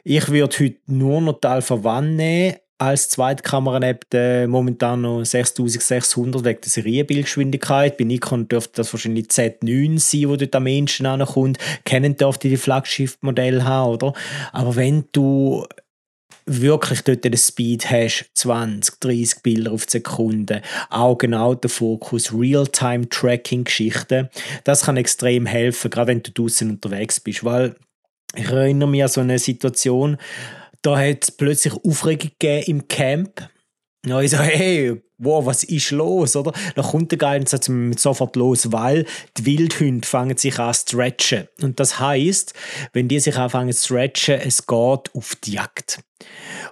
ich 0.08 0.28
würde 0.28 0.56
heute 0.60 0.76
nur 0.86 1.20
noch 1.20 1.40
Teil 1.40 1.62
Verwandt 1.62 2.14
nehmen 2.14 2.54
als 2.78 3.08
Zweitkamera 3.08 3.80
neben 3.80 4.48
momentan 4.48 5.00
noch 5.00 5.24
6600 5.24 6.44
wegen 6.44 6.60
der 6.60 6.70
Serienbildgeschwindigkeit. 6.70 7.96
Bei 7.96 8.04
Nikon 8.04 8.46
dürfte 8.46 8.74
das 8.76 8.92
wahrscheinlich 8.92 9.26
Z9 9.26 9.98
sein, 9.98 10.28
wo 10.28 10.36
dort 10.36 10.54
am 10.54 10.62
Menschen 10.62 11.06
ankommt. 11.06 11.58
Canon 11.84 12.16
dürfte 12.16 12.48
die 12.48 12.56
Flaggschiff-Modell 12.56 13.64
haben, 13.64 13.94
oder? 13.94 14.12
Aber 14.52 14.76
wenn 14.76 15.06
du 15.10 15.66
wirklich 16.44 17.00
dort 17.02 17.24
den 17.24 17.36
Speed 17.36 17.90
hast, 17.90 18.30
20, 18.34 19.00
30 19.00 19.42
Bilder 19.42 19.72
auf 19.72 19.86
die 19.86 19.92
Sekunde, 19.92 20.62
auch 20.88 21.18
genau 21.18 21.54
der 21.54 21.70
Fokus, 21.70 22.32
Real-Time-Tracking-Geschichten, 22.32 24.28
das 24.62 24.84
kann 24.84 24.98
extrem 24.98 25.46
helfen, 25.46 25.90
gerade 25.90 26.08
wenn 26.08 26.22
du 26.22 26.30
draußen 26.30 26.70
unterwegs 26.70 27.18
bist, 27.18 27.42
weil 27.42 27.74
ich 28.36 28.48
erinnere 28.50 28.88
mich 28.88 29.02
an 29.02 29.08
so 29.08 29.20
eine 29.20 29.38
Situation, 29.38 30.16
da 30.82 30.98
hat 30.98 31.24
es 31.24 31.30
plötzlich 31.32 31.74
Aufregung 31.74 32.30
gegeben 32.38 32.64
im 32.66 32.88
Camp. 32.88 33.48
Ja, 34.04 34.20
ich 34.20 34.30
so, 34.30 34.38
hey, 34.38 35.02
wow, 35.18 35.44
was 35.46 35.64
ist 35.64 35.90
los, 35.90 36.36
oder? 36.36 36.52
Dann 36.74 36.84
kommt 36.84 37.10
der 37.10 37.18
Guide 37.18 37.40
und 37.40 37.48
sagt 37.48 37.70
sofort 37.98 38.36
los, 38.36 38.72
weil 38.72 39.06
die 39.36 39.46
Wildhunde 39.46 40.06
fangen 40.06 40.36
sich 40.36 40.58
an 40.58 40.74
zu 40.74 40.96
stretchen. 40.96 41.48
Und 41.62 41.80
das 41.80 41.98
heißt, 41.98 42.54
wenn 42.92 43.08
die 43.08 43.20
sich 43.20 43.36
anfangen 43.36 43.72
zu 43.72 43.86
stretchen, 43.86 44.40
es 44.40 44.66
geht 44.66 45.14
auf 45.14 45.36
die 45.44 45.52
Jagd. 45.52 46.00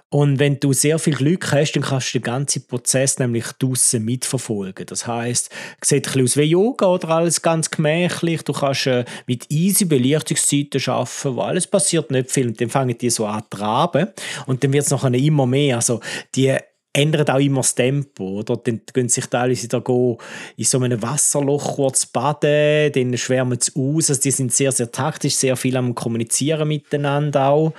Und 0.09 0.39
wenn 0.39 0.59
du 0.59 0.73
sehr 0.73 0.97
viel 0.97 1.15
Glück 1.15 1.51
hast, 1.51 1.73
dann 1.73 1.83
kannst 1.83 2.13
du 2.13 2.19
den 2.19 2.23
ganzen 2.23 2.65
Prozess 2.67 3.19
nämlich 3.19 3.45
draussen 3.59 4.03
mitverfolgen. 4.05 4.85
Das 4.85 5.05
heißt, 5.05 5.49
es 5.81 5.89
sieht 5.89 6.07
ein 6.07 6.13
bisschen 6.13 6.23
aus 6.23 6.37
wie 6.37 6.43
Yoga 6.43 6.87
oder 6.87 7.09
alles 7.09 7.41
ganz 7.41 7.69
gemächlich. 7.69 8.41
Du 8.43 8.53
kannst 8.53 8.87
äh, 8.87 9.05
mit 9.27 9.51
easy 9.51 9.85
Belichtungszeiten 9.85 10.81
arbeiten, 10.87 11.35
weil 11.35 11.57
es 11.57 11.67
passiert 11.67 12.11
nicht 12.11 12.31
viel. 12.31 12.47
Und 12.47 12.61
dann 12.61 12.69
fangen 12.69 12.97
die 12.97 13.09
so 13.09 13.25
an 13.25 13.43
zu 13.43 13.57
traben. 13.57 14.07
Und 14.45 14.63
dann 14.63 14.73
wird 14.73 14.85
es 14.85 14.91
nachher 14.91 15.13
immer 15.13 15.45
mehr. 15.45 15.77
Also 15.77 15.99
die 16.33 16.55
ändern 16.95 17.27
auch 17.27 17.39
immer 17.39 17.61
das 17.61 17.75
Tempo. 17.75 18.39
Oder? 18.39 18.57
Dann 18.57 18.81
gehen 18.93 19.09
sich 19.09 19.25
teilweise 19.25 19.63
wieder 19.63 20.17
in 20.55 20.65
so 20.65 20.79
einem 20.79 21.01
Wasserloch 21.01 21.75
kurz 21.75 22.05
baden, 22.05 22.91
dann 22.91 23.17
schwärmen 23.17 23.59
sie 23.59 23.71
aus. 23.75 24.09
Also 24.09 24.21
die 24.21 24.31
sind 24.31 24.53
sehr, 24.53 24.71
sehr 24.71 24.91
taktisch, 24.91 25.35
sehr 25.35 25.57
viel 25.57 25.75
am 25.77 25.93
Kommunizieren 25.93 26.67
miteinander 26.67 27.49
auch. 27.49 27.73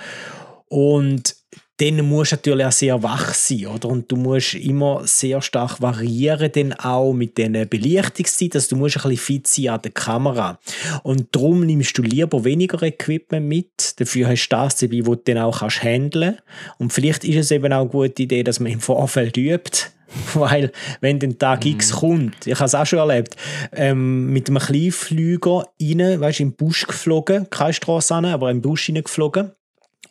Und 0.69 1.36
dann 1.79 2.07
musst 2.07 2.31
du 2.31 2.35
natürlich 2.35 2.65
auch 2.65 2.71
sehr 2.71 3.03
wach 3.03 3.33
sein, 3.35 3.67
oder? 3.67 3.89
Und 3.89 4.11
du 4.11 4.15
musst 4.15 4.55
immer 4.55 5.05
sehr 5.05 5.41
stark 5.43 5.79
variieren, 5.79 6.51
dann 6.51 6.73
auch 6.73 7.13
mit 7.13 7.37
den 7.37 7.69
Belichtungszeiten, 7.69 8.57
also 8.57 8.69
du 8.69 8.77
musst 8.77 8.97
ein 8.97 9.03
bisschen 9.03 9.17
fit 9.17 9.47
sein 9.47 9.69
an 9.69 9.81
der 9.83 9.91
Kamera. 9.91 10.59
Und 11.03 11.27
darum 11.33 11.65
nimmst 11.65 11.95
du 11.97 12.01
lieber 12.01 12.43
weniger 12.43 12.81
Equipment 12.81 13.47
mit, 13.47 13.99
dafür 13.99 14.27
hast 14.29 14.49
du 14.49 14.55
das 14.55 14.77
dabei, 14.77 15.01
was 15.05 15.17
du 15.17 15.33
dann 15.33 15.37
auch 15.37 15.59
kannst 15.59 15.83
handeln 15.83 16.37
Und 16.79 16.93
vielleicht 16.93 17.23
ist 17.23 17.37
es 17.37 17.51
eben 17.51 17.71
auch 17.71 17.81
eine 17.81 17.89
gute 17.89 18.23
Idee, 18.23 18.43
dass 18.43 18.59
man 18.59 18.71
im 18.71 18.79
Vorfeld 18.79 19.37
übt, 19.37 19.91
weil 20.33 20.71
wenn 21.01 21.19
der 21.19 21.37
Tag 21.37 21.63
mm. 21.63 21.67
X 21.67 21.91
kommt, 21.91 22.47
ich 22.47 22.55
habe 22.55 22.65
es 22.65 22.73
auch 22.73 22.87
schon 22.87 22.99
erlebt, 22.99 23.35
ähm, 23.73 24.33
mit 24.33 24.49
einem 24.49 24.57
Kleinflüger 24.57 25.67
rein, 25.79 26.21
weißt, 26.21 26.39
im 26.39 26.53
Busch 26.53 26.87
geflogen, 26.87 27.47
keine 27.51 27.73
Straße 27.73 28.15
an, 28.15 28.25
aber 28.25 28.49
im 28.49 28.61
Busch 28.61 28.91
geflogen 28.91 29.51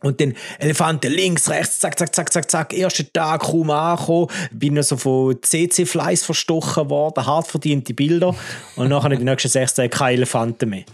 und 0.02 0.20
dann 0.20 0.34
Elefanten 0.58 1.12
links, 1.12 1.48
rechts, 1.48 1.80
zack, 1.80 1.98
zack, 1.98 2.14
zack, 2.14 2.32
zack, 2.32 2.50
zack. 2.50 2.72
Erster 2.72 3.04
Tag 3.12 3.42
kaum 3.42 3.70
angekommen. 3.70 4.28
Bin 4.52 4.80
so 4.82 4.96
von 4.96 5.36
CC-Fleiß 5.40 6.24
verstochen 6.24 6.90
worden, 6.90 7.26
hart 7.26 7.46
verdiente 7.46 7.94
Bilder. 7.94 8.34
Und 8.76 8.88
nachher 8.88 9.12
in 9.12 9.18
den 9.18 9.24
nächsten 9.24 9.48
sechs 9.48 9.74
Tagen 9.74 9.90
keine 9.90 10.12
Elefanten 10.12 10.68
mehr. 10.68 10.84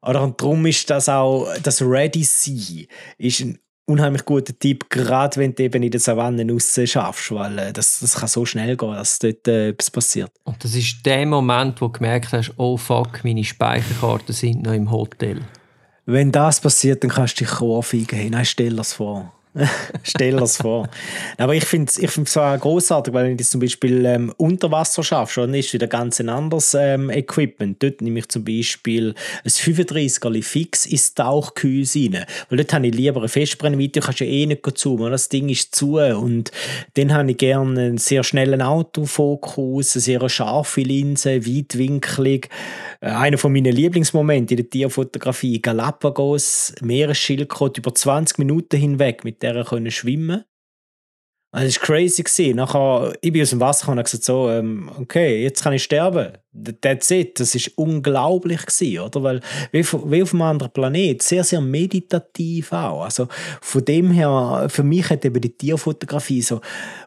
Und 0.00 0.40
darum 0.40 0.66
ist 0.66 0.90
das 0.90 1.08
auch, 1.08 1.48
das 1.62 1.80
Ready 1.80 2.24
Sein 2.24 2.86
ist 3.18 3.40
ein 3.40 3.58
unheimlich 3.86 4.24
guter 4.24 4.56
Tipp, 4.58 4.88
gerade 4.90 5.36
wenn 5.36 5.54
du 5.54 5.62
eben 5.62 5.82
in 5.82 5.90
der 5.90 6.00
Savanne 6.00 6.50
raus 6.50 6.78
schaffst, 6.84 7.30
weil 7.32 7.58
äh, 7.58 7.72
das, 7.72 8.00
das 8.00 8.14
kann 8.14 8.28
so 8.28 8.44
schnell 8.44 8.76
gehen, 8.76 8.92
dass 8.92 9.18
dort 9.18 9.46
äh, 9.48 9.68
etwas 9.68 9.90
passiert. 9.90 10.32
Und 10.44 10.62
das 10.64 10.74
ist 10.74 11.04
der 11.04 11.26
Moment, 11.26 11.80
wo 11.80 11.86
du 11.86 11.92
gemerkt 11.92 12.32
hast, 12.32 12.52
oh 12.56 12.76
fuck, 12.76 13.24
meine 13.24 13.44
Speicherkarten 13.44 14.34
sind 14.34 14.62
noch 14.62 14.72
im 14.72 14.90
Hotel. 14.90 15.40
Wenn 16.04 16.32
das 16.32 16.60
passiert, 16.60 17.04
dann 17.04 17.10
kannst 17.10 17.40
du 17.40 17.44
dich 17.44 17.60
ohrfeigen. 17.60 18.18
Hey, 18.18 18.30
nein, 18.30 18.44
stell 18.44 18.76
das 18.76 18.92
vor. 18.92 19.32
Stell 20.02 20.36
das 20.36 20.56
vor. 20.56 20.88
Aber 21.36 21.54
ich 21.54 21.64
finde 21.64 21.90
es 21.90 21.98
ich 21.98 22.10
find's 22.10 22.36
auch 22.36 22.58
großartig, 22.58 23.12
weil 23.12 23.26
wenn 23.26 23.36
du 23.36 23.44
zum 23.44 23.60
Beispiel 23.60 24.04
ähm, 24.06 24.32
unter 24.38 24.70
Wasser 24.70 25.02
schaffst, 25.04 25.36
dann 25.36 25.52
ist 25.52 25.72
wieder 25.74 25.86
ganz 25.88 26.20
ein 26.20 26.30
anderes 26.30 26.74
ähm, 26.74 27.10
Equipment. 27.10 27.82
Dort 27.82 28.00
nehme 28.00 28.20
ich 28.20 28.28
zum 28.28 28.44
Beispiel 28.44 29.14
ein 29.44 29.50
35er 29.50 30.42
fix 30.42 30.86
ins 30.86 31.14
Tauchgehäuse 31.14 31.98
rein. 31.98 32.24
Weil 32.48 32.58
dort 32.58 32.72
habe 32.72 32.86
ich 32.86 32.94
lieber 32.94 33.22
ein 33.22 33.28
Festbrennweite, 33.28 34.00
du 34.00 34.06
kannst 34.06 34.20
ja 34.20 34.26
eh 34.26 34.46
nicht 34.46 34.62
zoomen, 34.78 35.10
das 35.10 35.28
Ding 35.28 35.50
ist 35.50 35.74
zu. 35.74 35.98
Und 35.98 36.50
dann 36.94 37.12
habe 37.12 37.30
ich 37.32 37.36
gerne 37.36 37.80
einen 37.80 37.98
sehr 37.98 38.24
schnellen 38.24 38.62
Autofokus, 38.62 39.96
eine 39.96 40.02
sehr 40.02 40.28
scharfe 40.30 40.80
Linse, 40.80 41.46
weitwinklig. 41.46 42.48
Äh, 43.00 43.08
einer 43.08 43.36
von 43.36 43.52
meinen 43.52 43.74
Lieblingsmomente 43.74 44.54
in 44.54 44.58
der 44.58 44.70
Tierfotografie, 44.70 45.60
Galapagos, 45.60 46.74
Meeresschildkröte 46.80 47.80
über 47.80 47.94
20 47.94 48.38
Minuten 48.38 48.78
hinweg 48.78 49.24
mit 49.24 49.41
der 49.42 49.64
können 49.64 49.90
schwimmen. 49.90 50.44
Also 51.54 51.66
das 51.66 51.80
war 51.80 51.96
crazy. 51.96 52.22
Gewesen. 52.22 52.56
Nachher, 52.56 53.12
ich 53.20 53.32
bin 53.32 53.42
aus 53.42 53.50
dem 53.50 53.60
Wasser 53.60 53.88
und 53.88 53.98
habe 53.98 54.04
gesagt, 54.04 54.24
so, 54.24 54.50
ähm, 54.50 54.90
okay, 54.98 55.42
jetzt 55.42 55.62
kann 55.62 55.74
ich 55.74 55.82
sterben. 55.82 56.38
That's 56.82 57.10
it. 57.10 57.40
Das 57.40 57.54
war 57.54 57.62
unglaublich, 57.76 58.66
gewesen, 58.66 58.98
oder? 58.98 59.22
Weil, 59.22 59.40
wie, 59.70 59.84
wie 59.84 60.22
auf 60.22 60.34
einem 60.34 60.42
anderen 60.42 60.72
Planet, 60.72 61.22
sehr, 61.22 61.44
sehr 61.44 61.62
meditativ 61.62 62.72
auch. 62.72 63.04
Also, 63.04 63.28
von 63.60 63.84
dem 63.84 64.10
her, 64.10 64.66
für 64.68 64.82
mich 64.82 65.08
hat 65.08 65.24
eben 65.24 65.40
die 65.40 65.56
Tierfotografie 65.56 66.42
so 66.42 66.60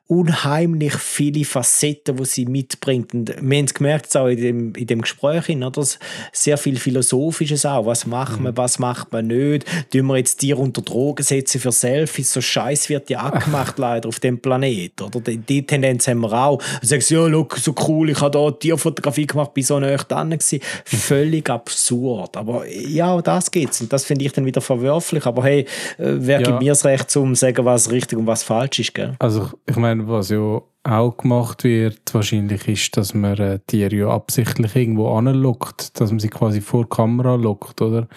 unheimlich 0.07 0.93
viele 0.95 1.45
Facetten, 1.45 2.17
die 2.17 2.25
sie 2.25 2.45
mitbringt. 2.45 3.13
Und 3.13 3.29
wir 3.29 3.57
haben 3.57 3.65
es 3.65 3.73
gemerkt, 3.73 4.15
auch 4.15 4.27
in 4.27 4.37
dem, 4.37 4.75
in 4.75 4.85
dem 4.85 5.01
Gespräch, 5.01 5.49
oder? 5.49 5.85
sehr 6.31 6.57
viel 6.57 6.77
Philosophisches 6.77 7.65
auch. 7.65 7.87
Was 7.87 8.05
macht 8.05 8.39
man, 8.39 8.53
mhm. 8.53 8.57
was 8.57 8.77
macht 8.77 9.11
man 9.11 9.27
nicht? 9.27 9.65
Tun 9.91 10.05
wir 10.05 10.17
jetzt 10.17 10.37
Tiere 10.37 10.59
unter 10.59 10.83
Drogen 10.83 11.23
setzen 11.23 11.59
für 11.59 11.71
Selfies? 11.71 12.31
So 12.31 12.41
Scheiß 12.41 12.89
wird 12.89 13.09
ja 13.09 13.27
auch 13.27 13.43
gemacht, 13.43 13.75
leider, 13.79 14.09
auf 14.09 14.19
dem 14.19 14.39
Planet. 14.39 15.01
Oder? 15.01 15.21
Die, 15.21 15.37
die 15.37 15.65
Tendenz 15.65 16.07
haben 16.07 16.19
wir 16.19 16.33
auch. 16.33 16.61
Du 16.81 16.87
sagst, 16.87 17.09
ja, 17.09 17.25
look, 17.25 17.57
so 17.57 17.73
cool, 17.87 18.11
ich 18.11 18.21
habe 18.21 18.39
hier 18.39 18.59
Tierfotografie 18.59 19.25
gemacht, 19.25 19.34
bin 19.53 19.63
so 19.63 19.79
nah 19.79 19.95
dran 19.95 20.29
gewesen. 20.29 20.59
Völlig 20.85 21.49
absurd. 21.49 22.37
Aber 22.37 22.65
ja, 22.67 23.21
das 23.21 23.49
geht's. 23.51 23.81
Und 23.81 23.91
das 23.91 24.05
finde 24.05 24.25
ich 24.25 24.33
dann 24.33 24.45
wieder 24.45 24.61
verwerflich. 24.61 25.25
Aber 25.25 25.43
hey, 25.43 25.65
wer 25.97 26.39
ja. 26.39 26.45
gibt 26.45 26.61
mir 26.61 26.71
das 26.71 26.85
Recht, 26.85 27.15
um 27.17 27.33
zu 27.33 27.41
sagen, 27.41 27.65
was 27.65 27.91
richtig 27.91 28.17
und 28.17 28.27
was 28.27 28.43
falsch 28.43 28.79
ist, 28.79 28.93
gell? 28.93 29.15
Also, 29.19 29.49
ich 29.65 29.75
meine, 29.75 29.95
meine, 29.95 30.07
was 30.07 30.29
ja 30.29 30.61
auch 30.83 31.17
gemacht 31.17 31.63
wird, 31.63 32.13
wahrscheinlich 32.13 32.67
ist, 32.67 32.97
dass 32.97 33.13
man 33.13 33.37
äh, 33.37 33.59
Tiere 33.65 33.95
ja 33.95 34.09
absichtlich 34.09 34.75
irgendwo 34.75 35.15
anlockt, 35.15 35.99
dass 35.99 36.11
man 36.11 36.19
sie 36.19 36.29
quasi 36.29 36.61
vor 36.61 36.83
die 36.83 36.89
Kamera 36.89 37.35
lockt, 37.35 37.81
oder? 37.81 38.07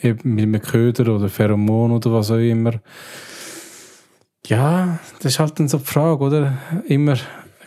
Eben 0.00 0.34
mit 0.34 0.44
einem 0.44 0.62
Köder 0.62 1.14
oder 1.14 1.28
Pheromon 1.28 1.92
oder 1.92 2.12
was 2.12 2.30
auch 2.30 2.36
immer. 2.36 2.74
Ja, 4.46 4.98
das 5.20 5.32
ist 5.32 5.38
halt 5.38 5.58
dann 5.58 5.68
so 5.68 5.78
die 5.78 5.84
Frage, 5.84 6.24
oder? 6.24 6.58
Immer 6.86 7.16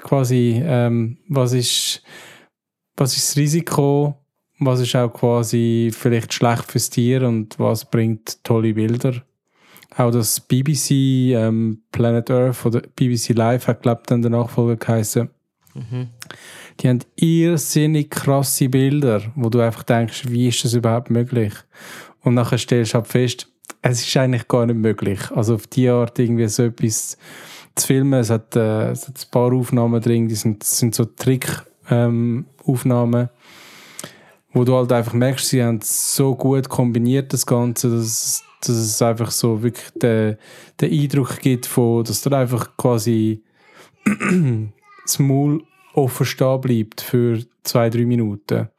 quasi, 0.03 0.61
ähm, 0.63 1.17
was 1.27 1.53
ist, 1.53 2.01
was 2.97 3.15
ist 3.15 3.29
das 3.29 3.37
Risiko, 3.37 4.15
was 4.59 4.79
ist 4.79 4.95
auch 4.95 5.09
quasi 5.09 5.91
vielleicht 5.93 6.33
schlecht 6.33 6.71
fürs 6.71 6.89
Tier 6.89 7.27
und 7.27 7.59
was 7.59 7.85
bringt 7.85 8.43
tolle 8.43 8.73
Bilder 8.73 9.21
auch 9.97 10.11
das 10.11 10.39
BBC 10.39 10.91
ähm, 11.33 11.81
Planet 11.91 12.29
Earth 12.29 12.65
oder 12.65 12.81
BBC 12.81 13.29
Live 13.29 13.67
hat, 13.67 13.81
glaube 13.81 14.01
ich, 14.03 14.07
dann 14.07 14.21
der 14.21 14.31
Nachfolger 14.31 14.75
geheißen. 14.75 15.29
Mhm. 15.73 16.09
Die 16.79 16.89
haben 16.89 16.99
irrsinnig 17.15 18.09
krasse 18.09 18.69
Bilder, 18.69 19.21
wo 19.35 19.49
du 19.49 19.61
einfach 19.61 19.83
denkst, 19.83 20.23
wie 20.27 20.49
ist 20.49 20.63
das 20.65 20.73
überhaupt 20.73 21.09
möglich? 21.09 21.53
Und 22.21 22.33
nachher 22.33 22.57
stellst 22.57 22.93
du 22.93 22.95
halt 22.95 23.07
fest, 23.07 23.47
es 23.81 24.05
ist 24.05 24.17
eigentlich 24.17 24.47
gar 24.47 24.65
nicht 24.65 24.77
möglich. 24.77 25.19
Also 25.31 25.55
auf 25.55 25.67
die 25.67 25.87
Art 25.89 26.19
irgendwie 26.19 26.47
so 26.47 26.63
etwas 26.63 27.17
zu 27.75 27.87
filmen. 27.87 28.19
Es 28.19 28.29
hat, 28.29 28.55
äh, 28.55 28.91
es 28.91 29.07
hat 29.07 29.17
ein 29.17 29.31
paar 29.31 29.53
Aufnahmen 29.53 30.01
drin, 30.01 30.27
die 30.27 30.35
sind, 30.35 30.63
sind 30.63 30.95
so 30.95 31.05
Trick-Aufnahmen, 31.05 31.74
ähm, 31.89 32.45
wo 34.53 34.63
du 34.63 34.75
halt 34.75 34.91
einfach 34.91 35.13
merkst, 35.13 35.47
sie 35.47 35.63
haben 35.63 35.79
so 35.81 36.35
gut 36.35 36.69
kombiniert 36.69 37.33
das 37.33 37.45
Ganze, 37.45 37.89
dass 37.89 38.45
dass 38.67 38.77
es 38.77 39.01
einfach 39.01 39.31
so 39.31 39.61
wirklich 39.61 39.91
den, 39.91 40.37
den 40.79 40.91
Eindruck 40.91 41.39
gibt, 41.39 41.65
von, 41.65 42.03
dass 42.03 42.21
da 42.21 42.39
einfach 42.39 42.75
quasi 42.77 43.43
das 45.05 45.19
Maul 45.19 45.63
offen 45.93 46.25
stehen 46.25 46.61
bleibt 46.61 47.01
für 47.01 47.39
zwei, 47.63 47.89
drei 47.89 48.05
Minuten. 48.05 48.69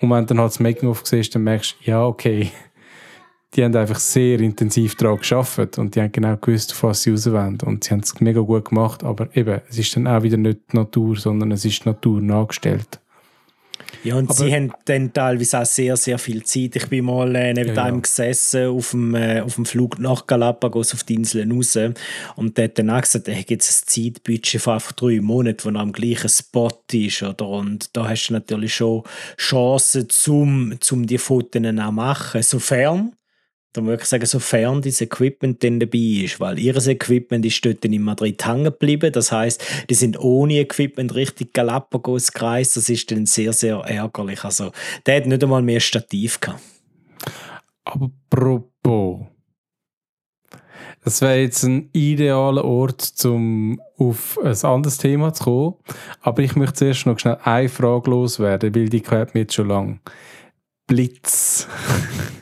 Und 0.00 0.10
wenn 0.10 0.20
du 0.20 0.26
dann 0.26 0.40
halt 0.40 0.52
das 0.52 0.60
Making-of 0.60 1.06
siehst, 1.06 1.34
dann 1.34 1.44
merkst 1.44 1.76
du, 1.80 1.90
ja, 1.90 2.04
okay, 2.04 2.50
die 3.54 3.64
haben 3.64 3.74
einfach 3.76 3.98
sehr 3.98 4.40
intensiv 4.40 4.96
daran 4.96 5.18
geschafft 5.18 5.78
und 5.78 5.94
die 5.94 6.00
haben 6.00 6.12
genau 6.12 6.36
gewusst, 6.36 6.72
auf 6.72 6.82
was 6.82 7.02
sie 7.02 7.10
raus 7.10 7.30
wollen. 7.30 7.58
Und 7.64 7.84
sie 7.84 7.90
haben 7.90 8.00
es 8.00 8.20
mega 8.20 8.40
gut 8.40 8.66
gemacht, 8.66 9.04
aber 9.04 9.34
eben, 9.34 9.60
es 9.68 9.78
ist 9.78 9.96
dann 9.96 10.06
auch 10.06 10.22
wieder 10.22 10.36
nicht 10.36 10.60
die 10.72 10.76
Natur, 10.76 11.16
sondern 11.16 11.52
es 11.52 11.64
ist 11.64 11.84
die 11.84 11.88
Natur 11.88 12.20
nachgestellt. 12.20 13.00
Ja, 14.02 14.16
und 14.16 14.30
Aber 14.30 14.34
sie 14.34 14.52
haben 14.52 14.72
dann 14.84 15.12
teilweise 15.12 15.60
auch 15.60 15.66
sehr, 15.66 15.96
sehr 15.96 16.18
viel 16.18 16.42
Zeit. 16.44 16.76
Ich 16.76 16.86
bin 16.88 17.06
mal 17.06 17.34
äh, 17.34 17.52
neben 17.52 17.74
ja, 17.74 17.84
einem 17.84 17.96
ja. 17.96 18.02
gesessen 18.02 18.68
auf 18.68 18.90
dem, 18.90 19.14
äh, 19.14 19.40
auf 19.40 19.56
dem 19.56 19.64
Flug 19.64 19.98
nach 19.98 20.26
Galapagos 20.26 20.94
auf 20.94 21.04
die 21.04 21.14
Inseln 21.14 21.52
raus 21.52 21.76
und 22.36 22.56
der 22.56 22.64
hat 22.64 22.78
dann 22.78 22.90
auch 22.90 23.00
gesagt, 23.00 23.28
er 23.28 23.38
hat 23.38 23.50
jetzt 23.50 23.70
ein 23.70 23.88
Zeitbudget 23.88 24.60
von 24.60 24.74
einfach 24.74 24.92
drei 24.92 25.20
Monaten, 25.20 25.64
wo 25.64 25.76
er 25.76 25.80
am 25.80 25.92
gleichen 25.92 26.28
Spot 26.28 26.70
ist. 26.92 27.22
Oder? 27.22 27.48
Und 27.48 27.96
da 27.96 28.08
hast 28.08 28.28
du 28.28 28.34
natürlich 28.34 28.74
schon 28.74 29.02
Chancen, 29.38 30.08
um, 30.28 30.78
um 30.90 31.06
die 31.06 31.18
Fotos 31.18 31.62
auch 31.62 31.86
zu 31.86 31.92
machen, 31.92 32.42
sofern 32.42 33.12
da 33.76 33.82
muss 33.82 34.00
ich 34.00 34.04
sagen, 34.06 34.24
sofern 34.24 34.80
dieses 34.80 35.02
Equipment 35.02 35.62
dann 35.62 35.78
dabei 35.78 36.24
ist, 36.24 36.40
weil 36.40 36.58
ihr 36.58 36.74
Equipment 36.74 37.44
ist 37.44 37.64
dort 37.64 37.84
in 37.84 38.02
Madrid 38.02 38.44
hängen 38.46 38.64
geblieben. 38.64 39.12
Das 39.12 39.30
heißt, 39.30 39.62
die 39.90 39.94
sind 39.94 40.18
ohne 40.18 40.60
Equipment 40.60 41.14
richtig 41.14 41.52
Galapagos 41.52 42.32
gereist. 42.32 42.76
Das 42.76 42.88
ist 42.88 43.10
dann 43.10 43.26
sehr, 43.26 43.52
sehr 43.52 43.76
ärgerlich. 43.76 44.44
Also, 44.44 44.72
der 45.04 45.16
hat 45.16 45.26
nicht 45.26 45.42
einmal 45.42 45.62
mehr 45.62 45.80
Stativ 45.80 46.40
gehabt. 46.40 46.62
Apropos. 47.84 49.26
Das 51.04 51.20
wäre 51.20 51.40
jetzt 51.40 51.62
ein 51.62 51.88
idealer 51.92 52.64
Ort, 52.64 53.12
um 53.24 53.80
auf 53.96 54.38
ein 54.42 54.56
anderes 54.64 54.98
Thema 54.98 55.32
zu 55.34 55.44
kommen. 55.44 55.74
Aber 56.20 56.42
ich 56.42 56.56
möchte 56.56 56.74
zuerst 56.74 57.06
noch 57.06 57.18
schnell 57.18 57.38
eine 57.44 57.68
Frage 57.68 58.10
loswerden, 58.10 58.74
weil 58.74 58.88
die 58.88 59.02
gehört 59.02 59.34
mir 59.34 59.42
jetzt 59.42 59.54
schon 59.54 59.68
lange. 59.68 60.00
Blitz. 60.86 61.68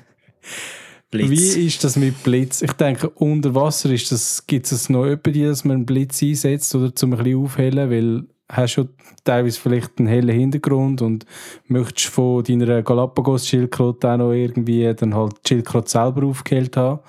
Blitz. 1.15 1.31
Wie 1.31 1.67
ist 1.67 1.85
das 1.85 1.97
mit 1.97 2.23
Blitz? 2.25 2.61
Ich 2.61 2.73
denke, 2.73 3.09
unter 3.09 3.55
Wasser 3.55 3.91
ist 3.91 4.11
das, 4.11 4.47
gibt 4.47 4.71
es 4.71 4.89
noch 4.89 5.05
jemanden, 5.05 5.45
dass 5.45 5.65
man 5.65 5.77
einen 5.77 5.87
Blitz 5.87 6.21
einsetzt 6.23 6.75
oder 6.75 6.95
zum 6.95 7.13
ein 7.13 7.19
bisschen 7.19 7.45
aufhellen, 7.45 7.91
weil 7.91 8.25
hast 8.49 8.77
du 8.77 8.89
teilweise 9.23 9.61
vielleicht 9.61 9.99
einen 9.99 10.09
hellen 10.09 10.37
Hintergrund 10.37 11.03
und 11.03 11.25
möchtest 11.69 12.09
von 12.09 12.43
deiner 12.43 12.83
Galapagos-Schildkröte 12.83 14.13
auch 14.13 14.17
noch 14.17 14.33
irgendwie 14.33 14.93
dann 14.93 15.15
halt 15.15 15.35
die 15.45 15.49
Schildkröte 15.49 15.89
selber 15.89 16.27
aufgehellt 16.27 16.77
haben. 16.77 17.01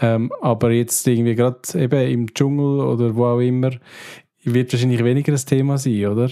Ähm, 0.00 0.32
aber 0.40 0.72
jetzt 0.72 1.06
irgendwie 1.06 1.34
gerade 1.34 1.60
eben 1.74 2.10
im 2.10 2.34
Dschungel 2.34 2.80
oder 2.80 3.14
wo 3.14 3.26
auch 3.26 3.40
immer, 3.40 3.70
wird 4.44 4.72
wahrscheinlich 4.72 5.04
weniger 5.04 5.32
ein 5.32 5.46
Thema 5.46 5.76
sein, 5.76 6.06
oder? 6.06 6.30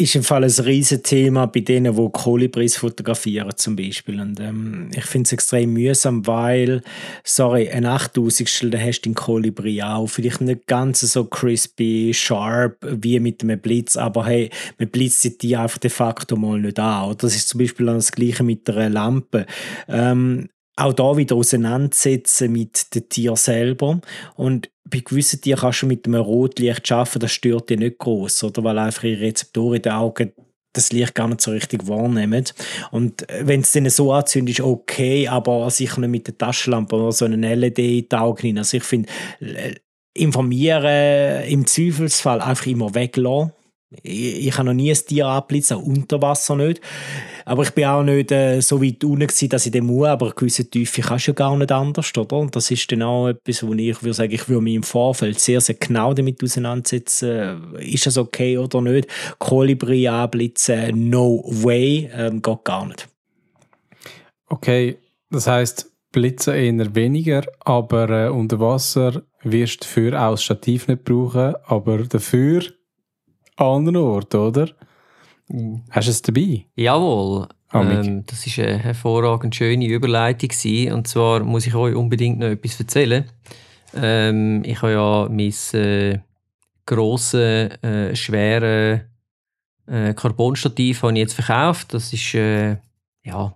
Ist 0.00 0.14
im 0.14 0.22
Fall 0.22 0.44
ein 0.44 0.50
riesiges 0.50 1.02
Thema 1.02 1.46
bei 1.46 1.60
denen, 1.60 1.94
die 1.94 2.08
Kolibris 2.12 2.76
fotografieren 2.76 3.52
zum 3.56 3.76
Beispiel. 3.76 4.20
Und 4.20 4.40
ähm, 4.40 4.90
ich 4.94 5.04
finde 5.04 5.26
es 5.26 5.32
extrem 5.32 5.74
mühsam, 5.74 6.26
weil, 6.26 6.82
sorry, 7.22 7.68
ein 7.68 7.84
8000 7.84 8.74
da 8.74 8.78
hast 8.78 9.00
du 9.00 9.10
den 9.10 9.14
Kolibri 9.14 9.82
auch. 9.82 10.08
Vielleicht 10.08 10.40
nicht 10.40 10.66
ganz 10.66 11.00
so 11.00 11.24
crispy, 11.24 12.12
sharp 12.14 12.78
wie 12.82 13.20
mit 13.20 13.42
einem 13.42 13.60
Blitz, 13.60 13.96
aber 13.96 14.26
hey, 14.26 14.50
man 14.78 14.88
blitzt 14.88 15.42
die 15.42 15.56
einfach 15.56 15.78
de 15.78 15.90
facto 15.90 16.36
mal 16.36 16.60
nicht 16.60 16.78
an. 16.78 17.14
Das 17.18 17.36
ist 17.36 17.48
zum 17.48 17.60
Beispiel 17.60 17.86
das 17.86 18.12
Gleiche 18.12 18.42
mit 18.42 18.68
einer 18.70 18.88
Lampe. 18.88 19.46
Ähm, 19.88 20.48
auch 20.80 20.92
da 20.92 21.16
wieder 21.16 21.36
auseinandersetzen 21.36 22.52
mit 22.52 22.94
dem 22.94 23.08
Tier 23.08 23.36
selber. 23.36 24.00
Und 24.36 24.70
bei 24.84 25.00
gewissen 25.00 25.40
Tieren 25.40 25.60
kannst 25.60 25.82
du 25.82 25.86
mit 25.86 26.06
einem 26.06 26.20
Rotlicht 26.20 26.90
arbeiten, 26.90 27.20
das 27.20 27.32
stört 27.32 27.70
dich 27.70 27.78
nicht 27.78 27.98
groß, 27.98 28.44
oder? 28.44 28.64
Weil 28.64 28.78
einfach 28.78 29.04
ihre 29.04 29.20
Rezeptoren 29.20 29.76
in 29.76 29.82
den 29.82 29.92
Augen 29.92 30.32
das 30.72 30.92
Licht 30.92 31.14
gar 31.14 31.28
nicht 31.28 31.40
so 31.40 31.50
richtig 31.50 31.88
wahrnehmen. 31.88 32.44
Und 32.90 33.26
wenn 33.40 33.60
es 33.60 33.72
dann 33.72 33.90
so 33.90 34.12
anzündet, 34.12 34.58
ist 34.58 34.64
okay, 34.64 35.26
aber 35.26 35.68
sicher 35.70 36.00
nicht 36.00 36.10
mit 36.10 36.26
der 36.28 36.38
Taschenlampe 36.38 36.94
oder 36.96 37.12
so 37.12 37.24
eine 37.24 37.54
LED 37.54 37.78
in 37.78 38.08
die 38.08 38.16
Augen 38.16 38.46
rein. 38.46 38.58
Also 38.58 38.76
ich 38.76 38.84
finde, 38.84 39.08
informieren 40.14 41.44
im 41.44 41.66
Zweifelsfall 41.66 42.40
einfach 42.40 42.66
immer 42.66 42.94
weglassen 42.94 43.52
Ich, 44.02 44.46
ich 44.46 44.56
habe 44.56 44.66
noch 44.66 44.72
nie 44.72 44.90
ein 44.90 44.96
Tier 44.96 45.26
abblitzen, 45.26 45.76
auch 45.76 45.82
unter 45.82 46.22
Wasser 46.22 46.54
nicht. 46.54 46.80
Aber 47.44 47.64
ich 47.64 47.70
bin 47.72 47.86
auch 47.86 48.04
nicht 48.04 48.30
äh, 48.30 48.60
so 48.60 48.80
weit 48.80 49.02
unten 49.02 49.26
gewesen, 49.26 49.48
dass 49.48 49.66
ich 49.66 49.72
dem 49.72 49.86
muss, 49.86 50.06
aber 50.06 50.30
gewisse 50.30 50.70
Tiefe 50.70 51.02
kannst 51.02 51.26
du 51.26 51.32
ja 51.32 51.34
gar 51.34 51.56
nicht 51.56 51.72
anders, 51.72 52.16
oder? 52.16 52.36
Und 52.36 52.54
das 52.54 52.70
ist 52.70 52.90
dann 52.92 53.02
auch 53.02 53.28
etwas, 53.28 53.66
wo 53.66 53.74
ich 53.74 54.00
würde 54.00 54.14
sagen, 54.14 54.32
ich 54.32 54.48
würde 54.48 54.62
mich 54.62 54.76
im 54.76 54.84
Vorfeld 54.84 55.40
sehr, 55.40 55.60
sehr 55.60 55.74
genau 55.74 56.14
damit 56.14 56.42
auseinandersetzen, 56.42 57.74
ist 57.78 58.06
das 58.06 58.16
okay 58.16 58.56
oder 58.58 58.80
nicht. 58.80 59.08
Kolibri 59.40 60.06
anblitzen, 60.06 61.10
no 61.10 61.42
way, 61.44 62.08
ähm, 62.14 62.40
geht 62.40 62.64
gar 62.64 62.86
nicht. 62.86 63.08
Okay, 64.46 64.98
das 65.30 65.48
heißt 65.48 65.90
Blitzen 66.12 66.54
eher 66.54 66.94
weniger, 66.94 67.42
aber 67.60 68.08
äh, 68.08 68.28
unter 68.28 68.60
Wasser 68.60 69.22
wirst 69.42 69.82
du 69.82 69.84
dafür 69.84 70.22
auch 70.22 70.32
das 70.32 70.44
Stativ 70.44 70.88
nicht 70.88 71.04
brauchen, 71.04 71.54
aber 71.66 71.98
dafür 71.98 72.62
anderen 73.60 73.96
Orten, 73.96 74.36
oder? 74.36 74.68
Hast 75.90 76.06
du 76.06 76.10
es 76.10 76.22
dabei? 76.22 76.66
Jawohl. 76.76 77.48
Amig. 77.68 78.06
Ähm, 78.06 78.24
das 78.26 78.46
ist 78.46 78.58
eine 78.58 78.78
hervorragend 78.78 79.54
schöne 79.54 79.86
Überleitung 79.86 80.48
gewesen. 80.48 80.92
Und 80.92 81.08
zwar 81.08 81.44
muss 81.44 81.66
ich 81.66 81.74
euch 81.74 81.94
unbedingt 81.94 82.38
noch 82.38 82.48
etwas 82.48 82.78
erzählen. 82.80 83.24
Ähm, 83.94 84.62
ich 84.64 84.80
habe 84.82 84.92
ja 84.92 85.28
mein 85.30 85.80
äh, 85.80 86.18
grosse, 86.86 87.70
äh, 87.82 88.14
schwere 88.16 89.06
äh, 89.86 90.14
Carbonstativ 90.14 91.02
habe 91.02 91.12
ich 91.12 91.18
jetzt 91.18 91.34
verkauft. 91.34 91.94
Das 91.94 92.12
ist 92.12 92.34
äh, 92.34 92.76
ja 93.24 93.54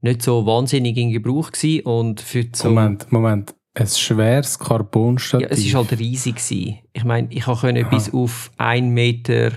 nicht 0.00 0.22
so 0.22 0.46
wahnsinnig 0.46 0.96
in 0.96 1.12
Gebrauch 1.12 1.52
gewesen. 1.52 1.84
und 1.84 2.20
für 2.20 2.46
Moment, 2.64 3.10
Moment. 3.12 3.54
Ein 3.78 3.86
schweres 3.88 4.58
Carbonstativ. 4.58 5.46
ja, 5.46 5.52
es 5.52 5.64
ist 5.64 5.74
halt 5.74 5.92
riesig 5.98 6.36
gewesen. 6.36 6.78
Ich 6.94 7.04
meine, 7.04 7.28
ich 7.30 7.44
konnte 7.44 7.84
Aha. 7.84 7.88
bis 7.90 8.12
auf 8.12 8.50
1 8.56 8.86
Meter 8.86 9.52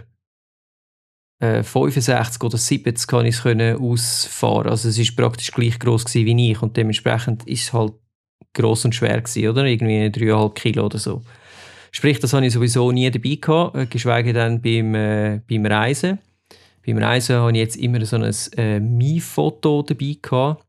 äh, 1.40 1.64
65 1.64 2.44
oder 2.44 2.58
70 2.58 3.08
kann 3.08 3.26
ich 3.26 3.36
es 3.46 3.80
ausfahren. 3.80 4.70
Also 4.70 4.90
es 4.90 4.98
ist 4.98 5.16
praktisch 5.16 5.52
gleich 5.52 5.80
groß 5.80 6.04
gewesen 6.04 6.26
wie 6.26 6.52
ich 6.52 6.62
und 6.62 6.76
dementsprechend 6.76 7.48
ist 7.48 7.64
es 7.64 7.74
halt 7.74 7.94
groß 8.56 8.86
und 8.86 8.96
schwer 8.96 9.22
gewesen, 9.22 9.48
oder? 9.48 9.64
Irgendwie 9.64 10.08
3,5 10.08 10.54
Kilo 10.54 10.86
oder 10.88 10.98
so. 10.98 11.22
Sprich, 11.92 12.20
das 12.20 12.34
habe 12.34 12.46
ich 12.46 12.52
sowieso 12.52 12.92
nie 12.92 13.10
dabei 13.10 13.36
gehabt, 13.36 13.78
äh, 13.78 13.86
geschweige 13.86 14.34
denn 14.34 14.62
beim, 14.62 14.96
äh, 14.96 15.42
beim 15.50 15.66
Reisen. 15.66 16.20
Beim 16.86 16.98
Reisen 16.98 17.38
habe 17.38 17.52
ich 17.54 17.58
jetzt 17.58 17.78
immer 17.78 18.04
so 18.06 18.18
ein 18.18 18.36
äh, 18.58 18.82
Mi-Foto 18.82 19.82
dabei 19.84 20.18
gehabt. 20.22 20.66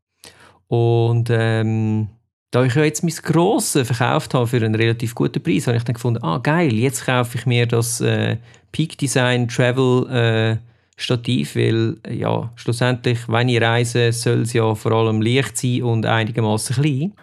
Und 0.67 1.27
ähm, 1.29 2.07
da 2.51 2.63
ich 2.65 2.75
ja 2.75 2.83
jetzt 2.83 3.03
mein 3.03 3.13
Grosses 3.13 3.87
verkauft 3.87 4.33
habe 4.33 4.45
für 4.45 4.57
einen 4.57 4.75
relativ 4.75 5.15
guten 5.15 5.41
Preis, 5.41 5.67
habe 5.67 5.77
ich 5.77 5.83
dann 5.83 5.93
gefunden, 5.93 6.23
ah 6.23 6.37
geil, 6.37 6.73
jetzt 6.73 7.05
kaufe 7.05 7.37
ich 7.37 7.45
mir 7.45 7.65
das 7.65 8.01
äh, 8.01 8.37
Peak 8.71 8.97
Design 8.97 9.47
Travel 9.47 10.09
äh, 10.09 10.57
Stativ, 10.97 11.55
weil 11.55 11.97
äh, 12.03 12.13
ja, 12.13 12.51
schlussendlich, 12.55 13.27
wenn 13.27 13.49
ich 13.49 13.61
reise, 13.61 14.11
soll 14.11 14.41
es 14.41 14.53
ja 14.53 14.75
vor 14.75 14.91
allem 14.91 15.21
leicht 15.21 15.57
sein 15.57 15.83
und 15.83 16.05
einigermaßen 16.05 16.75
klein. 16.75 17.13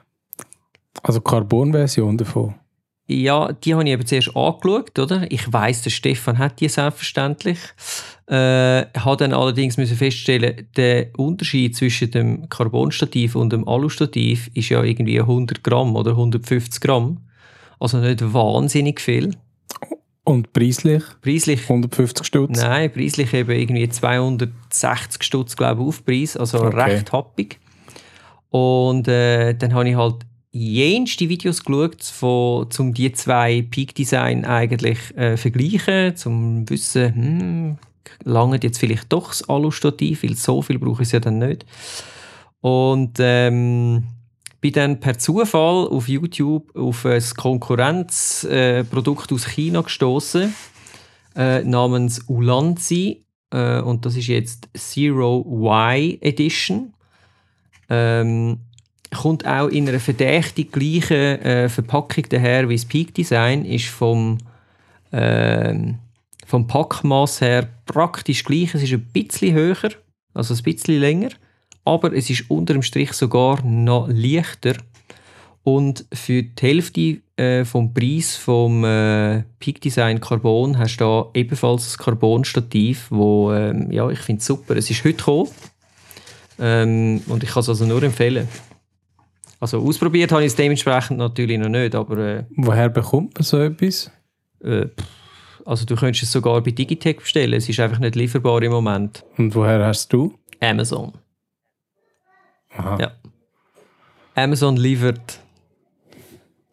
Also 1.03 1.21
Carbon-Version 1.21 2.17
davon. 2.17 2.55
Ja, 3.07 3.53
die 3.53 3.75
habe 3.75 3.85
ich 3.85 3.91
eben 3.91 4.05
zuerst 4.05 4.37
angeschaut, 4.37 4.99
oder? 4.99 5.31
Ich 5.31 5.53
weiss, 5.53 5.83
der 5.83 5.91
Stefan 5.91 6.39
hat 6.39 6.61
die 6.61 6.69
selbstverständlich. 6.69 7.59
Äh, 8.29 8.85
habe 8.95 9.17
dann 9.17 9.33
allerdings 9.33 9.79
müssen 9.79 9.97
feststellen, 9.97 10.69
der 10.77 11.09
Unterschied 11.17 11.75
zwischen 11.75 12.11
dem 12.11 12.49
Carbonstativ 12.51 13.35
und 13.35 13.53
dem 13.55 13.67
Alustativ 13.67 14.51
ist 14.53 14.69
ja 14.69 14.83
irgendwie 14.83 15.19
100 15.19 15.65
Gramm 15.65 15.97
oder 15.97 16.11
150 16.11 16.81
Gramm. 16.83 17.21
Also 17.81 17.99
nicht 17.99 18.35
wahnsinnig 18.35 19.01
viel. 19.01 19.35
Und 20.25 20.53
preislich? 20.53 21.03
Preislich, 21.23 21.63
150 21.63 22.27
Stutz? 22.27 22.61
nein, 22.61 22.93
preislich 22.93 23.33
eben 23.33 23.51
irgendwie 23.51 23.89
260 23.89 25.23
Stutz, 25.23 25.57
glaube 25.57 25.81
ich, 25.81 25.89
Aufpreis. 25.89 26.37
Also 26.37 26.59
Okay. 26.59 26.81
recht 26.83 27.13
happig. 27.13 27.59
Und 28.51 29.09
äh, 29.09 29.55
dann 29.55 29.73
habe 29.73 29.89
ich 29.89 29.97
halt 29.97 30.17
jenste 30.51 31.31
Videos 31.31 31.65
geschaut, 31.65 32.05
von, 32.05 32.69
um 32.79 32.93
die 32.93 33.11
zwei 33.13 33.63
Peak 33.71 33.95
Design 33.95 34.45
eigentlich 34.45 35.17
äh, 35.17 35.39
vergleichen, 35.39 36.15
zum 36.17 36.69
wissen, 36.69 37.15
hm, 37.15 37.79
lange 38.25 38.59
jetzt 38.63 38.79
vielleicht 38.79 39.13
doch 39.13 39.29
das 39.29 39.49
Alustativ, 39.49 40.23
weil 40.23 40.35
so 40.35 40.63
viel 40.63 40.79
brauche 40.79 41.03
ich 41.03 41.09
es 41.09 41.13
ja 41.13 41.21
dann 41.21 41.39
nicht. 41.39 41.65
Und 42.61 43.19
ähm, 43.21 44.05
bin 44.61 44.73
dann 44.73 45.01
per 45.01 45.19
Zufall 45.19 45.87
auf 45.89 46.09
YouTube 46.09 46.75
auf 46.77 47.07
ein 47.07 47.23
Konkurrenzprodukt 47.37 49.31
äh, 49.31 49.35
aus 49.35 49.47
China 49.47 49.83
gestoßen 49.83 50.55
äh, 51.37 51.63
namens 51.63 52.25
Ulanzi 52.29 53.25
äh, 53.51 53.81
und 53.81 54.05
das 54.05 54.17
ist 54.17 54.27
jetzt 54.27 54.69
Zero 54.75 55.45
Y 55.49 56.19
Edition. 56.21 56.93
Ähm, 57.89 58.61
kommt 59.17 59.47
auch 59.47 59.69
in 59.69 59.89
einer 59.89 60.01
verdächtig 60.01 60.73
gleichen 60.73 61.41
äh, 61.41 61.69
Verpackung 61.69 62.25
daher 62.29 62.69
wie 62.69 62.77
das 62.77 62.85
Peak 62.85 63.15
Design, 63.15 63.65
ist 63.65 63.87
vom, 63.87 64.39
ähm, 65.13 65.99
vom 66.49 66.67
Packmaß 66.67 67.43
her 67.43 67.69
praktisch 67.85 68.43
gleich. 68.43 68.75
Es 68.75 68.83
ist 68.83 68.95
ein 68.95 69.07
bisschen 69.13 69.55
höher, 69.55 69.91
also 70.33 70.55
ein 70.55 70.63
bisschen 70.63 70.99
länger, 70.99 71.29
aber 71.85 72.15
es 72.15 72.31
ist 72.31 72.51
unter 72.51 72.73
dem 72.73 72.83
Strich 72.83 73.13
sogar 73.13 73.63
noch 73.63 74.09
leichter. 74.09 74.77
Und 75.63 76.07
für 76.11 76.43
die 76.43 76.67
Hälfte 76.67 77.19
äh, 77.37 77.67
vom 77.67 77.93
Preis 77.93 78.37
vom 78.37 78.83
äh, 78.83 79.43
Peak 79.59 79.83
Design 79.83 80.21
Carbon 80.21 80.79
hast 80.79 80.97
du 80.97 81.05
da 81.05 81.27
ebenfalls 81.35 81.95
ein 81.95 82.03
Carbon-Stativ, 82.03 83.09
wo 83.11 83.53
ähm, 83.53 83.93
ja, 83.93 84.09
ich 84.09 84.21
finde 84.21 84.41
es 84.41 84.47
super. 84.47 84.75
Es 84.75 84.89
ist 84.89 85.05
heute 85.05 85.19
gekommen 85.19 85.51
ähm, 86.59 87.23
und 87.27 87.43
ich 87.43 87.51
kann 87.51 87.61
es 87.61 87.69
also 87.69 87.85
nur 87.85 88.03
empfehlen. 88.03 88.49
Also 89.61 89.81
ausprobiert 89.81 90.33
habe 90.33 90.45
ich 90.45 90.53
es 90.53 90.57
dementsprechend 90.57 91.19
natürlich 91.19 91.59
noch 91.59 91.69
nicht, 91.69 91.95
aber 91.95 92.17
äh, 92.17 92.45
Woher 92.57 92.89
bekommt 92.89 93.35
man 93.35 93.45
so 93.45 93.59
etwas? 93.59 94.11
äh, 94.65 94.87
pff, 94.87 95.18
also 95.65 95.85
du 95.85 95.97
könntest 95.97 96.25
es 96.25 96.33
sogar 96.33 96.61
bei 96.61 96.71
Digitech 96.71 97.19
bestellen. 97.19 97.55
Es 97.55 97.69
ist 97.69 97.81
einfach 97.81 97.99
nicht 97.99 98.17
lieferbar 98.17 98.63
im 98.63 98.73
Moment. 98.73 99.25
Und 99.37 99.55
woher 99.55 99.85
hast 99.85 100.13
du? 100.13 100.35
Amazon. 100.61 101.13
Aha. 102.77 102.99
Ja. 103.01 103.13
Amazon 104.35 104.77
liefert. 104.77 105.41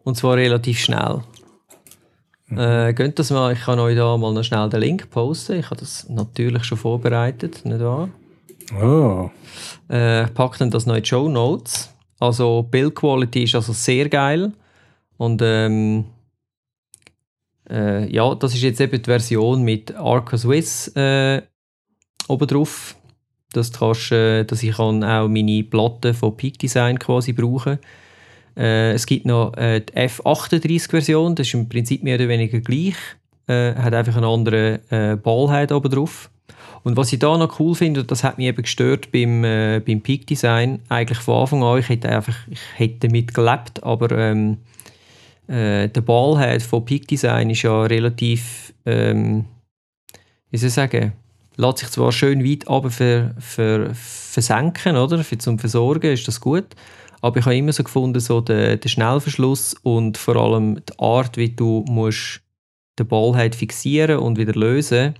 Und 0.04 0.16
zwar 0.16 0.36
relativ 0.36 0.78
schnell. 0.78 1.22
Äh, 2.50 2.94
könnt 2.94 3.18
das 3.18 3.30
mal, 3.30 3.52
ich 3.52 3.60
kann 3.60 3.80
euch 3.80 3.96
da 3.96 4.16
mal 4.16 4.32
noch 4.32 4.44
schnell 4.44 4.68
den 4.68 4.80
Link 4.80 5.10
posten. 5.10 5.58
Ich 5.58 5.66
habe 5.66 5.80
das 5.80 6.08
natürlich 6.08 6.64
schon 6.64 6.78
vorbereitet, 6.78 7.64
nicht 7.64 7.80
wahr? 7.80 8.08
Oh. 8.80 9.30
Äh, 9.90 10.24
ich 10.24 10.34
packe 10.34 10.58
dann 10.58 10.70
das 10.70 10.86
noch 10.86 10.94
in 10.94 11.02
die 11.02 11.08
Show 11.08 11.28
Notes. 11.28 11.92
Also 12.20 12.62
Build 12.62 12.94
Quality 12.94 13.44
ist 13.44 13.54
also 13.56 13.72
sehr 13.72 14.08
geil. 14.08 14.52
Und 15.16 15.40
ähm, 15.42 16.04
äh, 17.70 18.12
ja, 18.12 18.34
das 18.34 18.54
ist 18.54 18.62
jetzt 18.62 18.80
eben 18.80 19.02
die 19.02 19.10
Version 19.10 19.62
mit 19.62 19.94
Arca 19.94 20.36
Swiss 20.38 20.88
äh, 20.96 21.42
oben 22.28 22.46
drauf. 22.46 22.96
Dass, 23.52 23.70
du 23.70 23.78
kannst, 23.78 24.12
äh, 24.12 24.44
dass 24.44 24.62
ich 24.62 24.76
kann 24.76 25.02
auch 25.02 25.28
meine 25.28 25.64
Platte 25.64 26.12
von 26.14 26.36
Peak 26.36 26.58
Design 26.58 26.98
quasi 26.98 27.32
brauchen 27.32 27.78
äh, 28.56 28.92
Es 28.92 29.06
gibt 29.06 29.24
noch 29.24 29.56
äh, 29.56 29.80
die 29.80 29.92
F38-Version, 29.94 31.34
das 31.34 31.46
ist 31.46 31.54
im 31.54 31.68
Prinzip 31.68 32.02
mehr 32.02 32.16
oder 32.16 32.28
weniger 32.28 32.60
gleich. 32.60 32.96
Äh, 33.46 33.74
hat 33.76 33.94
einfach 33.94 34.16
einen 34.16 34.24
anderen 34.24 34.80
äh, 34.90 35.16
Ballhead 35.16 35.72
oben 35.72 35.90
drauf. 35.90 36.30
Und 36.82 36.96
was 36.96 37.12
ich 37.12 37.18
da 37.18 37.36
noch 37.36 37.58
cool 37.58 37.74
finde, 37.74 38.00
und 38.00 38.10
das 38.10 38.22
hat 38.22 38.38
mich 38.38 38.46
eben 38.46 38.62
gestört 38.62 39.10
beim, 39.10 39.44
äh, 39.44 39.80
beim 39.84 40.00
Peak 40.00 40.26
Design, 40.26 40.80
eigentlich 40.88 41.18
von 41.18 41.40
Anfang 41.40 41.62
an, 41.62 41.78
ich 41.78 41.88
hätte 41.88 42.08
einfach, 42.08 42.36
ich 42.48 42.60
hätte 42.76 43.08
damit 43.08 43.34
gelebt, 43.34 43.82
aber 43.82 44.16
ähm, 44.16 44.58
äh, 45.48 45.88
der 45.88 46.00
Ballhead 46.00 46.62
von 46.62 46.84
Peak 46.84 47.06
Design 47.08 47.50
ist 47.50 47.62
ja 47.62 47.82
relativ, 47.82 48.74
ähm, 48.84 49.44
wie 50.50 50.58
soll 50.58 50.68
ich 50.68 50.74
sagen, 50.74 51.12
lässt 51.56 51.78
sich 51.78 51.88
zwar 51.90 52.12
schön 52.12 52.44
weit 52.44 52.68
aber 52.68 52.90
ver, 52.90 53.34
ver, 53.38 53.90
versenken, 53.94 54.96
oder? 54.96 55.22
Für 55.24 55.38
zum 55.38 55.58
Versorgen 55.58 56.12
ist 56.12 56.26
das 56.28 56.40
gut. 56.40 56.66
Aber 57.20 57.38
ich 57.38 57.44
habe 57.46 57.56
immer 57.56 57.72
so 57.72 57.82
gefunden, 57.82 58.20
so 58.20 58.40
der, 58.40 58.76
der 58.76 58.88
Schnellverschluss 58.88 59.74
und 59.82 60.18
vor 60.18 60.36
allem 60.36 60.76
die 60.76 60.98
Art, 60.98 61.36
wie 61.36 61.48
du 61.48 61.84
musst 61.88 62.42
den 62.98 63.08
Ballhead 63.08 63.54
fixieren 63.54 64.18
und 64.18 64.38
wieder 64.38 64.52
lösen, 64.52 65.14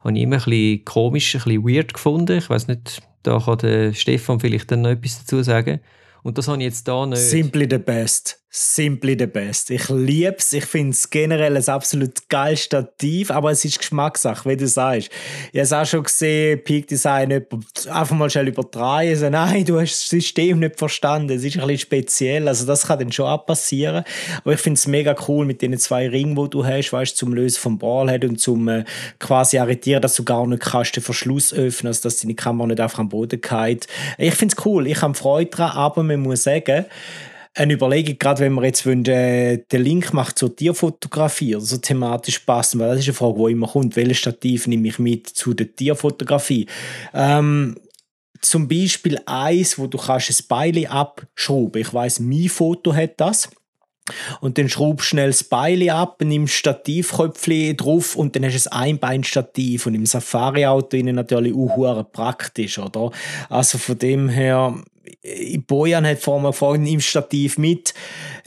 habe 0.00 0.16
ich 0.16 0.22
immer 0.22 0.36
ein 0.36 0.44
bisschen 0.44 0.84
komisch, 0.84 1.34
ein 1.34 1.42
bisschen 1.42 1.64
weird 1.64 1.94
gefunden. 1.94 2.38
Ich 2.38 2.48
weiß 2.48 2.68
nicht, 2.68 3.02
da 3.22 3.40
kann 3.40 3.58
der 3.58 3.92
Stefan 3.92 4.40
vielleicht 4.40 4.70
dann 4.70 4.82
noch 4.82 4.90
etwas 4.90 5.20
dazu 5.20 5.42
sagen. 5.42 5.80
Und 6.22 6.38
das 6.38 6.48
habe 6.48 6.58
ich 6.58 6.64
jetzt 6.64 6.86
da 6.86 7.06
nicht. 7.06 7.18
Simply 7.18 7.66
the 7.68 7.78
best. 7.78 8.42
Simply 8.52 9.14
the 9.16 9.28
best. 9.28 9.70
Ich 9.70 9.88
liebe 9.90 10.34
es. 10.36 10.52
Ich 10.52 10.64
finde 10.64 10.90
es 10.90 11.08
generell 11.08 11.56
ein 11.56 11.68
absolut 11.68 12.28
geiles 12.28 12.64
Stativ, 12.64 13.30
aber 13.30 13.52
es 13.52 13.64
ist 13.64 13.78
Geschmackssache, 13.78 14.48
wie 14.48 14.56
du 14.56 14.66
sagst. 14.66 15.08
Ich 15.52 15.58
habe 15.58 15.60
es 15.60 15.72
auch 15.72 15.86
schon 15.86 16.02
gesehen, 16.02 16.60
Peak 16.64 16.88
Design 16.88 17.30
einfach 17.88 18.16
mal 18.16 18.28
schnell 18.28 18.48
übertreiben. 18.48 19.10
Also, 19.10 19.30
nein, 19.30 19.64
du 19.64 19.78
hast 19.78 19.92
das 19.92 20.08
System 20.08 20.58
nicht 20.58 20.80
verstanden. 20.80 21.30
Es 21.30 21.44
ist 21.44 21.58
ein 21.58 21.60
bisschen 21.60 21.78
speziell. 21.78 22.48
Also, 22.48 22.66
das 22.66 22.88
kann 22.88 22.98
dann 22.98 23.12
schon 23.12 23.26
auch 23.26 23.46
passieren. 23.46 24.02
Aber 24.42 24.52
ich 24.52 24.60
finde 24.60 24.78
es 24.78 24.88
mega 24.88 25.14
cool 25.28 25.46
mit 25.46 25.62
den 25.62 25.78
zwei 25.78 26.08
Ringen, 26.08 26.34
die 26.34 26.50
du 26.50 26.66
hast, 26.66 26.92
weißt 26.92 27.16
zum 27.16 27.32
Lösen 27.32 27.60
vom 27.60 27.78
Ballhead 27.78 28.24
und 28.24 28.40
zum 28.40 28.66
äh, 28.66 28.84
quasi 29.20 29.58
arretieren, 29.58 30.02
dass 30.02 30.16
du 30.16 30.24
gar 30.24 30.44
nicht 30.48 30.62
kannst 30.62 30.96
den 30.96 31.04
Verschluss 31.04 31.54
öffnen, 31.54 31.86
also 31.86 32.02
dass 32.02 32.18
deine 32.18 32.34
Kamera 32.34 32.66
nicht 32.66 32.80
einfach 32.80 32.98
am 32.98 33.10
Boden 33.10 33.40
geht. 33.40 33.86
Ich 34.18 34.34
finde 34.34 34.56
es 34.58 34.66
cool. 34.66 34.88
Ich 34.88 35.02
habe 35.02 35.14
Freude 35.14 35.50
daran, 35.50 35.76
aber 35.76 36.02
man 36.02 36.18
muss 36.18 36.42
sagen, 36.42 36.86
eine 37.60 37.74
Überlegung, 37.74 38.18
gerade 38.18 38.40
wenn 38.40 38.54
wir 38.54 38.64
jetzt 38.64 38.86
wollen, 38.86 39.04
äh, 39.04 39.58
den 39.70 39.82
Link 39.82 40.14
macht 40.14 40.38
zur 40.38 40.56
Tierfotografie 40.56 41.56
oder 41.56 41.64
so 41.64 41.76
thematisch 41.76 42.38
passen, 42.40 42.80
weil 42.80 42.88
das 42.88 43.00
ist 43.00 43.08
eine 43.08 43.14
Frage, 43.14 43.44
die 43.46 43.52
immer 43.52 43.68
kommt, 43.68 43.96
welches 43.96 44.18
Stativ 44.18 44.66
nehme 44.66 44.88
ich 44.88 44.98
mit 44.98 45.28
zu 45.28 45.52
der 45.52 45.74
Tierfotografie? 45.74 46.66
Ähm, 47.12 47.76
zum 48.40 48.66
Beispiel 48.66 49.20
eins, 49.26 49.78
wo 49.78 49.86
du 49.86 49.98
kannst 49.98 50.30
ein 50.30 50.46
Beil 50.48 50.86
abschrauben. 50.86 51.82
Ich 51.82 51.92
weiß, 51.92 52.20
mein 52.20 52.48
Foto 52.48 52.94
hat 52.94 53.20
das. 53.20 53.50
Und 54.40 54.56
dann 54.56 54.68
schraubst 54.68 55.06
schnell 55.06 55.28
das 55.28 55.44
Beil 55.44 55.88
ab, 55.90 56.20
nimmst 56.22 56.54
Stativköpfchen 56.54 57.76
drauf 57.76 58.16
und 58.16 58.34
dann 58.34 58.44
hast 58.44 58.64
du 58.64 58.72
ein 58.72 58.94
Einbeinstativ. 58.94 59.86
Und 59.86 59.94
im 59.94 60.06
Safari-Auto 60.06 60.96
natürlich 60.96 61.54
auch 61.54 62.10
praktisch, 62.10 62.78
oder? 62.78 63.10
Also 63.50 63.76
von 63.76 63.98
dem 63.98 64.30
her, 64.30 64.74
Bojan 65.66 66.06
hat 66.06 66.18
vorhin 66.18 66.42
mal 66.42 66.50
gefragt, 66.50 66.80
nimmst 66.80 67.06
Stativ 67.06 67.56
mit? 67.56 67.94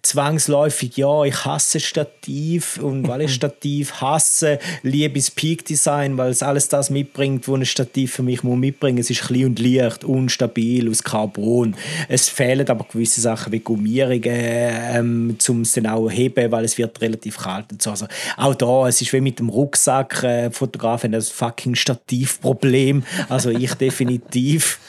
Zwangsläufig, 0.04 0.98
ja, 0.98 1.24
ich 1.24 1.46
hasse 1.46 1.80
Stativ 1.80 2.78
und 2.78 3.08
weil 3.08 3.22
ich 3.22 3.34
Stativ 3.36 4.02
hasse, 4.02 4.60
liebe 4.84 5.18
ich 5.18 5.34
Peak 5.34 5.66
Design, 5.66 6.18
weil 6.18 6.30
es 6.32 6.44
alles 6.44 6.68
das 6.68 6.90
mitbringt, 6.90 7.48
was 7.48 7.56
ein 7.56 7.66
Stativ 7.66 8.14
für 8.14 8.24
mich 8.24 8.44
muss 8.44 8.58
mitbringen. 8.58 8.98
Es 8.98 9.10
ist 9.10 9.22
klein 9.22 9.46
und 9.46 9.60
leicht, 9.60 10.04
unstabil, 10.04 10.90
aus 10.90 11.04
Carbon. 11.04 11.76
Es 12.08 12.30
fehlen 12.30 12.68
aber 12.68 12.86
gewisse 12.92 13.22
Sachen 13.22 13.52
wie 13.54 13.60
Gummierungen, 13.60 14.22
ähm, 14.26 15.38
um 15.48 15.62
es 15.62 15.74
dann 15.74 15.88
auch 15.88 16.10
heben, 16.10 16.52
weil 16.52 16.66
es 16.66 16.78
wird 16.78 17.02
relativ 17.02 17.38
kalt 17.38 17.72
und 17.72 17.82
so. 17.82 17.92
Also 17.92 18.08
auch 18.38 18.56
da, 18.56 18.88
es 18.88 19.02
ist 19.02 19.14
wie 19.14 19.22
mit 19.22 19.40
dem 19.40 19.50
Rucksack, 19.50 20.24
äh, 20.24 20.52
Fotografen 20.52 21.14
das 21.14 21.30
fucking 21.30 21.76
Stativproblem, 21.76 23.04
also 23.30 23.50
ich 23.50 23.74
definitiv. 23.76 24.80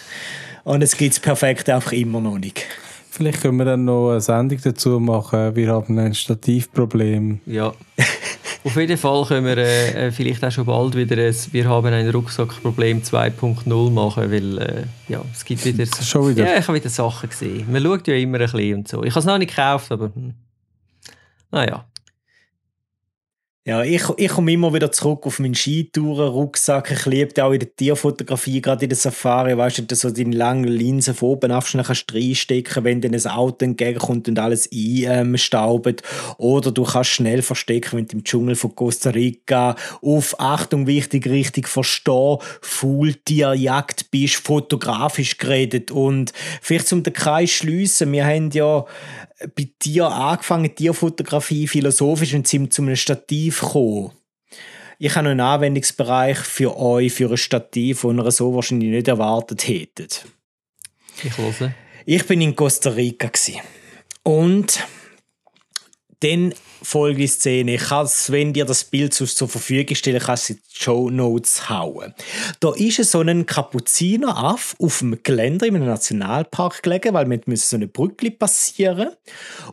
Und 0.65 0.83
es 0.83 0.97
gibt 0.97 1.13
es 1.13 1.21
perfekt 1.21 1.69
einfach 1.69 1.93
immer 1.93 2.21
noch 2.21 2.39
nicht. 2.39 2.65
Vielleicht 3.11 3.43
können 3.43 3.59
wir 3.59 3.65
dann 3.65 3.85
noch 3.85 4.11
eine 4.11 4.21
Sendung 4.21 4.59
dazu 4.65 4.99
machen. 4.99 5.55
Wir 5.55 5.69
haben 5.69 5.99
ein 5.99 6.15
Stativproblem. 6.15 7.41
Ja. 7.47 7.73
Auf 8.65 8.77
jeden 8.77 8.97
Fall 8.97 9.27
können 9.27 9.47
wir 9.47 9.59
äh, 9.59 10.11
vielleicht 10.11 10.43
auch 10.43 10.51
schon 10.51 10.65
bald 10.65 10.97
wieder 10.97 11.17
ein 11.23 11.37
«Wir 11.53 11.69
haben 11.69 11.93
ein 11.93 12.09
Rucksackproblem 12.09 13.03
2.0» 13.03 13.91
machen, 13.91 14.33
weil 14.33 14.59
äh, 14.59 14.83
ja, 15.07 15.23
es 15.33 15.45
gibt 15.45 15.65
wieder, 15.67 15.85
schon 16.03 16.31
wieder. 16.31 16.47
Ja, 16.47 16.59
ich 16.59 16.67
habe 16.67 16.79
wieder 16.79 16.89
Sachen 16.89 17.29
gesehen. 17.29 17.71
Man 17.71 17.83
schaut 17.83 18.09
ja 18.09 18.15
immer 18.15 18.41
ein 18.41 18.51
bisschen 18.51 18.75
und 18.75 18.89
so. 18.89 19.05
Ich 19.05 19.11
habe 19.11 19.21
es 19.21 19.27
noch 19.27 19.37
nicht 19.37 19.55
gekauft, 19.55 19.93
aber 19.93 20.07
hm. 20.07 20.33
naja. 21.51 21.85
Ja, 23.67 23.83
ich, 23.83 24.03
ich 24.19 24.29
komme 24.29 24.53
immer 24.53 24.75
wieder 24.75 24.93
zurück 24.93 25.25
auf 25.25 25.39
meinen 25.39 25.55
Skitouren-Rucksack. 25.55 26.91
Ich 26.91 27.07
liebe 27.07 27.43
auch 27.43 27.51
in 27.51 27.61
der 27.61 27.75
Tierfotografie, 27.75 28.61
gerade 28.61 28.85
in 28.85 28.91
der 28.91 28.99
Safari, 28.99 29.57
weißt 29.57 29.79
du, 29.79 29.83
dass 29.85 30.01
so 30.01 30.11
deine 30.11 30.37
langen 30.37 30.69
Linsen 30.69 31.15
von 31.15 31.31
oben 31.31 31.51
auf 31.51 31.67
schnell 31.67 31.83
reinstecken 31.83 32.85
wenn 32.85 33.01
dann 33.01 33.15
ein 33.15 33.27
Auto 33.27 33.65
entgegenkommt 33.65 34.29
und 34.29 34.39
alles 34.39 34.69
einstaubt. 34.71 36.03
Oder 36.37 36.73
du 36.73 36.83
kannst 36.83 37.13
schnell 37.13 37.41
verstecken, 37.41 37.97
wenn 37.97 38.07
du 38.07 38.19
im 38.19 38.25
Dschungel 38.25 38.55
von 38.55 38.75
Costa 38.75 39.09
Rica 39.09 39.77
auf 40.03 40.39
Achtung, 40.39 40.87
wichtig, 40.87 41.27
richtig 41.27 41.67
verstehen, 41.67 42.37
Faultierjagd 42.61 44.11
bist, 44.11 44.35
fotografisch 44.35 45.39
geredet. 45.39 45.91
Und 45.91 46.35
vielleicht 46.61 46.89
zum 46.89 47.03
den 47.03 47.15
Kreis 47.15 47.49
schliessen, 47.49 48.13
wir 48.13 48.27
haben 48.27 48.51
ja 48.51 48.85
bei 49.55 49.69
dir 49.83 50.07
angefangen, 50.07 50.75
Tierfotografie 50.75 51.67
philosophisch 51.67 52.35
und 52.35 52.47
sind 52.47 52.73
zu 52.73 52.83
einem 52.83 52.97
Stativ 52.97 53.61
gekommen. 53.61 54.13
Ich 54.99 55.15
habe 55.17 55.29
einen 55.29 55.41
Anwendungsbereich 55.41 56.39
für 56.39 56.77
euch, 56.77 57.13
für 57.13 57.31
ein 57.31 57.37
Stativ, 57.37 58.03
den 58.03 58.19
ihr 58.19 58.31
so 58.31 58.55
wahrscheinlich 58.55 58.91
nicht 58.91 59.09
erwartet 59.09 59.67
hättet. 59.67 60.25
Ich 61.23 61.37
höre. 61.37 61.75
Ich 62.07 62.27
bin 62.27 62.41
in 62.41 62.55
Costa 62.55 62.91
Rica 62.91 63.31
und 64.23 64.81
dann 66.21 66.55
folgende 66.85 67.29
Szene. 67.29 67.75
Ich 67.75 67.89
kann 67.89 68.09
wenn 68.29 68.53
dir 68.53 68.65
das 68.65 68.85
Bild 68.85 69.15
zur 69.15 69.49
Verfügung 69.49 69.97
stellen, 69.97 70.21
kannst 70.21 70.51
in 70.51 70.57
die 70.57 70.83
Show 70.83 71.11
Notes 71.11 71.69
hauen. 71.69 72.15
Da 72.61 72.73
ist 72.75 73.03
so 73.11 73.21
ein 73.21 73.47
Kapuzineraff 73.47 74.77
auf 74.79 74.99
dem 74.99 75.19
Geländer 75.23 75.67
in 75.67 75.77
einem 75.77 75.87
Nationalpark 75.87 76.83
gelegen, 76.83 77.15
weil 77.15 77.29
wir 77.29 77.41
müssen 77.47 77.67
so 77.67 77.77
eine 77.77 77.89
Brücke 77.89 78.31
passieren. 78.31 79.11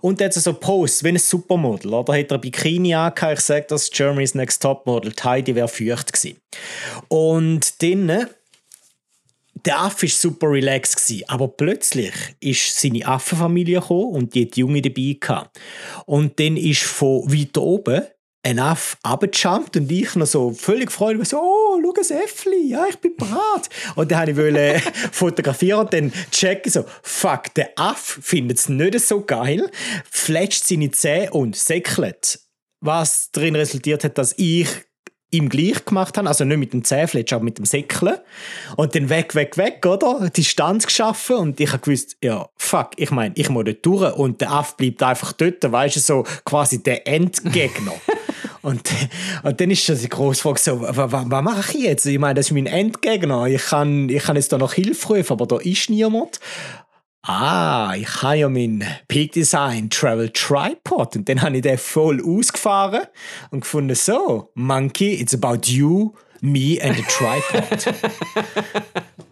Und 0.02 0.20
der 0.20 0.28
hat 0.28 0.34
so 0.34 0.54
Post, 0.54 1.04
wie 1.04 1.10
ein 1.10 1.18
Supermodel. 1.18 1.94
Oder 1.94 2.18
hat 2.18 2.32
er 2.32 2.38
ein 2.38 2.42
Bikini 2.42 2.94
angehabt. 2.96 3.40
Ich 3.40 3.46
sage 3.46 3.66
das, 3.68 3.90
Germany's 3.92 4.36
Next 4.36 4.62
Topmodel. 4.62 5.14
Heidi 5.24 5.56
wäre 5.56 5.68
feucht 5.68 6.14
gewesen. 6.14 6.38
Und 7.08 7.82
dann 7.82 8.28
der 9.66 9.80
Affe 9.80 10.04
war 10.04 10.10
super 10.10 10.50
relaxed, 10.50 10.96
gewesen, 10.96 11.24
aber 11.28 11.48
plötzlich 11.48 12.14
ist 12.40 12.80
seine 12.80 13.06
Affenfamilie 13.06 13.80
gekommen 13.80 14.14
und 14.14 14.36
die 14.36 14.46
hat 14.46 14.56
die 14.56 14.62
Junge 14.62 14.82
dabei 14.82 15.18
gehabt. 15.20 15.60
Und 16.06 16.40
dann 16.40 16.58
ist 16.58 16.84
von 16.84 17.32
weiter 17.32 17.62
oben 17.62 18.02
ein 18.44 18.60
Affe 18.60 18.98
abgejumpt 19.04 19.78
und 19.78 19.92
ich 19.92 20.16
noch 20.16 20.26
so 20.26 20.52
völlig 20.52 20.92
freudig 20.92 21.28
so, 21.28 21.38
oh, 21.40 21.80
schau 21.82 21.94
ein 21.94 22.24
Äffli, 22.24 22.70
ja, 22.70 22.86
ich 22.90 22.98
bin 22.98 23.16
bereit. 23.16 23.70
Und 23.96 24.12
dann 24.12 24.36
wollte 24.36 24.78
ich 24.78 24.82
fotografieren 25.12 25.82
und 25.82 25.94
dann 25.94 26.12
checken 26.32 26.72
so, 26.72 26.86
fuck, 27.04 27.54
der 27.54 27.72
Affe 27.76 28.22
findet 28.22 28.58
es 28.58 28.70
nicht 28.70 29.00
so 29.00 29.22
geil, 29.22 29.70
fletscht 30.10 30.66
seine 30.66 30.92
Zähne 30.92 31.32
und 31.32 31.56
säckelt. 31.56 32.40
Was 32.84 33.30
darin 33.32 33.56
resultiert 33.56 34.04
hat, 34.04 34.18
dass 34.18 34.34
ich 34.38 34.68
ihm 35.32 35.50
gleich 35.50 35.84
gemacht 35.86 36.18
haben, 36.18 36.28
also 36.28 36.44
nicht 36.44 36.58
mit 36.58 36.74
dem 36.74 36.84
Zähnfletsch, 36.84 37.34
aber 37.34 37.44
mit 37.44 37.58
dem 37.58 37.66
Säckeln. 37.66 38.18
Und 38.76 38.94
dann 38.94 39.10
weg, 39.10 39.34
weg, 39.34 39.58
weg, 39.58 39.86
oder? 39.86 40.30
Distanz 40.30 40.86
geschaffen 40.86 41.38
und 41.38 41.60
ich 41.60 41.72
habe 41.72 41.82
gewusst, 41.82 42.18
ja, 42.22 42.50
fuck, 42.58 42.92
ich 42.98 43.12
meine, 43.12 43.34
ich 43.38 43.50
muss 43.50 43.64
dort 43.64 43.86
durch 43.86 44.16
und 44.16 44.42
der 44.42 44.52
Aff 44.52 44.76
bleibt 44.78 45.02
einfach 45.02 45.32
dort, 45.34 45.70
weißt 45.70 45.96
du, 45.96 46.00
so 46.02 46.24
quasi 46.44 46.84
der 46.84 47.08
Endgegner. 47.08 47.94
und, 48.62 48.90
und 49.44 49.62
dann 49.62 49.72
ist 49.72 49.88
das 49.88 50.02
die 50.02 50.10
grosse 50.10 50.42
Frage 50.42 50.60
so, 50.60 50.82
was 50.82 51.26
mache 51.26 51.78
ich 51.78 51.84
jetzt? 51.84 52.06
Ich 52.06 52.20
meine, 52.20 52.36
das 52.36 52.48
ist 52.48 52.52
mein 52.52 52.66
Endgegner, 52.66 53.46
ich 53.48 53.64
kann, 53.64 54.10
ich 54.10 54.24
kann 54.24 54.36
jetzt 54.36 54.52
da 54.52 54.58
noch 54.58 54.74
Hilfe 54.74 55.16
rufen, 55.16 55.34
aber 55.34 55.48
da 55.48 55.58
ist 55.58 55.90
niemand. 55.90 56.40
Ah, 57.24 57.94
ich 57.96 58.24
habe 58.24 58.38
ja 58.38 58.50
meinen 58.50 58.84
Peak 59.08 59.34
Design 59.34 59.92
Travel 59.92 60.30
Tripod 60.30 61.16
und 61.16 61.30
dann 61.30 61.42
habe 61.44 61.58
ich 61.58 61.62
den 61.62 61.78
voll 61.78 62.20
ausgefahren 62.20 63.04
und 63.52 63.62
gefunden, 63.62 63.94
so, 63.94 64.50
Monkey, 64.56 65.22
it's 65.22 65.36
about 65.36 65.68
you, 65.68 66.14
me 66.42 66.80
and 66.82 66.98
the 66.98 67.04
tripod. 67.04 67.94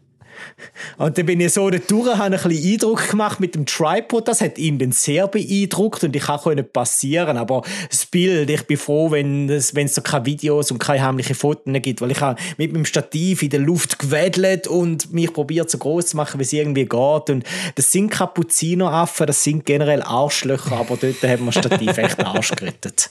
Und 0.97 1.18
dann 1.18 1.26
bin 1.26 1.39
ich 1.39 1.53
so 1.53 1.70
durch, 1.70 1.89
habe 1.89 2.24
ein 2.24 2.32
bisschen 2.32 2.74
Eindruck 2.74 3.10
gemacht 3.10 3.39
mit 3.39 3.55
dem 3.55 3.66
Tripod. 3.66 4.28
Das 4.28 4.41
hat 4.41 4.57
ihn 4.57 4.80
dann 4.80 4.91
sehr 4.91 5.28
beeindruckt 5.28 6.03
und 6.03 6.16
ich 6.16 6.24
konnte 6.24 6.64
passieren. 6.64 7.38
Aber 7.38 7.64
das 7.89 8.05
Bild, 8.05 8.49
ich 8.49 8.64
bin 8.64 8.78
froh, 8.78 9.12
wenn 9.12 9.49
es, 9.49 9.76
wenn 9.76 9.86
es 9.86 9.95
so 9.95 10.01
keine 10.01 10.26
Videos 10.26 10.72
und 10.72 10.80
keine 10.80 11.03
heimlichen 11.03 11.36
Fotos 11.36 11.74
gibt, 11.82 12.01
weil 12.01 12.12
ich 12.12 12.22
habe 12.22 12.39
mit 12.57 12.74
meinem 12.74 12.86
Stativ 12.86 13.43
in 13.43 13.49
der 13.49 13.60
Luft 13.60 13.99
gewedelt 13.99 14.68
und 14.68 15.14
mich 15.14 15.34
probiert 15.34 15.70
so 15.70 15.78
groß 15.78 16.07
zu 16.07 16.18
machen, 16.18 16.39
wie 16.39 16.43
es 16.43 16.53
irgendwie 16.53 16.86
geht. 16.86 17.30
Und 17.30 17.43
das 17.76 17.91
sind 17.91 18.10
Kapuziner-Affen, 18.10 19.28
das 19.28 19.43
sind 19.43 19.66
generell 19.66 20.01
Arschlöcher, 20.01 20.78
aber 20.78 20.97
dort 20.97 21.22
haben 21.24 21.45
wir 21.45 21.51
Stativ 21.51 21.97
echt 21.97 22.20
Arsch 22.24 22.51
gerettet. 22.51 23.10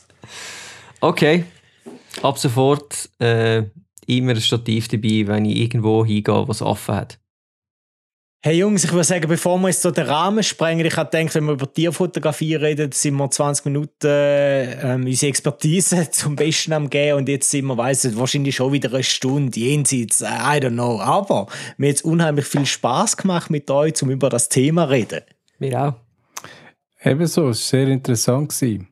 Okay, 1.00 1.44
ab 2.22 2.38
sofort 2.38 3.08
äh, 3.20 3.62
immer 4.06 4.32
ein 4.32 4.40
Stativ 4.40 4.88
dabei, 4.88 5.26
wenn 5.26 5.44
ich 5.44 5.56
irgendwo 5.58 6.04
hingehe, 6.04 6.48
was 6.48 6.62
Affen 6.62 6.94
hat. 6.96 7.18
Hey 8.40 8.56
Jungs, 8.56 8.84
ich 8.84 8.92
würde 8.92 9.02
sagen, 9.02 9.26
bevor 9.26 9.58
wir 9.58 9.66
jetzt 9.66 9.82
so 9.82 9.90
den 9.90 10.06
Rahmen 10.06 10.44
sprengen, 10.44 10.86
ich 10.86 10.96
habe 10.96 11.10
gedacht, 11.10 11.34
wenn 11.34 11.46
wir 11.46 11.54
über 11.54 11.72
Tierfotografie 11.72 12.54
reden, 12.54 12.92
sind 12.92 13.16
wir 13.16 13.28
20 13.28 13.64
Minuten 13.64 14.06
äh, 14.06 14.94
unsere 14.94 15.28
Expertise 15.28 16.08
zum 16.12 16.36
Besten 16.36 16.72
am 16.72 16.88
gehen 16.88 17.16
und 17.16 17.28
jetzt 17.28 17.50
sind 17.50 17.64
wir, 17.66 17.76
weiss 17.76 18.04
nicht, 18.04 18.16
wahrscheinlich 18.16 18.54
schon 18.54 18.72
wieder 18.72 18.94
eine 18.94 19.02
Stunde 19.02 19.58
jenseits, 19.58 20.20
I 20.20 20.60
don't 20.60 20.74
know. 20.74 21.00
Aber 21.00 21.48
mir 21.78 21.88
hat 21.88 21.96
es 21.96 22.02
unheimlich 22.02 22.44
viel 22.44 22.64
Spaß 22.64 23.16
gemacht 23.16 23.50
mit 23.50 23.68
euch, 23.72 24.00
um 24.04 24.10
über 24.10 24.28
das 24.28 24.48
Thema 24.48 24.84
zu 24.84 24.90
reden. 24.90 25.22
Mir 25.58 25.82
auch. 25.82 25.94
Ebenso, 27.02 27.48
es 27.48 27.72
war 27.72 27.80
sehr 27.80 27.88
interessant. 27.88 28.50
Gewesen. 28.50 28.86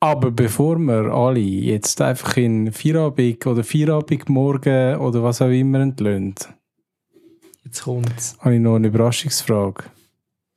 Aber 0.00 0.30
bevor 0.30 0.78
wir 0.78 1.12
alle 1.12 1.38
jetzt 1.38 2.00
einfach 2.00 2.38
in 2.38 2.72
Feierabend 2.72 3.46
oder 3.46 3.62
Feierabendmorgen 3.62 4.96
oder 4.96 5.22
was 5.22 5.42
auch 5.42 5.50
immer 5.50 5.80
entlöhnt, 5.80 6.48
Jetzt 7.74 7.82
kommt's. 7.82 8.36
habe 8.38 8.54
ich 8.54 8.60
noch 8.60 8.76
eine 8.76 8.86
Überraschungsfrage. 8.86 9.84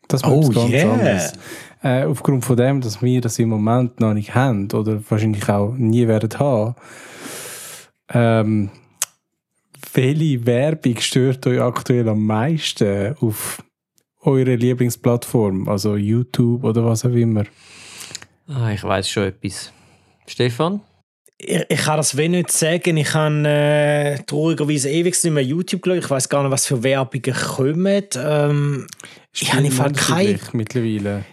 Das 0.08 0.22
macht 0.22 0.34
Oh, 0.34 0.50
ganz 0.50 0.70
yeah. 0.72 0.94
anders. 0.94 1.34
Äh, 1.82 2.04
aufgrund 2.06 2.46
von 2.46 2.56
dem, 2.56 2.80
dass 2.80 3.02
wir 3.02 3.22
das 3.22 3.40
im 3.40 3.50
Moment 3.50 4.00
noch 4.00 4.14
nicht 4.14 4.36
haben 4.36 4.72
oder 4.72 5.02
wahrscheinlich 5.10 5.50
auch 5.50 5.74
nie 5.74 6.08
werden 6.08 6.30
haben. 6.38 6.76
Ähm, 8.10 8.70
welche 9.94 10.46
Werbung 10.46 10.98
stört 11.00 11.48
euch 11.48 11.60
aktuell 11.60 12.08
am 12.08 12.24
meisten 12.24 13.16
auf 13.20 13.64
eurer 14.22 14.56
Lieblingsplattform? 14.56 15.68
Also 15.68 15.96
YouTube 15.96 16.64
oder 16.64 16.86
was 16.86 17.04
auch 17.04 17.10
immer? 17.10 17.46
Ah, 18.48 18.72
ich 18.72 18.84
weiß 18.84 19.10
schon 19.10 19.24
etwas. 19.24 19.74
Stefan? 20.28 20.82
Ich, 21.40 21.66
ich 21.70 21.80
kann 21.80 21.98
das 21.98 22.18
wenig 22.18 22.46
nicht 22.46 22.52
sagen. 22.52 22.98
Ich 22.98 23.14
habe 23.14 23.48
äh, 23.48 24.20
traurigerweise 24.26 24.90
ewig 24.90 25.24
nicht 25.24 25.34
mehr 25.34 25.44
YouTube 25.44 25.84
geschaut. 25.84 26.04
Ich 26.04 26.10
weiß 26.10 26.30
gar 26.30 26.44
nicht, 26.44 26.52
was 26.52 26.66
für 26.66 26.82
Werbungen 26.82 27.36
kommen. 27.36 28.04
Ähm, 28.16 28.88
ich 29.34 29.54
habe 29.54 29.72
Fall 29.72 29.92
keine, 29.92 30.40
mittlerweile. 30.54 31.26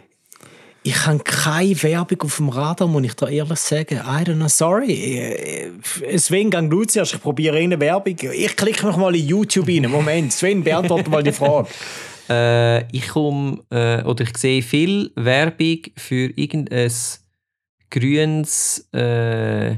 ich 0.82 1.06
habe 1.06 1.20
keine 1.20 1.82
Werbung 1.82 2.20
auf 2.20 2.36
dem 2.36 2.50
Radar, 2.50 2.86
muss 2.86 3.04
ich 3.04 3.14
da 3.14 3.28
ehrlich 3.28 3.58
sagen. 3.58 3.96
I 3.96 4.24
don't 4.24 4.34
know, 4.34 4.48
sorry. 4.48 4.92
Äh, 4.92 6.18
Sven, 6.18 6.50
gang 6.50 6.68
du 6.68 6.84
zuerst. 6.84 7.14
Ich 7.14 7.22
probiere 7.22 7.56
eine 7.56 7.80
Werbung. 7.80 8.16
Ich 8.20 8.56
klicke 8.56 8.84
noch 8.86 8.98
mal 8.98 9.16
in 9.16 9.26
YouTube 9.26 9.68
rein. 9.68 9.90
Moment, 9.90 10.34
Sven, 10.34 10.62
beantworte 10.62 11.08
mal 11.08 11.22
die 11.22 11.32
Frage. 11.32 11.68
Äh, 12.26 12.90
ich 12.90 13.08
komme 13.08 13.58
äh, 13.70 14.02
oder 14.02 14.24
ich 14.24 14.34
sehe 14.38 14.62
viel 14.62 15.12
Werbung 15.14 15.80
für 15.94 16.30
irgendein 16.34 16.90
grünes 17.90 18.88
äh, 18.94 19.76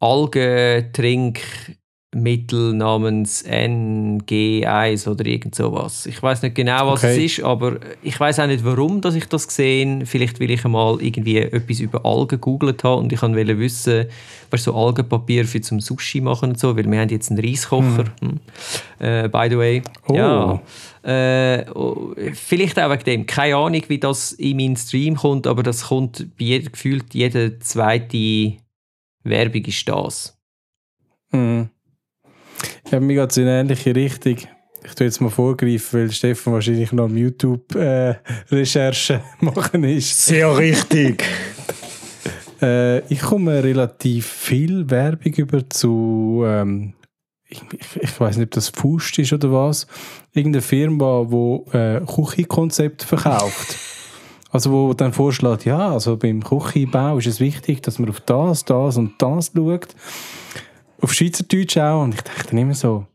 Algentrinkmittel 0.00 2.72
namens 2.72 3.44
NG1 3.44 5.08
oder 5.08 5.26
irgend 5.26 5.54
sowas. 5.54 6.06
Ich 6.06 6.22
weiß 6.22 6.42
nicht 6.42 6.54
genau, 6.54 6.92
was 6.92 7.04
Okay. 7.04 7.24
es 7.24 7.38
ist, 7.38 7.44
aber 7.44 7.78
ich 8.02 8.18
weiß 8.18 8.40
auch 8.40 8.46
nicht, 8.46 8.64
warum 8.64 9.00
dass 9.00 9.14
ich 9.14 9.26
das 9.26 9.48
gesehen. 9.48 10.06
Vielleicht 10.06 10.40
will 10.40 10.50
ich 10.50 10.64
einmal 10.64 11.02
irgendwie 11.02 11.38
etwas 11.38 11.80
über 11.80 12.04
Algen 12.06 12.28
gegoogelt 12.28 12.84
habe 12.84 13.02
und 13.02 13.12
ich 13.12 13.20
wollte 13.22 13.58
wissen, 13.58 14.06
was 14.50 14.64
so 14.64 14.74
Algenpapier 14.74 15.44
für 15.44 15.60
zum 15.60 15.80
Sushi 15.80 16.20
machen 16.20 16.50
und 16.50 16.60
so, 16.60 16.76
weil 16.76 16.90
wir 16.90 17.00
haben 17.00 17.08
jetzt 17.08 17.30
einen 17.30 17.44
Reiskocher. 17.44 18.04
Hm. 18.20 18.40
Äh, 18.98 19.28
by 19.28 19.46
the 19.50 19.58
way. 19.58 19.82
Oh. 20.08 20.14
Ja. 20.14 20.62
Äh, 21.04 21.64
oh, 21.74 22.12
vielleicht 22.34 22.78
auch 22.78 22.90
wegen 22.90 23.04
dem. 23.04 23.26
Keine 23.26 23.56
Ahnung, 23.56 23.82
wie 23.88 23.98
das 23.98 24.32
in 24.32 24.56
meinen 24.56 24.76
Stream 24.76 25.16
kommt, 25.16 25.46
aber 25.46 25.62
das 25.62 25.86
kommt 25.88 26.26
bei 26.38 26.44
jeder, 26.44 26.70
gefühlt 26.70 27.14
jede 27.14 27.58
zweite 27.60 28.56
Werbung 29.28 29.64
ist 29.64 29.88
das. 29.88 30.36
Mhm. 31.30 31.70
Ja, 32.90 33.00
mir 33.00 33.14
geht 33.14 33.30
es 33.30 33.36
in 33.36 33.44
eine 33.44 33.60
ähnliche 33.60 33.94
Richtung. 33.94 34.36
Ich 34.84 34.94
tue 34.94 35.06
jetzt 35.06 35.20
mal 35.20 35.30
vorgreifen, 35.30 36.00
weil 36.00 36.10
Stefan 36.10 36.54
wahrscheinlich 36.54 36.92
noch 36.92 37.04
am 37.04 37.16
YouTube-Recherche 37.16 39.22
machen 39.40 39.84
ist. 39.84 40.26
Sehr 40.26 40.56
richtig. 40.56 41.22
Äh, 42.60 43.06
ich 43.06 43.20
komme 43.20 43.62
relativ 43.62 44.26
viel 44.26 44.90
Werbung 44.90 45.32
über 45.34 45.70
zu, 45.70 46.42
ähm, 46.44 46.94
ich, 47.46 47.62
ich, 47.72 48.02
ich 48.02 48.20
weiß 48.20 48.36
nicht, 48.36 48.46
ob 48.46 48.50
das 48.50 48.70
Fust 48.70 49.16
ist 49.20 49.32
oder 49.32 49.52
was, 49.52 49.86
irgendeine 50.32 50.62
Firma, 50.62 51.24
die 51.30 51.76
äh, 51.76 52.00
Küchenkonzept 52.04 53.04
verkauft. 53.04 53.76
Also 54.50 54.72
wo 54.72 54.94
dann 54.94 55.12
vorschlägt, 55.12 55.64
ja, 55.66 55.90
also 55.92 56.16
beim 56.16 56.42
Küchenbau 56.42 57.18
ist 57.18 57.26
es 57.26 57.38
wichtig, 57.40 57.82
dass 57.82 57.98
man 57.98 58.08
auf 58.08 58.20
das, 58.20 58.64
das 58.64 58.96
und 58.96 59.12
das 59.20 59.52
schaut. 59.54 59.88
Auf 61.00 61.12
Schweizerdeutsch 61.12 61.76
auch. 61.76 62.02
Und 62.02 62.14
ich 62.14 62.22
dachte 62.22 62.48
dann 62.50 62.58
immer 62.58 62.74
so, 62.74 63.06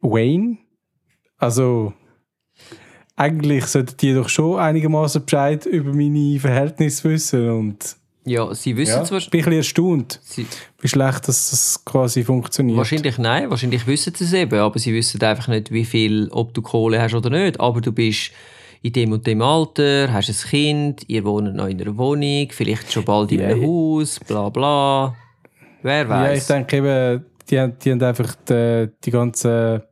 Wayne? 0.00 0.58
Also 1.38 1.92
eigentlich 3.16 3.66
sollten 3.66 3.96
die 3.98 4.14
doch 4.14 4.28
schon 4.28 4.58
einigermaßen 4.58 5.24
Bescheid 5.24 5.66
über 5.66 5.92
meine 5.92 6.38
Verhältnisse 6.38 7.10
wissen. 7.10 7.50
Und 7.50 7.96
Ja, 8.24 8.54
sie 8.54 8.76
wissen 8.76 8.98
ja, 8.98 9.04
zwar. 9.04 9.18
ich 9.18 9.28
bin 9.30 9.40
ein 9.40 9.44
bisschen 9.44 9.56
erstaunt, 9.58 10.20
Sie, 10.22 10.46
wie 10.80 10.88
schlecht 10.88 11.28
dass 11.28 11.50
das 11.50 11.84
quasi 11.84 12.24
funktioniert. 12.24 12.78
wahrscheinlich 12.78 13.18
nein, 13.18 13.50
wahrscheinlich 13.50 13.86
wissen 13.86 14.14
sie 14.14 14.24
es 14.24 14.32
eben, 14.32 14.58
aber 14.60 14.78
sie 14.78 14.94
wissen 14.94 15.20
einfach 15.22 15.48
nicht, 15.48 15.70
wie 15.72 15.84
viel, 15.84 16.28
ob 16.30 16.54
du 16.54 16.62
Kohle 16.62 17.00
hast 17.02 17.14
oder 17.14 17.30
nicht. 17.30 17.60
Aber 17.60 17.80
du 17.80 17.92
bist 17.92 18.30
in 18.82 18.92
dem 18.92 19.12
und 19.12 19.26
dem 19.26 19.42
Alter, 19.42 20.12
hast 20.12 20.28
ein 20.30 20.48
Kind, 20.50 21.04
ihr 21.08 21.24
wohnt 21.24 21.54
noch 21.54 21.66
in 21.66 21.80
einer 21.80 21.96
Wohnung, 21.98 22.48
vielleicht 22.50 22.90
schon 22.92 23.04
bald 23.04 23.30
in 23.32 23.42
einem. 23.42 23.62
Haus, 23.66 24.18
bla 24.20 24.48
bla. 24.48 25.14
Wer 25.82 25.96
Ja, 25.98 26.02
ich 26.02 26.08
weiß? 26.08 26.46
denke 26.48 26.76
eben, 26.78 27.24
die, 27.50 27.58
haben- 27.60 27.76
die 27.82 27.90
haben 27.92 28.02
einfach 28.02 28.34
die, 28.48 28.88
die 29.04 29.10
ganzen 29.10 29.82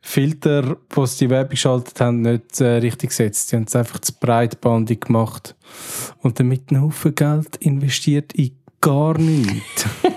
Filter, 0.00 0.76
die 0.96 1.06
sie 1.06 1.24
die 1.26 1.30
Werbung 1.30 1.50
geschaltet 1.50 2.00
haben, 2.00 2.20
nicht 2.22 2.60
äh, 2.60 2.74
richtig 2.76 3.10
gesetzt. 3.10 3.50
Die 3.50 3.56
haben 3.56 3.64
es 3.66 3.74
einfach 3.74 3.98
zu 4.00 4.12
breitbandig 4.18 5.02
gemacht. 5.06 5.56
Und 6.22 6.38
damit 6.38 6.70
einen 6.70 6.82
Haufen 6.82 7.14
Geld 7.14 7.56
investiert 7.56 8.32
in 8.34 8.56
gar 8.80 9.18
nichts. 9.18 9.84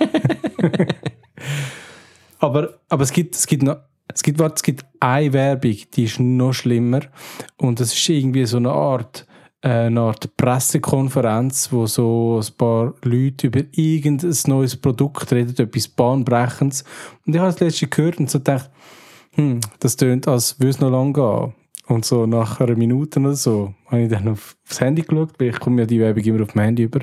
aber, 2.39 2.79
aber 2.87 3.03
es 3.03 3.11
gibt, 3.11 3.35
es 3.35 3.47
gibt 3.47 3.63
noch, 3.63 3.77
es 4.13 4.23
gibt, 4.23 4.39
warte, 4.39 4.55
es 4.55 4.63
gibt 4.63 4.85
eine 4.99 5.33
Werbung, 5.33 5.75
die 5.93 6.03
ist 6.03 6.19
noch 6.19 6.53
schlimmer. 6.53 7.01
Und 7.57 7.79
das 7.79 7.93
ist 7.93 8.09
irgendwie 8.09 8.45
so 8.45 8.57
eine 8.57 8.71
Art, 8.71 9.27
äh, 9.61 9.69
eine 9.69 10.01
Art 10.01 10.35
Pressekonferenz, 10.35 11.71
wo 11.71 11.85
so 11.85 12.41
ein 12.43 12.57
paar 12.57 12.93
Leute 13.03 13.47
über 13.47 13.61
irgendein 13.71 14.35
neues 14.47 14.75
Produkt 14.75 15.31
reden, 15.31 15.55
etwas 15.57 15.87
Bahnbrechendes. 15.87 16.83
Und 17.25 17.35
ich 17.35 17.39
habe 17.39 17.51
das 17.51 17.59
letzte 17.59 17.87
gehört 17.87 18.19
und 18.19 18.29
so 18.29 18.39
gedacht, 18.39 18.69
hm, 19.35 19.59
das 19.79 19.95
tönt, 19.95 20.27
als 20.27 20.59
würde 20.59 20.69
es 20.69 20.79
noch 20.79 20.89
lange 20.89 21.13
gehen. 21.13 21.53
Und 21.87 22.05
so 22.05 22.25
nach 22.25 22.59
einer 22.59 22.75
Minute 22.75 23.19
oder 23.19 23.33
so 23.35 23.73
habe 23.87 24.03
ich 24.03 24.09
dann 24.09 24.27
auf, 24.27 24.55
aufs 24.65 24.79
Handy 24.79 25.01
geschaut, 25.01 25.33
weil 25.39 25.49
ich 25.49 25.59
komme 25.59 25.81
ja 25.81 25.87
die 25.87 25.99
Werbung 25.99 26.23
immer 26.23 26.43
auf 26.43 26.51
dem 26.51 26.61
Handy 26.61 26.83
über 26.83 26.99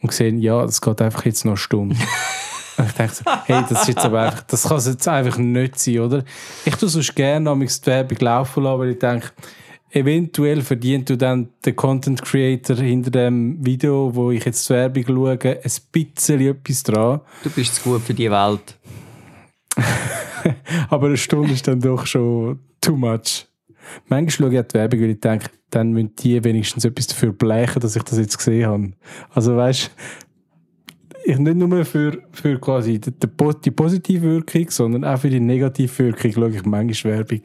und 0.00 0.08
gesehen, 0.08 0.38
ja, 0.38 0.62
das 0.62 0.80
geht 0.80 1.00
einfach 1.00 1.24
jetzt 1.24 1.44
noch 1.44 1.56
Stunde. 1.56 1.96
und 2.76 2.86
ich 2.86 2.92
dachte, 2.92 3.14
so, 3.14 3.24
hey, 3.44 3.64
das 3.68 3.82
ist 3.82 3.88
jetzt 3.88 4.04
aber 4.04 4.22
einfach, 4.22 4.42
das 4.42 4.64
kann 4.64 4.78
es 4.78 4.86
jetzt 4.86 5.06
einfach 5.08 5.38
nicht 5.38 5.78
sein, 5.78 5.98
oder? 6.00 6.24
Ich 6.64 6.74
tue 6.76 6.88
sonst 6.88 7.14
gerne 7.14 7.50
amigs 7.50 7.80
die 7.80 7.86
Werbung 7.86 8.18
laufen 8.18 8.64
lassen, 8.64 8.78
weil 8.80 8.90
ich 8.90 8.98
denke, 8.98 9.30
eventuell 9.90 10.62
verdient 10.62 11.08
du 11.08 11.16
dann 11.16 11.50
der 11.64 11.74
Content 11.74 12.22
Creator 12.22 12.76
hinter 12.76 13.10
dem 13.10 13.64
Video, 13.64 14.14
wo 14.14 14.30
ich 14.30 14.44
jetzt 14.44 14.68
die 14.68 14.74
Werbung 14.74 15.04
schaue, 15.06 15.38
ein 15.40 15.70
bisschen 15.92 16.40
etwas 16.40 16.82
dran. 16.82 17.20
Du 17.42 17.50
bist 17.50 17.76
zu 17.76 17.82
gut 17.82 18.02
für 18.02 18.14
die 18.14 18.30
Welt. 18.30 18.76
Aber 20.90 21.06
eine 21.06 21.16
Stunde 21.16 21.52
ist 21.52 21.66
dann 21.68 21.80
doch 21.80 22.06
schon 22.06 22.58
too 22.80 22.96
much. 22.96 23.46
Manchmal 24.08 24.30
schaue 24.30 24.54
ich 24.54 24.60
auch 24.60 24.68
die 24.68 24.74
Werbung, 24.74 25.00
weil 25.00 25.10
ich 25.10 25.20
denke, 25.20 25.50
dann 25.70 25.92
müssen 25.92 26.14
die 26.16 26.42
wenigstens 26.42 26.84
etwas 26.84 27.06
dafür 27.08 27.32
blechen, 27.32 27.80
dass 27.80 27.96
ich 27.96 28.02
das 28.02 28.18
jetzt 28.18 28.38
gesehen 28.38 28.66
habe. 28.66 28.92
Also 29.30 29.56
weißt 29.56 29.90
ich 31.24 31.38
nicht 31.38 31.56
nur 31.56 31.84
für, 31.84 32.18
für 32.32 32.58
quasi 32.58 33.00
die, 33.00 33.10
die, 33.10 33.26
po- 33.26 33.52
die 33.52 33.70
positive 33.70 34.22
Wirkung, 34.22 34.70
sondern 34.70 35.04
auch 35.04 35.18
für 35.18 35.30
die 35.30 35.40
negative 35.40 35.98
Wirkung 35.98 36.32
schaue 36.32 36.50
ich 36.50 36.64
manchmal 36.64 37.14
Werbung. 37.14 37.40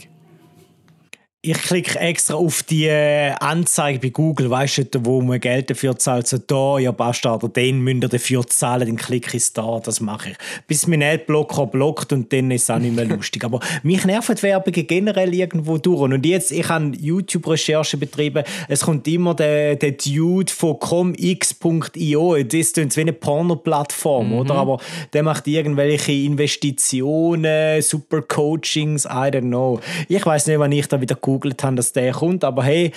Ich 1.42 1.54
klicke 1.54 1.98
extra 1.98 2.34
auf 2.34 2.64
die 2.64 2.88
äh, 2.88 3.32
Anzeige 3.40 4.00
bei 4.00 4.10
Google, 4.10 4.50
weißt 4.50 4.94
du, 4.94 5.06
wo 5.06 5.22
man 5.22 5.40
Geld 5.40 5.70
dafür 5.70 5.98
zahlt. 5.98 6.28
So, 6.28 6.38
da, 6.38 6.80
ihr 6.80 6.92
Bastarder, 6.92 7.48
den 7.48 7.80
müsst 7.80 8.04
ihr 8.04 8.10
dafür 8.10 8.46
zahlen, 8.46 8.88
dann 8.88 8.98
klicke 8.98 9.38
ich 9.38 9.44
es 9.44 9.54
da, 9.54 9.80
das 9.82 10.02
mache 10.02 10.32
ich. 10.32 10.38
Bis 10.68 10.86
mein 10.86 11.02
Adblocker 11.02 11.68
blockt 11.68 12.12
und 12.12 12.34
dann 12.34 12.52
ist 12.52 12.64
es 12.64 12.70
auch 12.70 12.80
nicht 12.80 12.94
mehr 12.94 13.06
lustig. 13.16 13.46
Aber 13.46 13.62
mich 13.84 14.04
nerven 14.04 14.36
die 14.36 14.44
Werbungen 14.44 14.86
generell 14.86 15.34
irgendwo 15.34 15.78
durch. 15.78 16.02
Und 16.02 16.26
jetzt, 16.26 16.52
ich 16.52 16.68
habe 16.68 16.92
YouTube-Recherche 17.00 17.96
betrieben, 17.96 18.44
es 18.68 18.82
kommt 18.82 19.08
immer 19.08 19.34
der, 19.34 19.78
der 19.78 19.92
Dude 19.92 20.52
von 20.52 20.78
comx.io, 20.78 22.44
das 22.44 22.54
ist 22.54 22.98
wie 22.98 23.00
eine 23.00 23.14
Porno-Plattform, 23.14 24.34
oder? 24.34 24.56
Aber 24.56 24.82
der 25.14 25.24
macht 25.24 25.48
irgendwelche 25.48 26.12
Investitionen, 26.12 27.82
super 27.82 28.24
Coachings, 28.24 29.06
I 29.06 29.32
don't 29.32 29.48
know. 29.48 29.80
Ich 30.10 30.26
weiß 30.26 30.48
nicht, 30.48 30.60
wann 30.60 30.74
ich 30.74 30.88
da 30.88 31.00
wieder 31.00 31.16
gegoogelt 31.30 31.64
habe, 31.64 31.76
dass 31.76 31.94
der 31.94 32.12
kommt, 32.14 32.44
aber 32.44 32.64
hey, 32.64 32.92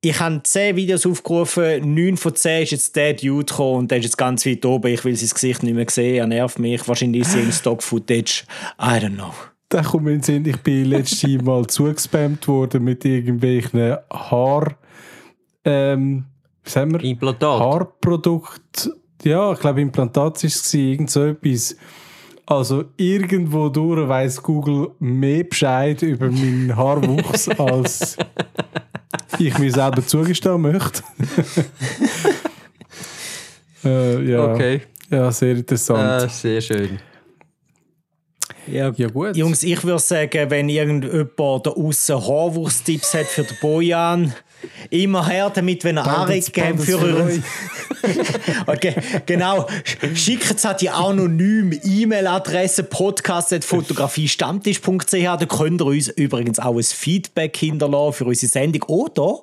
ich 0.00 0.20
habe 0.20 0.42
10 0.42 0.76
Videos 0.76 1.06
aufgerufen, 1.06 1.94
9 1.94 2.16
von 2.16 2.34
10 2.34 2.62
ist 2.64 2.70
jetzt 2.72 2.96
der 2.96 3.14
Dude 3.14 3.46
gekommen 3.46 3.78
und 3.78 3.90
der 3.90 3.98
ist 3.98 4.04
jetzt 4.04 4.18
ganz 4.18 4.44
weit 4.44 4.64
oben. 4.66 4.92
Ich 4.92 5.04
will 5.04 5.16
sein 5.16 5.30
Gesicht 5.30 5.62
nicht 5.62 5.74
mehr 5.74 5.86
sehen, 5.88 6.16
er 6.16 6.26
nervt 6.26 6.58
mich. 6.58 6.86
Wahrscheinlich 6.86 7.22
ist 7.22 7.34
er 7.34 7.42
im 7.42 7.52
Stock-Footage. 7.52 8.44
I 8.78 8.98
don't 8.98 9.14
know. 9.14 9.32
Da 9.70 9.82
kommt 9.82 10.04
mir 10.04 10.10
in 10.10 10.18
den 10.18 10.22
Sinn, 10.22 10.46
ich 10.46 10.58
bin 10.58 10.84
letztes 10.84 11.30
Mal 11.42 11.66
zugespammt 11.66 12.46
worden 12.48 12.84
mit 12.84 13.04
irgendwelchen 13.04 13.96
Haar... 14.12 14.76
Ähm, 15.64 16.26
was 16.62 16.76
haben 16.76 16.92
wir? 16.92 17.02
Implantat. 17.02 17.60
Haarprodukt, 17.60 18.90
ja, 19.22 19.52
ich 19.52 19.60
glaube 19.60 19.80
Implantat 19.80 20.36
war 20.36 20.44
es, 20.44 20.70
gewesen, 20.70 20.90
irgend 20.90 21.10
so 21.10 21.24
etwas. 21.24 21.76
Also 22.46 22.84
irgendwo 22.96 23.68
durch 23.68 24.06
weiss 24.06 24.42
Google 24.42 24.90
mehr 24.98 25.44
Bescheid 25.44 26.02
über 26.02 26.30
meinen 26.30 26.76
Haarwuchs, 26.76 27.48
als 27.58 28.16
ich 29.38 29.58
mir 29.58 29.72
selber 29.72 30.06
zugestehen 30.06 30.60
möchte. 30.60 31.02
äh, 33.84 34.30
ja. 34.30 34.52
Okay. 34.52 34.82
ja, 35.10 35.32
sehr 35.32 35.56
interessant. 35.56 36.24
Äh, 36.24 36.28
sehr 36.28 36.60
schön. 36.60 36.98
Ja, 38.66 38.90
Ja, 38.96 39.08
gut. 39.08 39.36
Jungs, 39.36 39.62
ich 39.62 39.82
würde 39.84 39.98
sagen, 39.98 40.50
wenn 40.50 40.68
irgendjemand 40.68 41.66
da 41.66 41.70
außen 41.70 42.16
Haarwursttipps 42.16 43.14
hat 43.14 43.26
für 43.26 43.44
den 43.44 43.56
Bojan, 43.60 44.34
immer 44.90 45.26
her 45.26 45.48
damit, 45.50 45.82
wenn 45.84 45.96
er 45.96 46.04
Bandet's- 46.04 46.52
Anregungen 46.56 46.84
für 46.84 46.98
euren... 46.98 47.42
okay, 48.66 48.94
genau. 49.26 49.66
Schickt 50.14 50.50
es 50.54 50.64
an 50.66 50.76
die 50.80 50.90
anonyme 50.90 51.76
E-Mail-Adresse 51.76 52.82
podcast.fotografiestammtisch.ch. 52.84 55.12
Da 55.12 55.36
könnt 55.46 55.80
ihr 55.80 55.86
uns 55.86 56.08
übrigens 56.08 56.58
auch 56.58 56.76
ein 56.76 56.82
Feedback 56.82 57.56
hinterlassen 57.56 58.12
für 58.12 58.24
unsere 58.26 58.50
Sendung. 58.50 58.82
Oder 58.84 59.38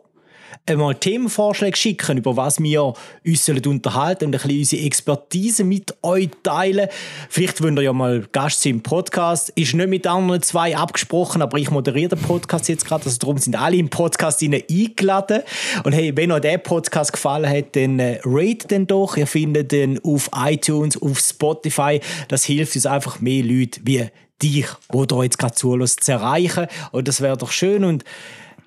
einmal 0.66 0.96
Themenvorschläge 0.96 1.78
schicken, 1.78 2.18
über 2.18 2.38
was 2.38 2.62
wir 2.62 2.94
uns 3.26 3.50
unterhalten 3.50 4.26
und 4.26 4.36
ein 4.36 4.42
bisschen 4.42 4.60
unsere 4.60 4.84
Expertise 4.84 5.64
mit 5.64 5.96
euch 6.02 6.30
teilen. 6.44 6.90
Vielleicht 7.30 7.62
wollt 7.62 7.78
ihr 7.78 7.84
ja 7.84 7.94
mal 7.94 8.26
Gast 8.32 8.62
sein 8.62 8.74
im 8.74 8.84
Podcast. 8.84 9.50
Ist 9.56 9.74
nicht 9.74 9.90
mit 9.90 10.08
anderen 10.08 10.42
zwei 10.42 10.76
abgesprochen, 10.76 11.42
aber 11.42 11.58
ich 11.58 11.72
moderiere 11.72 12.16
den 12.16 12.20
Podcast 12.20 12.70
jetzt 12.70 12.86
gerade, 12.86 13.06
also 13.06 13.18
darum 13.18 13.38
sind 13.38 13.56
alle 13.56 13.78
im 13.78 13.90
Podcast 13.90 14.42
eingeladen. 14.42 15.42
Und 15.84 15.94
hey, 15.94 16.16
wenn 16.16 16.32
euch 16.32 16.42
der 16.42 16.58
Podcast 16.58 17.14
gefallen 17.14 17.50
hat, 17.50 17.76
dann 17.76 18.00
äh, 18.00 18.20
rate 18.24 18.68
den 18.68 18.88
doch. 18.88 19.18
Ihr 19.18 19.28
findet 19.28 19.72
den 19.72 20.04
auf 20.04 20.30
iTunes, 20.36 21.02
auf 21.02 21.20
Spotify. 21.20 22.00
Das 22.28 22.44
hilft 22.44 22.76
uns 22.76 22.86
einfach 22.86 23.20
mehr 23.20 23.44
Leute 23.44 23.82
wie 23.84 24.10
dich, 24.42 24.68
wo 24.90 25.06
da 25.06 25.24
jetzt 25.24 25.38
gerade 25.38 25.56
zulässt, 25.56 26.04
zu 26.04 26.14
erreichen. 26.14 26.68
Und 26.92 27.08
das 27.08 27.22
wäre 27.22 27.38
doch 27.38 27.52
schön 27.52 27.84
und 27.84 28.04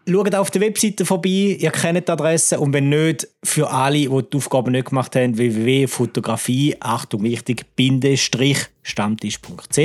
Schaut 0.07 0.35
auf 0.35 0.51
der 0.51 0.61
Webseite 0.61 1.07
vorbei, 1.07 1.57
ihr 1.59 1.71
kennt 1.71 2.09
die 2.09 2.13
Adresse 2.13 2.61
und 2.61 2.73
wenn 2.75 2.91
nicht, 2.91 3.27
für 3.43 3.71
alle, 3.71 3.99
die 3.99 4.09
die 4.09 4.37
Aufgabe 4.37 4.71
nicht 4.71 4.89
gemacht 4.89 5.17
haben, 5.17 5.39
www.fotografie, 5.39 6.77
Achtung 6.81 7.23
wichtig, 7.23 7.65
stammtisch.ch. 8.83 9.79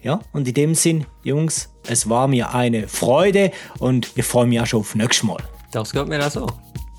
Ja, 0.00 0.20
und 0.32 0.46
in 0.46 0.54
dem 0.54 0.74
Sinn, 0.76 1.06
Jungs, 1.24 1.68
es 1.88 2.08
war 2.08 2.28
mir 2.28 2.54
eine 2.54 2.86
Freude 2.86 3.50
und 3.80 4.12
ich 4.14 4.24
freue 4.24 4.46
mich 4.46 4.60
auch 4.60 4.66
schon 4.66 4.80
auf 4.80 4.94
nächstes 4.94 5.24
Mal. 5.24 5.42
Das 5.72 5.92
geht 5.92 6.06
mir 6.06 6.24
auch 6.24 6.30
so. 6.30 6.46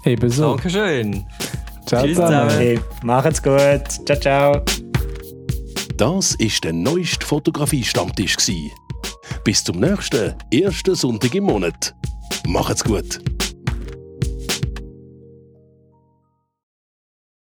Ebenso. 0.04 0.56
Dankeschön. 0.56 1.26
Ciao 1.86 2.04
Tschüss 2.04 2.18
zusammen. 2.18 2.50
zusammen. 2.50 2.60
Hey, 2.60 2.80
macht's 3.04 3.42
gut. 3.42 4.06
Ciao, 4.06 4.20
ciao. 4.20 4.62
Das 5.96 6.36
ist 6.36 6.64
der 6.64 6.74
neueste 6.74 7.26
Fotografie-Stammtisch. 7.26 8.38
gsi. 8.38 8.72
Bis 9.44 9.64
zum 9.64 9.80
nächsten 9.80 10.36
ersten 10.52 10.96
Sonntag 10.96 11.34
im 11.36 11.46
Monat. 11.46 11.94
Macht's 12.48 12.84
gut. 12.84 13.20